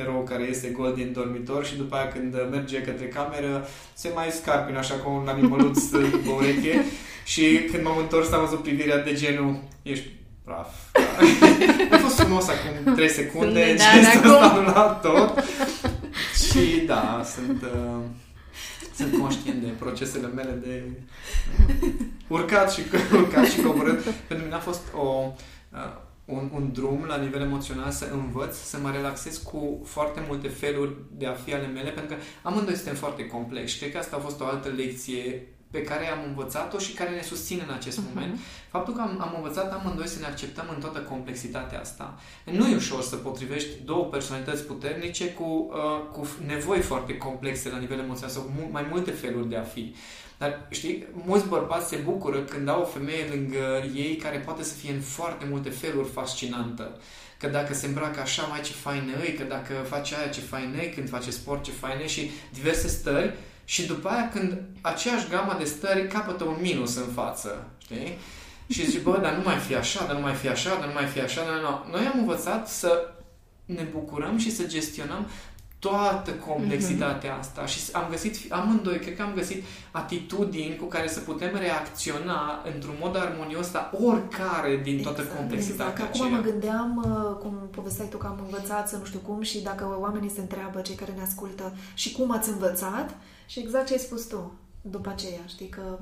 erou 0.02 0.20
care 0.30 0.44
este 0.54 0.68
gol 0.78 0.92
din 1.00 1.08
dormitor 1.18 1.60
și 1.68 1.74
după 1.82 1.92
aia 1.96 2.08
când 2.14 2.30
merge 2.54 2.78
către 2.88 3.06
cameră 3.16 3.52
se 4.02 4.08
mai 4.18 4.28
scarpină 4.40 4.78
așa 4.84 4.94
cu 5.02 5.08
un 5.20 5.26
animăluț 5.34 5.78
pe 6.24 6.30
ureche 6.38 6.74
și 7.24 7.68
când 7.70 7.84
m-am 7.84 7.98
întors 7.98 8.32
am 8.32 8.40
văzut 8.44 8.62
privirea 8.62 9.02
de 9.02 9.12
genul 9.12 9.58
ești 9.82 10.08
praf. 10.44 10.68
Da. 10.92 11.00
A 11.96 11.98
fost 11.98 12.18
frumos 12.18 12.48
acum 12.48 12.94
3 12.94 13.08
secunde, 13.08 13.66
Sunt 13.66 13.78
gestul 13.78 14.00
nedar 14.00 14.24
ăsta 14.24 14.44
acum. 14.44 14.58
anulat 14.58 15.00
tot. 15.00 15.44
Și 16.50 16.82
da, 16.86 17.22
sunt, 17.34 17.62
uh, 17.62 18.00
sunt 18.96 19.20
conștient 19.20 19.62
de 19.62 19.68
procesele 19.78 20.26
mele 20.26 20.58
de 20.62 20.82
urcat 22.28 22.72
și, 22.72 22.80
urcat 23.12 23.46
și 23.46 23.60
coborât. 23.60 24.00
Pentru 24.02 24.44
mine 24.44 24.56
a 24.56 24.58
fost 24.60 24.82
o, 24.94 25.32
uh, 25.72 25.78
un, 26.24 26.50
un 26.54 26.72
drum 26.72 27.04
la 27.08 27.16
nivel 27.16 27.40
emoțional 27.40 27.90
să 27.90 28.08
învăț, 28.12 28.56
să 28.56 28.78
mă 28.82 28.90
relaxez 28.90 29.36
cu 29.36 29.82
foarte 29.84 30.24
multe 30.28 30.48
feluri 30.48 30.92
de 31.10 31.26
a 31.26 31.32
fi 31.32 31.54
ale 31.54 31.66
mele, 31.66 31.90
pentru 31.90 32.14
că 32.16 32.22
amândoi 32.42 32.74
suntem 32.74 32.94
foarte 32.94 33.26
complexi. 33.26 33.78
Cred 33.78 33.92
că 33.92 33.98
asta 33.98 34.16
a 34.16 34.20
fost 34.20 34.40
o 34.40 34.46
altă 34.46 34.68
lecție 34.68 35.46
pe 35.74 35.82
care 35.82 36.06
am 36.10 36.18
învățat-o 36.28 36.78
și 36.78 36.92
care 36.92 37.10
ne 37.10 37.22
susține 37.22 37.64
în 37.68 37.74
acest 37.74 37.98
Mhm. 37.98 38.06
moment. 38.14 38.38
Faptul 38.70 38.94
că 38.94 39.00
am, 39.00 39.18
am 39.20 39.32
învățat 39.36 39.72
amândoi 39.72 40.06
să 40.08 40.18
ne 40.20 40.26
acceptăm 40.26 40.66
în 40.74 40.80
toată 40.80 40.98
complexitatea 40.98 41.80
asta. 41.80 42.18
Nu 42.44 42.68
e 42.68 42.76
ușor 42.76 43.02
să 43.02 43.16
potrivești 43.16 43.68
două 43.84 44.04
personalități 44.04 44.62
puternice 44.62 45.26
cu, 45.30 45.70
uh, 45.70 46.00
cu 46.12 46.28
nevoi 46.46 46.80
foarte 46.80 47.16
complexe 47.16 47.68
la 47.70 47.78
nivel 47.78 47.98
emoțional 47.98 48.34
sau 48.34 48.50
mu- 48.56 48.68
mai 48.70 48.86
multe 48.90 49.10
feluri 49.10 49.48
de 49.48 49.56
a 49.56 49.62
fi. 49.62 49.94
Dar, 50.38 50.66
știi, 50.70 51.06
mulți 51.26 51.46
bărbați 51.46 51.88
se 51.88 51.96
bucură 51.96 52.38
când 52.40 52.68
au 52.68 52.80
o 52.80 52.84
femeie 52.84 53.24
lângă 53.34 53.84
ei 53.94 54.16
care 54.16 54.38
poate 54.38 54.62
să 54.62 54.74
fie 54.74 54.92
în 54.92 55.00
foarte 55.00 55.44
multe 55.50 55.70
feluri 55.70 56.08
fascinantă. 56.08 56.96
Că 57.38 57.46
dacă 57.48 57.74
se 57.74 57.86
îmbracă 57.86 58.20
așa, 58.20 58.42
mai 58.42 58.60
ce 58.60 58.72
faină 58.72 59.12
e, 59.24 59.30
că 59.30 59.42
dacă 59.42 59.72
face 59.88 60.14
aia, 60.16 60.28
ce 60.28 60.40
faină 60.40 60.76
e, 60.80 60.86
când 60.86 61.08
face 61.08 61.30
sport, 61.30 61.62
ce 61.62 61.70
faină 61.70 62.02
e 62.02 62.06
și 62.06 62.30
diverse 62.52 62.88
stări. 62.88 63.34
Și 63.64 63.86
după 63.86 64.08
aia, 64.08 64.28
când 64.28 64.62
aceeași 64.80 65.28
gama 65.28 65.54
de 65.58 65.64
stări 65.64 66.08
capătă 66.08 66.44
un 66.44 66.56
minus 66.60 66.96
în 66.96 67.06
față, 67.14 67.66
știi? 67.78 68.18
Și 68.68 68.90
zici, 68.90 69.02
bă, 69.02 69.18
dar 69.22 69.34
nu 69.34 69.42
mai 69.44 69.56
fi 69.56 69.74
așa, 69.74 70.04
dar 70.06 70.14
nu 70.14 70.20
mai 70.20 70.34
fi 70.34 70.48
așa, 70.48 70.76
dar 70.78 70.86
nu 70.86 70.92
mai 70.92 71.06
fi 71.06 71.20
așa, 71.20 71.44
dar 71.44 71.60
nu. 71.60 71.92
Noi 71.96 72.06
am 72.06 72.18
învățat 72.18 72.68
să 72.68 73.14
ne 73.64 73.82
bucurăm 73.82 74.38
și 74.38 74.50
să 74.50 74.64
gestionăm 74.64 75.26
toată 75.86 76.30
complexitatea 76.30 77.36
mm-hmm. 77.36 77.40
asta 77.40 77.66
și 77.66 77.80
am 77.92 78.06
găsit, 78.10 78.52
amândoi, 78.52 78.98
cred 78.98 79.16
că 79.16 79.22
am 79.22 79.34
găsit 79.34 79.64
atitudini 79.90 80.76
cu 80.76 80.84
care 80.84 81.08
să 81.08 81.20
putem 81.20 81.56
reacționa 81.56 82.62
într-un 82.74 82.96
mod 83.00 83.16
armonios 83.16 83.72
la 83.72 83.90
oricare 83.92 84.80
din 84.82 85.02
toată 85.02 85.20
exact, 85.20 85.38
complexitatea 85.38 86.04
exact. 86.04 86.14
Acum 86.14 86.30
mă 86.30 86.40
gândeam, 86.50 86.90
uh, 86.96 87.36
cum 87.42 87.68
povesteai 87.70 88.08
tu 88.08 88.16
că 88.16 88.26
am 88.26 88.38
învățat 88.44 88.88
să 88.88 88.96
nu 88.96 89.04
știu 89.04 89.18
cum 89.18 89.42
și 89.42 89.62
dacă 89.62 89.96
oamenii 90.00 90.30
se 90.30 90.40
întreabă, 90.40 90.80
cei 90.80 90.94
care 90.94 91.12
ne 91.16 91.22
ascultă, 91.22 91.76
și 91.94 92.12
cum 92.12 92.30
ați 92.30 92.50
învățat 92.50 93.16
și 93.46 93.58
exact 93.58 93.86
ce 93.86 93.92
ai 93.92 93.98
spus 93.98 94.26
tu 94.26 94.52
după 94.80 95.08
aceea, 95.08 95.44
știi, 95.46 95.68
că 95.68 95.98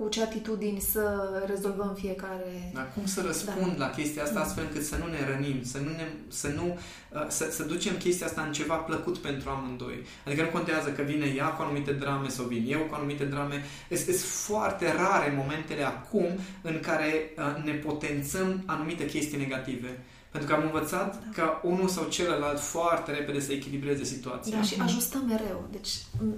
cu 0.00 0.08
ce 0.08 0.22
atitudini 0.22 0.80
să 0.80 1.02
rezolvăm 1.46 1.94
fiecare... 1.94 2.70
Dar 2.74 2.92
cum 2.94 3.06
să 3.06 3.22
răspund 3.26 3.76
da. 3.76 3.84
la 3.84 3.90
chestia 3.90 4.22
asta 4.22 4.40
astfel 4.40 4.64
încât 4.68 4.84
să 4.84 4.96
nu 4.96 5.06
ne 5.06 5.32
rănim, 5.32 5.62
să 5.62 5.78
nu, 5.78 5.90
ne, 5.90 6.06
să, 6.28 6.48
nu 6.48 6.78
uh, 7.12 7.26
să, 7.28 7.48
să 7.50 7.62
ducem 7.62 7.96
chestia 7.96 8.26
asta 8.26 8.42
în 8.42 8.52
ceva 8.52 8.74
plăcut 8.74 9.18
pentru 9.18 9.50
amândoi. 9.50 10.04
Adică 10.26 10.42
nu 10.42 10.48
contează 10.48 10.90
că 10.90 11.02
vine 11.02 11.26
ea 11.36 11.46
cu 11.46 11.62
anumite 11.62 11.92
drame 11.92 12.28
sau 12.28 12.44
vin 12.44 12.64
eu 12.68 12.80
cu 12.80 12.94
anumite 12.94 13.24
drame. 13.24 13.64
Sunt 14.04 14.16
foarte 14.16 14.92
rare 14.92 15.34
momentele 15.36 15.82
acum 15.82 16.26
în 16.62 16.80
care 16.80 17.30
uh, 17.36 17.64
ne 17.64 17.72
potențăm 17.72 18.62
anumite 18.66 19.04
chestii 19.04 19.38
negative. 19.38 19.98
Pentru 20.30 20.48
că 20.48 20.54
am 20.54 20.62
învățat 20.64 21.14
da. 21.14 21.42
ca 21.42 21.60
unul 21.64 21.88
sau 21.88 22.04
celălalt 22.08 22.60
foarte 22.60 23.10
repede 23.10 23.40
să 23.40 23.52
echilibreze 23.52 24.04
situația. 24.04 24.56
Da, 24.56 24.62
și 24.62 24.80
ajustăm 24.80 25.24
mereu. 25.28 25.68
Deci 25.70 25.88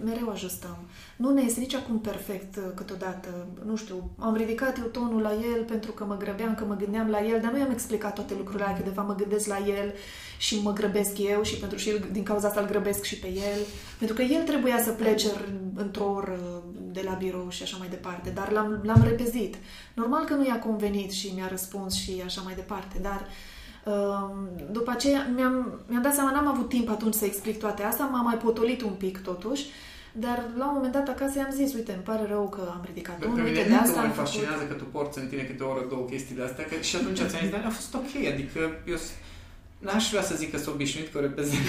mereu 0.04 0.28
ajustăm. 0.28 0.78
Nu 1.16 1.32
ne 1.32 1.42
este 1.42 1.60
nici 1.60 1.74
acum 1.74 2.00
perfect 2.00 2.56
uh, 2.56 2.62
câteodată. 2.74 3.46
Nu 3.66 3.76
știu, 3.76 4.10
am 4.18 4.36
ridicat 4.36 4.78
eu 4.78 4.84
tonul 4.84 5.22
la 5.22 5.32
el 5.32 5.64
pentru 5.64 5.92
că 5.92 6.04
mă 6.04 6.16
grăbeam, 6.16 6.54
că 6.54 6.64
mă 6.64 6.76
gândeam 6.76 7.10
la 7.10 7.24
el, 7.26 7.40
dar 7.40 7.52
nu 7.52 7.58
i-am 7.58 7.70
explicat 7.70 8.14
toate 8.14 8.34
lucrurile 8.36 8.64
alea, 8.64 8.76
că 8.76 8.82
de 8.82 8.94
fapt 8.94 9.08
mă 9.08 9.14
gândesc 9.14 9.46
la 9.46 9.58
el 9.58 9.94
și 10.38 10.60
mă 10.62 10.72
grăbesc 10.72 11.18
eu 11.18 11.42
și 11.42 11.56
pentru 11.56 11.78
și 11.78 11.90
din 12.12 12.22
cauza 12.22 12.48
asta 12.48 12.60
îl 12.60 12.66
grăbesc 12.66 13.02
și 13.02 13.18
pe 13.18 13.28
el. 13.28 13.60
Pentru 13.98 14.16
că 14.16 14.22
el 14.22 14.42
trebuia 14.42 14.82
să 14.82 14.90
plece 14.90 15.28
într-o 15.74 16.04
oră 16.04 16.62
de 16.92 17.00
la 17.04 17.12
birou 17.12 17.50
și 17.50 17.62
așa 17.62 17.76
mai 17.76 17.88
departe, 17.88 18.30
dar 18.30 18.50
l-am, 18.50 18.80
l-am 18.82 19.02
repezit. 19.02 19.56
Normal 19.94 20.24
că 20.24 20.34
nu 20.34 20.46
i-a 20.46 20.58
convenit 20.58 21.10
și 21.10 21.32
mi-a 21.34 21.48
răspuns 21.48 21.94
și 21.94 22.22
așa 22.24 22.40
mai 22.40 22.54
departe, 22.54 22.98
dar 23.02 23.20
Ehm, 23.20 23.51
după 24.70 24.90
aceea 24.90 25.30
mi-am, 25.34 25.80
mi-am 25.88 26.02
dat 26.02 26.14
seama, 26.14 26.30
n-am 26.30 26.46
avut 26.46 26.68
timp 26.68 26.90
atunci 26.90 27.14
să 27.14 27.24
explic 27.24 27.58
toate 27.58 27.82
astea, 27.82 28.04
m-am 28.04 28.24
mai 28.24 28.36
potolit 28.36 28.82
un 28.82 28.92
pic 28.92 29.18
totuși, 29.18 29.64
dar 30.12 30.44
la 30.58 30.66
un 30.66 30.74
moment 30.74 30.92
dat 30.92 31.08
acasă 31.08 31.38
i-am 31.38 31.50
zis, 31.52 31.74
uite, 31.74 31.92
îmi 31.92 32.02
pare 32.02 32.26
rău 32.28 32.48
că 32.48 32.60
am 32.70 32.82
ridicat 32.86 33.18
Pe 33.18 33.26
mine 33.26 33.62
de 33.62 33.74
asta 33.74 34.02
mă 34.02 34.12
fascinează 34.12 34.62
făcut... 34.62 34.68
că 34.68 34.74
tu 34.74 34.84
porți 34.84 35.18
în 35.18 35.26
tine 35.26 35.42
câte 35.42 35.62
o 35.62 35.70
oră, 35.70 35.84
două 35.88 36.04
chestii 36.04 36.34
de 36.34 36.42
astea, 36.42 36.64
că 36.64 36.74
și 36.80 36.96
atunci 36.96 37.16
ți-am 37.16 37.42
zis, 37.42 37.50
dar 37.50 37.64
a 37.66 37.70
fost 37.70 37.94
ok, 37.94 38.12
adică 38.32 38.60
eu 38.86 38.98
n-aș 39.78 40.10
vrea 40.10 40.22
să 40.22 40.34
zic 40.34 40.50
că 40.50 40.58
sunt 40.58 40.74
obișnuit 40.74 41.12
că 41.12 41.18
o 41.18 41.20
repezesc 41.20 41.62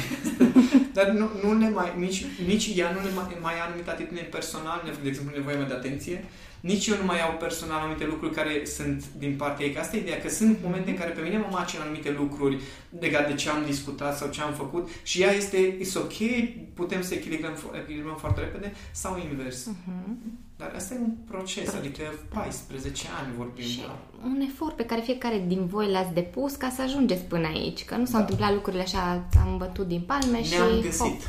dar 0.98 1.08
nu, 1.10 1.30
nu 1.44 1.52
ne 1.54 1.70
mai, 1.70 1.94
nici, 1.98 2.26
nici 2.46 2.72
ea 2.76 2.92
nu 2.92 3.00
ne 3.06 3.12
mai, 3.16 3.38
mai 3.42 3.54
are 3.54 3.68
anumite 3.68 3.90
atitudine 3.90 4.28
personal, 4.38 4.80
de 5.02 5.08
exemplu 5.08 5.36
nevoia 5.36 5.58
mea 5.58 5.68
de 5.68 5.74
atenție, 5.74 6.26
nici 6.70 6.88
eu 6.88 6.98
nu 6.98 7.06
mai 7.06 7.18
iau 7.18 7.34
personal 7.40 7.80
anumite 7.80 8.06
lucruri 8.06 8.34
care 8.34 8.66
sunt 8.66 9.04
din 9.18 9.36
partea 9.36 9.66
ei. 9.66 9.74
Că 9.74 9.80
asta 9.80 9.96
e 9.96 10.00
ideea, 10.00 10.22
că 10.22 10.30
sunt 10.30 10.58
momente 10.64 10.90
în 10.90 10.98
care 10.98 11.12
pe 11.12 11.22
mine 11.22 11.38
mă 11.38 11.48
macină 11.52 11.82
anumite 11.82 12.12
lucruri 12.12 12.62
legat 13.00 13.28
de 13.28 13.34
ce 13.34 13.50
am 13.50 13.64
discutat 13.66 14.18
sau 14.18 14.30
ce 14.30 14.42
am 14.42 14.54
făcut 14.54 14.90
și 15.04 15.22
ea 15.22 15.32
este, 15.32 15.78
is 15.80 15.96
ok, 15.96 16.14
putem 16.74 17.02
să 17.02 17.14
echilibrăm, 17.14 17.56
echilibrăm 17.84 18.16
foarte 18.16 18.40
repede 18.40 18.74
sau 18.92 19.20
invers. 19.30 19.70
Uh-huh. 19.70 20.42
Dar 20.58 20.74
asta 20.76 20.94
e 20.94 20.98
un 20.98 21.12
proces, 21.30 21.70
Pro- 21.70 21.78
adică 21.78 22.04
14 22.30 23.08
ani 23.20 23.34
vorbim. 23.38 23.66
Și 23.66 23.80
da. 23.80 24.00
un 24.24 24.40
efort 24.50 24.76
pe 24.76 24.86
care 24.86 25.02
fiecare 25.02 25.44
din 25.48 25.66
voi 25.66 25.92
l-ați 25.92 26.14
depus 26.14 26.56
ca 26.56 26.70
să 26.70 26.82
ajungeți 26.82 27.24
până 27.24 27.48
aici, 27.48 27.86
că 27.86 27.96
nu 27.96 28.06
s-au 28.06 28.14
da. 28.14 28.20
întâmplat 28.20 28.54
lucrurile 28.54 28.82
așa, 28.82 29.26
am 29.46 29.58
bătut 29.58 29.88
din 29.88 30.02
palme 30.02 30.32
Ne-am 30.32 30.44
și... 30.44 30.58
Ne-am 30.58 30.82
găsit. 30.82 31.00
Hop. 31.00 31.22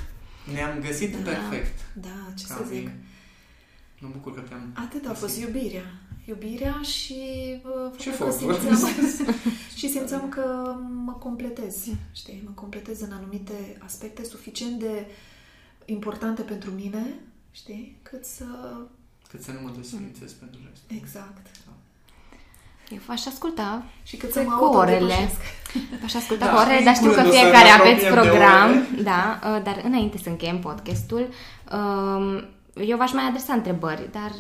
Ne-am 0.53 0.79
găsit 0.87 1.17
da, 1.17 1.31
perfect. 1.31 1.79
Da, 1.93 2.33
ce 2.37 2.47
să 2.47 2.65
zic. 2.73 2.89
Mă 4.05 4.11
bucur 4.13 4.35
că 4.35 4.41
te-am... 4.41 4.73
Atât 4.75 5.07
a 5.07 5.13
fost 5.13 5.39
iubirea. 5.39 5.85
Iubirea 6.25 6.81
și... 6.83 7.21
Uh, 7.63 8.01
și 8.01 8.11
simțeam, 8.13 8.79
și 9.79 9.89
simțeam 9.89 10.29
că 10.29 10.75
mă 11.05 11.13
completez, 11.13 11.87
știi? 12.13 12.43
Mă 12.45 12.51
completez 12.55 13.01
în 13.01 13.13
anumite 13.13 13.77
aspecte 13.85 14.25
suficient 14.25 14.79
de 14.79 15.07
importante 15.85 16.43
pentru 16.43 16.71
mine, 16.71 17.15
știi? 17.51 17.99
Cât 18.03 18.25
să... 18.25 18.45
Cât 19.29 19.43
să 19.43 19.53
nu 19.53 19.59
mă 19.63 19.73
desfințez 19.77 20.33
mm. 20.33 20.39
pentru 20.39 20.61
rest. 20.69 20.83
Exact. 21.01 21.47
Da. 21.67 21.73
Eu 22.91 22.99
v-aș 23.07 23.27
asculta 23.27 23.85
și 24.03 24.17
cât 24.17 24.33
să 24.33 24.43
mă 24.43 24.57
cu 24.57 24.65
orele. 24.65 25.31
V-aș 26.01 26.15
asculta 26.15 26.45
da, 26.45 26.53
cu 26.53 26.59
orele, 26.59 26.85
dar 26.85 26.95
știu 26.95 27.11
că 27.11 27.23
fiecare 27.23 27.69
aveți 27.69 28.05
program. 28.05 28.87
Da, 29.03 29.41
uh, 29.43 29.63
dar 29.63 29.81
înainte 29.85 30.19
să 30.19 30.29
încheiem 30.29 30.59
podcastul, 30.59 31.29
um, 31.73 32.45
eu 32.75 32.97
v-aș 32.97 33.13
mai 33.13 33.25
adresa 33.25 33.53
întrebări, 33.53 34.09
dar 34.13 34.33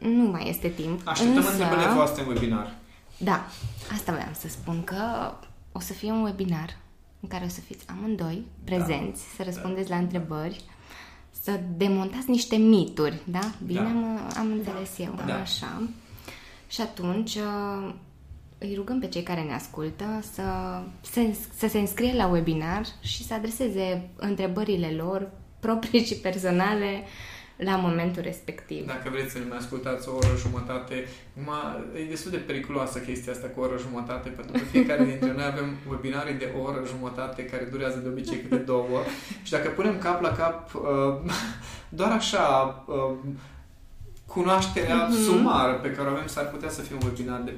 nu 0.00 0.30
mai 0.30 0.48
este 0.48 0.68
timp. 0.68 1.00
Așteptăm 1.04 1.36
Însă... 1.36 1.50
întrebările 1.50 1.88
voastre 1.88 2.22
în 2.22 2.28
webinar. 2.28 2.74
Da, 3.16 3.46
asta 3.92 4.12
vreau 4.12 4.30
să 4.32 4.48
spun, 4.48 4.84
că 4.84 5.32
o 5.72 5.80
să 5.80 5.92
fie 5.92 6.10
un 6.10 6.22
webinar 6.22 6.76
în 7.20 7.28
care 7.28 7.44
o 7.44 7.48
să 7.48 7.60
fiți 7.60 7.84
amândoi 7.88 8.46
prezenți, 8.64 9.22
da. 9.22 9.34
să 9.36 9.42
răspundeți 9.42 9.88
da. 9.88 9.94
la 9.94 10.00
întrebări, 10.00 10.64
să 11.42 11.60
demontați 11.76 12.30
niște 12.30 12.56
mituri, 12.56 13.20
da? 13.24 13.52
Bine 13.66 13.80
da. 13.80 13.86
Am, 13.86 14.20
am 14.36 14.52
înțeles 14.52 14.98
eu, 14.98 15.14
da. 15.26 15.40
așa. 15.40 15.88
Și 16.68 16.80
atunci 16.80 17.34
uh, 17.34 17.94
îi 18.58 18.74
rugăm 18.74 19.00
pe 19.00 19.08
cei 19.08 19.22
care 19.22 19.42
ne 19.42 19.54
ascultă 19.54 20.04
să, 20.32 20.42
să, 21.00 21.20
să 21.56 21.68
se 21.68 21.78
înscrie 21.78 22.14
la 22.14 22.26
webinar 22.26 22.84
și 23.00 23.24
să 23.26 23.34
adreseze 23.34 24.10
întrebările 24.16 24.90
lor 24.90 25.30
proprii 25.60 26.04
și 26.04 26.14
personale 26.14 27.04
la 27.64 27.76
momentul 27.76 28.22
respectiv. 28.22 28.86
Dacă 28.86 29.08
vreți 29.10 29.32
să 29.32 29.38
ne 29.38 29.44
mai 29.48 29.56
ascultați 29.56 30.08
o 30.08 30.14
oră 30.14 30.34
jumătate, 30.38 31.06
ma, 31.46 31.84
e 31.94 32.08
destul 32.08 32.30
de 32.30 32.36
periculoasă 32.36 32.98
chestia 32.98 33.32
asta 33.32 33.46
cu 33.46 33.60
o 33.60 33.62
oră 33.62 33.78
jumătate, 33.78 34.28
pentru 34.28 34.52
că 34.52 34.64
fiecare 34.64 35.04
dintre 35.04 35.32
noi 35.32 35.44
avem 35.44 35.76
webinarii 35.90 36.34
de 36.34 36.52
o 36.58 36.62
oră 36.62 36.82
jumătate 36.86 37.44
care 37.44 37.68
durează 37.70 37.98
de 37.98 38.08
obicei 38.08 38.40
câte 38.40 38.56
două 38.56 38.98
și 39.42 39.50
dacă 39.50 39.68
punem 39.68 39.98
cap 39.98 40.20
la 40.20 40.32
cap 40.32 40.74
uh, 40.74 41.32
doar 41.88 42.10
așa 42.10 42.44
uh, 42.86 43.16
cunoașterea 44.26 45.08
mm-hmm. 45.08 45.24
sumară 45.24 45.72
pe 45.72 45.90
care 45.90 46.08
o 46.08 46.12
avem 46.12 46.26
s-ar 46.26 46.48
putea 46.48 46.68
să 46.68 46.80
fie 46.80 46.96
un 47.00 47.06
webinar 47.06 47.40
de 47.40 47.52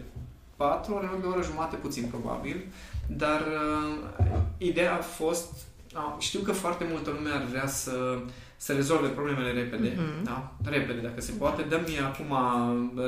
patru 0.56 0.94
ore, 0.94 1.10
de 1.20 1.26
o 1.26 1.30
oră 1.30 1.42
jumătate 1.42 1.76
puțin 1.76 2.04
probabil, 2.04 2.66
dar 3.06 3.40
uh, 3.40 4.36
ideea 4.58 4.94
a 4.94 5.00
fost, 5.00 5.52
uh, 5.94 6.14
știu 6.18 6.40
că 6.40 6.52
foarte 6.52 6.86
multă 6.90 7.10
lume 7.10 7.30
ar 7.30 7.44
vrea 7.50 7.66
să 7.66 7.92
uh, 8.16 8.22
să 8.62 8.72
rezolve 8.72 9.08
problemele 9.08 9.52
repede, 9.52 9.88
mm-hmm. 9.88 10.22
da? 10.22 10.52
repede 10.64 11.00
dacă 11.00 11.20
se 11.20 11.32
poate. 11.38 11.62
Dă 11.62 11.80
mi 11.86 11.98
acum 11.98 12.32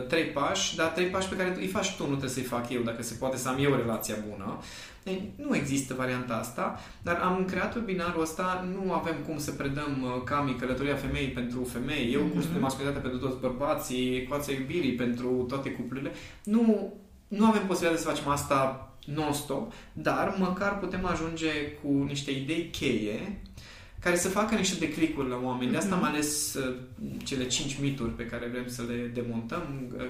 trei 0.09 0.25
pași, 0.25 0.77
dar 0.77 0.87
trei 0.87 1.07
pași 1.07 1.29
pe 1.29 1.37
care 1.37 1.57
îi 1.59 1.67
faci 1.67 1.97
tu, 1.97 2.03
nu 2.03 2.09
trebuie 2.09 2.31
să-i 2.31 2.43
fac 2.43 2.71
eu, 2.71 2.83
dacă 2.83 3.03
se 3.03 3.15
poate 3.15 3.37
să 3.37 3.49
am 3.49 3.57
eu 3.65 3.75
relația 3.75 4.15
bună. 4.29 4.59
Ei, 5.05 5.33
nu 5.37 5.57
există 5.57 5.95
varianta 5.95 6.35
asta, 6.35 6.81
dar 7.03 7.21
am 7.23 7.45
creat 7.45 7.75
webinarul 7.75 8.23
ăsta, 8.23 8.67
nu 8.75 8.93
avem 8.93 9.15
cum 9.27 9.39
să 9.39 9.51
predăm 9.51 10.03
uh, 10.03 10.23
cami 10.25 10.57
călătoria 10.57 10.95
femeii 10.95 11.29
pentru 11.29 11.65
femei, 11.65 12.13
eu 12.13 12.21
mm-hmm. 12.21 12.33
cursul 12.33 12.53
de 12.53 12.59
masculinitate 12.59 13.07
pentru 13.09 13.27
toți 13.27 13.41
bărbații, 13.41 14.17
ecuația 14.17 14.55
iubirii 14.55 14.95
pentru 14.95 15.29
toate 15.49 15.71
cuplurile. 15.71 16.13
Nu, 16.45 16.95
nu 17.29 17.47
avem 17.47 17.67
posibilitatea 17.67 18.05
să 18.05 18.09
facem 18.09 18.33
asta 18.33 18.89
non-stop, 19.07 19.73
dar 19.93 20.35
măcar 20.39 20.79
putem 20.79 21.07
ajunge 21.07 21.51
cu 21.83 21.89
niște 21.89 22.31
idei 22.31 22.71
cheie 22.71 23.41
care 24.05 24.17
să 24.17 24.29
facă 24.29 24.55
niște 24.55 24.87
declicuri 24.87 25.29
la 25.29 25.41
oameni. 25.43 25.71
De 25.71 25.77
asta 25.77 25.95
am 25.95 26.01
mhm. 26.01 26.11
ales 26.11 26.55
uh, 26.55 26.77
cele 27.25 27.47
cinci 27.47 27.81
mituri 27.81 28.11
pe 28.11 28.27
care 28.27 28.47
vrem 28.47 28.69
să 28.69 28.83
le 28.83 29.11
demontăm. 29.15 29.63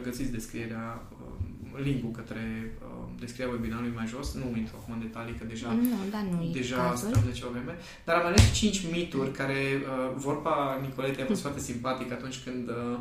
Găsiți 0.02 0.30
descrierea, 0.30 1.02
uh, 1.12 1.82
linkul 1.82 2.10
către 2.10 2.72
uh, 2.82 3.08
descrierea 3.18 3.54
webinarului 3.54 3.92
mai 3.94 4.06
jos. 4.06 4.34
Nu 4.34 4.56
intru 4.56 4.76
acum 4.80 4.94
în 4.94 5.00
detalii, 5.00 5.34
că 5.34 5.44
deja, 5.44 5.72
nu, 5.72 5.96
da, 6.10 6.20
nu 6.30 6.50
deja 6.52 6.94
stăm 6.96 7.22
de 7.26 7.32
ceva 7.32 7.50
vreme. 7.50 7.78
Dar 8.04 8.16
am 8.16 8.26
ales 8.26 8.52
cinci 8.52 8.90
mituri 8.90 9.30
care, 9.30 9.60
uh, 9.74 10.12
vorba 10.16 10.78
Nicolete 10.82 11.22
a 11.22 11.26
fost 11.26 11.40
foarte 11.40 11.60
simpatic 11.60 12.12
atunci 12.12 12.38
când 12.44 12.68
uh, 12.68 12.98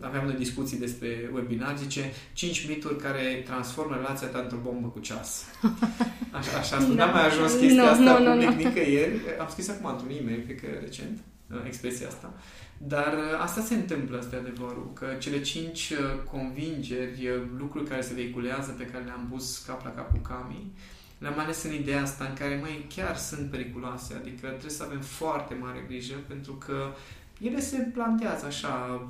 aveam 0.00 0.24
noi 0.24 0.34
discuții 0.34 0.78
despre 0.78 1.30
webinar, 1.32 1.76
zice 1.76 2.12
5 2.32 2.68
mituri 2.68 2.96
care 2.96 3.42
transformă 3.44 3.94
relația 3.94 4.26
ta 4.26 4.38
într-o 4.38 4.58
bombă 4.62 4.88
cu 4.88 4.98
ceas. 4.98 5.44
Așa, 6.38 6.58
așa 6.58 6.78
da. 6.78 6.86
n-am 6.86 7.12
mai 7.12 7.26
ajuns 7.26 7.52
chestia 7.52 7.82
no, 7.82 7.88
asta 7.88 8.18
no, 8.18 8.30
public 8.30 8.48
no, 8.48 8.50
no. 8.50 8.56
nicăieri. 8.56 9.20
Am 9.40 9.48
scris 9.50 9.68
acum 9.68 9.90
într-un 9.90 10.10
e-mail, 10.20 10.42
cred 10.44 10.60
că 10.60 10.66
recent, 10.80 11.18
uh, 11.50 11.60
expresia 11.66 12.06
asta. 12.06 12.34
Dar 12.78 13.12
uh, 13.12 13.42
asta 13.42 13.60
se 13.60 13.74
întâmplă, 13.74 14.18
asta 14.18 14.36
e 14.36 14.38
adevărul, 14.38 14.90
că 14.94 15.06
cele 15.18 15.40
cinci 15.40 15.90
uh, 15.90 15.98
convingeri, 16.30 17.28
lucruri 17.58 17.88
care 17.88 18.00
se 18.00 18.14
vehiculează, 18.14 18.70
pe 18.70 18.84
care 18.84 19.04
le-am 19.04 19.26
pus 19.30 19.58
cap 19.58 19.84
la 19.84 19.90
cap 19.90 20.10
cu 20.10 20.18
Cami, 20.18 20.72
le-am 21.18 21.38
ales 21.38 21.62
în 21.62 21.74
ideea 21.74 22.02
asta 22.02 22.24
în 22.24 22.34
care, 22.34 22.58
mai 22.62 22.86
chiar 22.94 23.16
sunt 23.16 23.50
periculoase, 23.50 24.14
adică 24.14 24.46
trebuie 24.46 24.70
să 24.70 24.82
avem 24.82 25.00
foarte 25.00 25.56
mare 25.60 25.84
grijă, 25.88 26.14
pentru 26.26 26.52
că 26.52 26.94
ele 27.40 27.60
se 27.60 27.76
plantează 27.76 28.46
așa 28.46 29.02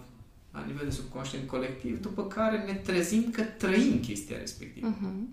la 0.52 0.64
nivel 0.66 0.84
de 0.84 0.90
subconștient 0.94 1.46
colectiv, 1.48 2.00
după 2.00 2.22
care 2.24 2.64
ne 2.66 2.72
trezim 2.72 3.30
că 3.30 3.42
trăim 3.42 4.00
chestia 4.00 4.36
respectivă. 4.38 4.88
Uh-huh. 4.96 5.26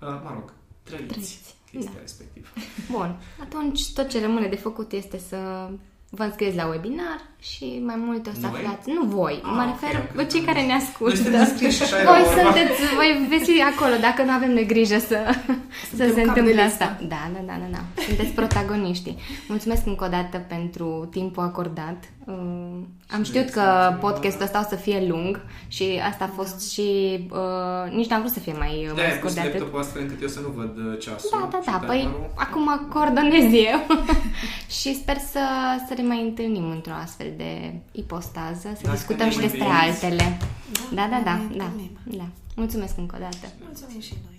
Uh, 0.00 0.20
mă 0.24 0.30
rog, 0.32 0.52
trăiți, 0.82 1.06
Trăiți, 1.06 1.54
chestia 1.70 1.90
da. 1.94 2.00
respectivă. 2.00 2.46
Bun, 2.96 3.16
atunci 3.42 3.92
tot 3.92 4.08
ce 4.08 4.20
rămâne 4.20 4.46
de 4.48 4.56
făcut 4.56 4.92
este 4.92 5.18
să 5.28 5.68
vă 6.10 6.22
înscrieți 6.22 6.56
la 6.56 6.66
webinar 6.66 7.20
și 7.38 7.82
mai 7.84 7.96
multe 7.96 8.30
o 8.30 8.32
să 8.32 8.38
Noi? 8.46 8.50
aflați. 8.50 8.90
Nu 8.90 9.04
voi, 9.04 9.40
Ah, 9.44 9.50
mă 9.54 9.62
ok, 9.62 9.80
refer 9.80 10.00
am 10.00 10.06
pe 10.06 10.24
cei 10.24 10.26
crezut. 10.26 10.46
care 10.46 10.60
ne 10.60 10.66
Noi 10.66 10.76
ascultă. 10.76 11.16
suntem 11.16 11.40
înscriși 11.40 11.76
și 11.76 11.82
așa 11.82 12.00
era 12.00 12.10
Voi 12.12 12.22
vorba. 12.22 12.40
sunteți, 12.42 12.94
voi 12.94 13.26
veți 13.28 13.50
fi 13.50 13.62
acolo 13.62 13.94
dacă 14.00 14.22
nu 14.22 14.30
avem 14.30 14.50
noi 14.52 14.66
grijă 14.66 14.98
să, 14.98 15.18
să 15.90 15.96
Suntem 15.96 16.08
se 16.14 16.14
cap 16.14 16.14
de 16.14 16.40
întâmple 16.40 16.62
listă. 16.62 16.84
asta. 16.84 16.98
Da, 17.08 17.30
da, 17.34 17.40
da, 17.46 17.54
da, 17.62 17.68
da. 17.76 18.02
Sunteți 18.02 18.30
protagoniștii. 18.30 19.16
Mulțumesc 19.48 19.86
încă 19.86 20.04
o 20.04 20.08
dată 20.08 20.38
pentru 20.38 21.08
timpul 21.10 21.42
acordat. 21.42 22.04
Uh, 22.26 22.34
Am 23.10 23.22
Și 23.22 23.30
știut 23.30 23.44
noi 23.44 23.52
că 23.52 23.60
mulțumim, 23.70 23.98
podcastul 24.00 24.40
Laura. 24.40 24.44
ăsta 24.44 24.60
o 24.66 24.76
să 24.76 24.82
fie 24.82 25.06
lung 25.08 25.40
și 25.68 26.00
asta 26.10 26.24
a 26.24 26.30
fost 26.34 26.70
și 26.72 26.82
uh, 27.30 27.92
nici 27.92 28.08
n-am 28.08 28.20
vrut 28.20 28.32
să 28.32 28.40
fie 28.40 28.52
mai, 28.52 28.84
Da, 28.86 28.92
mai 28.92 29.04
ai 29.04 29.10
scurt 29.10 29.22
pus 29.22 29.34
de 29.34 29.40
atât. 29.40 29.52
laptopul 29.54 29.80
astfel 29.80 30.02
încât 30.02 30.22
eu 30.22 30.28
să 30.28 30.40
nu 30.40 30.48
văd 30.48 30.76
uh, 30.76 30.98
ceasul. 31.00 31.28
Da, 31.32 31.48
da, 31.52 31.58
și 31.60 31.70
da, 31.70 31.86
păi 31.86 31.98
timerul. 31.98 32.30
acum 32.34 32.86
coordonez 32.92 33.52
eu 33.52 33.78
și 34.80 34.94
sper 34.94 35.16
să, 35.18 35.40
să 35.88 35.94
ne 35.96 36.02
mai 36.02 36.22
întâlnim 36.22 36.70
într-o 36.70 36.92
astfel 37.02 37.32
de 37.36 37.74
ipostază, 37.92 38.68
să 38.74 38.80
Dacă 38.82 38.94
discutăm 38.96 39.26
ne 39.26 39.32
și 39.32 39.38
mai 39.38 39.46
despre 39.48 39.66
veniți. 39.66 40.04
altele. 40.04 40.38
Da, 40.94 41.06
da, 41.10 41.16
ne 41.16 41.22
da, 41.24 41.30
mai 41.30 41.56
da, 41.56 41.64
întâlnim. 41.64 41.90
da. 42.04 42.26
Mulțumesc 42.56 42.98
încă 42.98 43.14
o 43.18 43.20
dată. 43.22 43.46
Mulțumim 43.64 44.00
și 44.00 44.12
noi. 44.24 44.34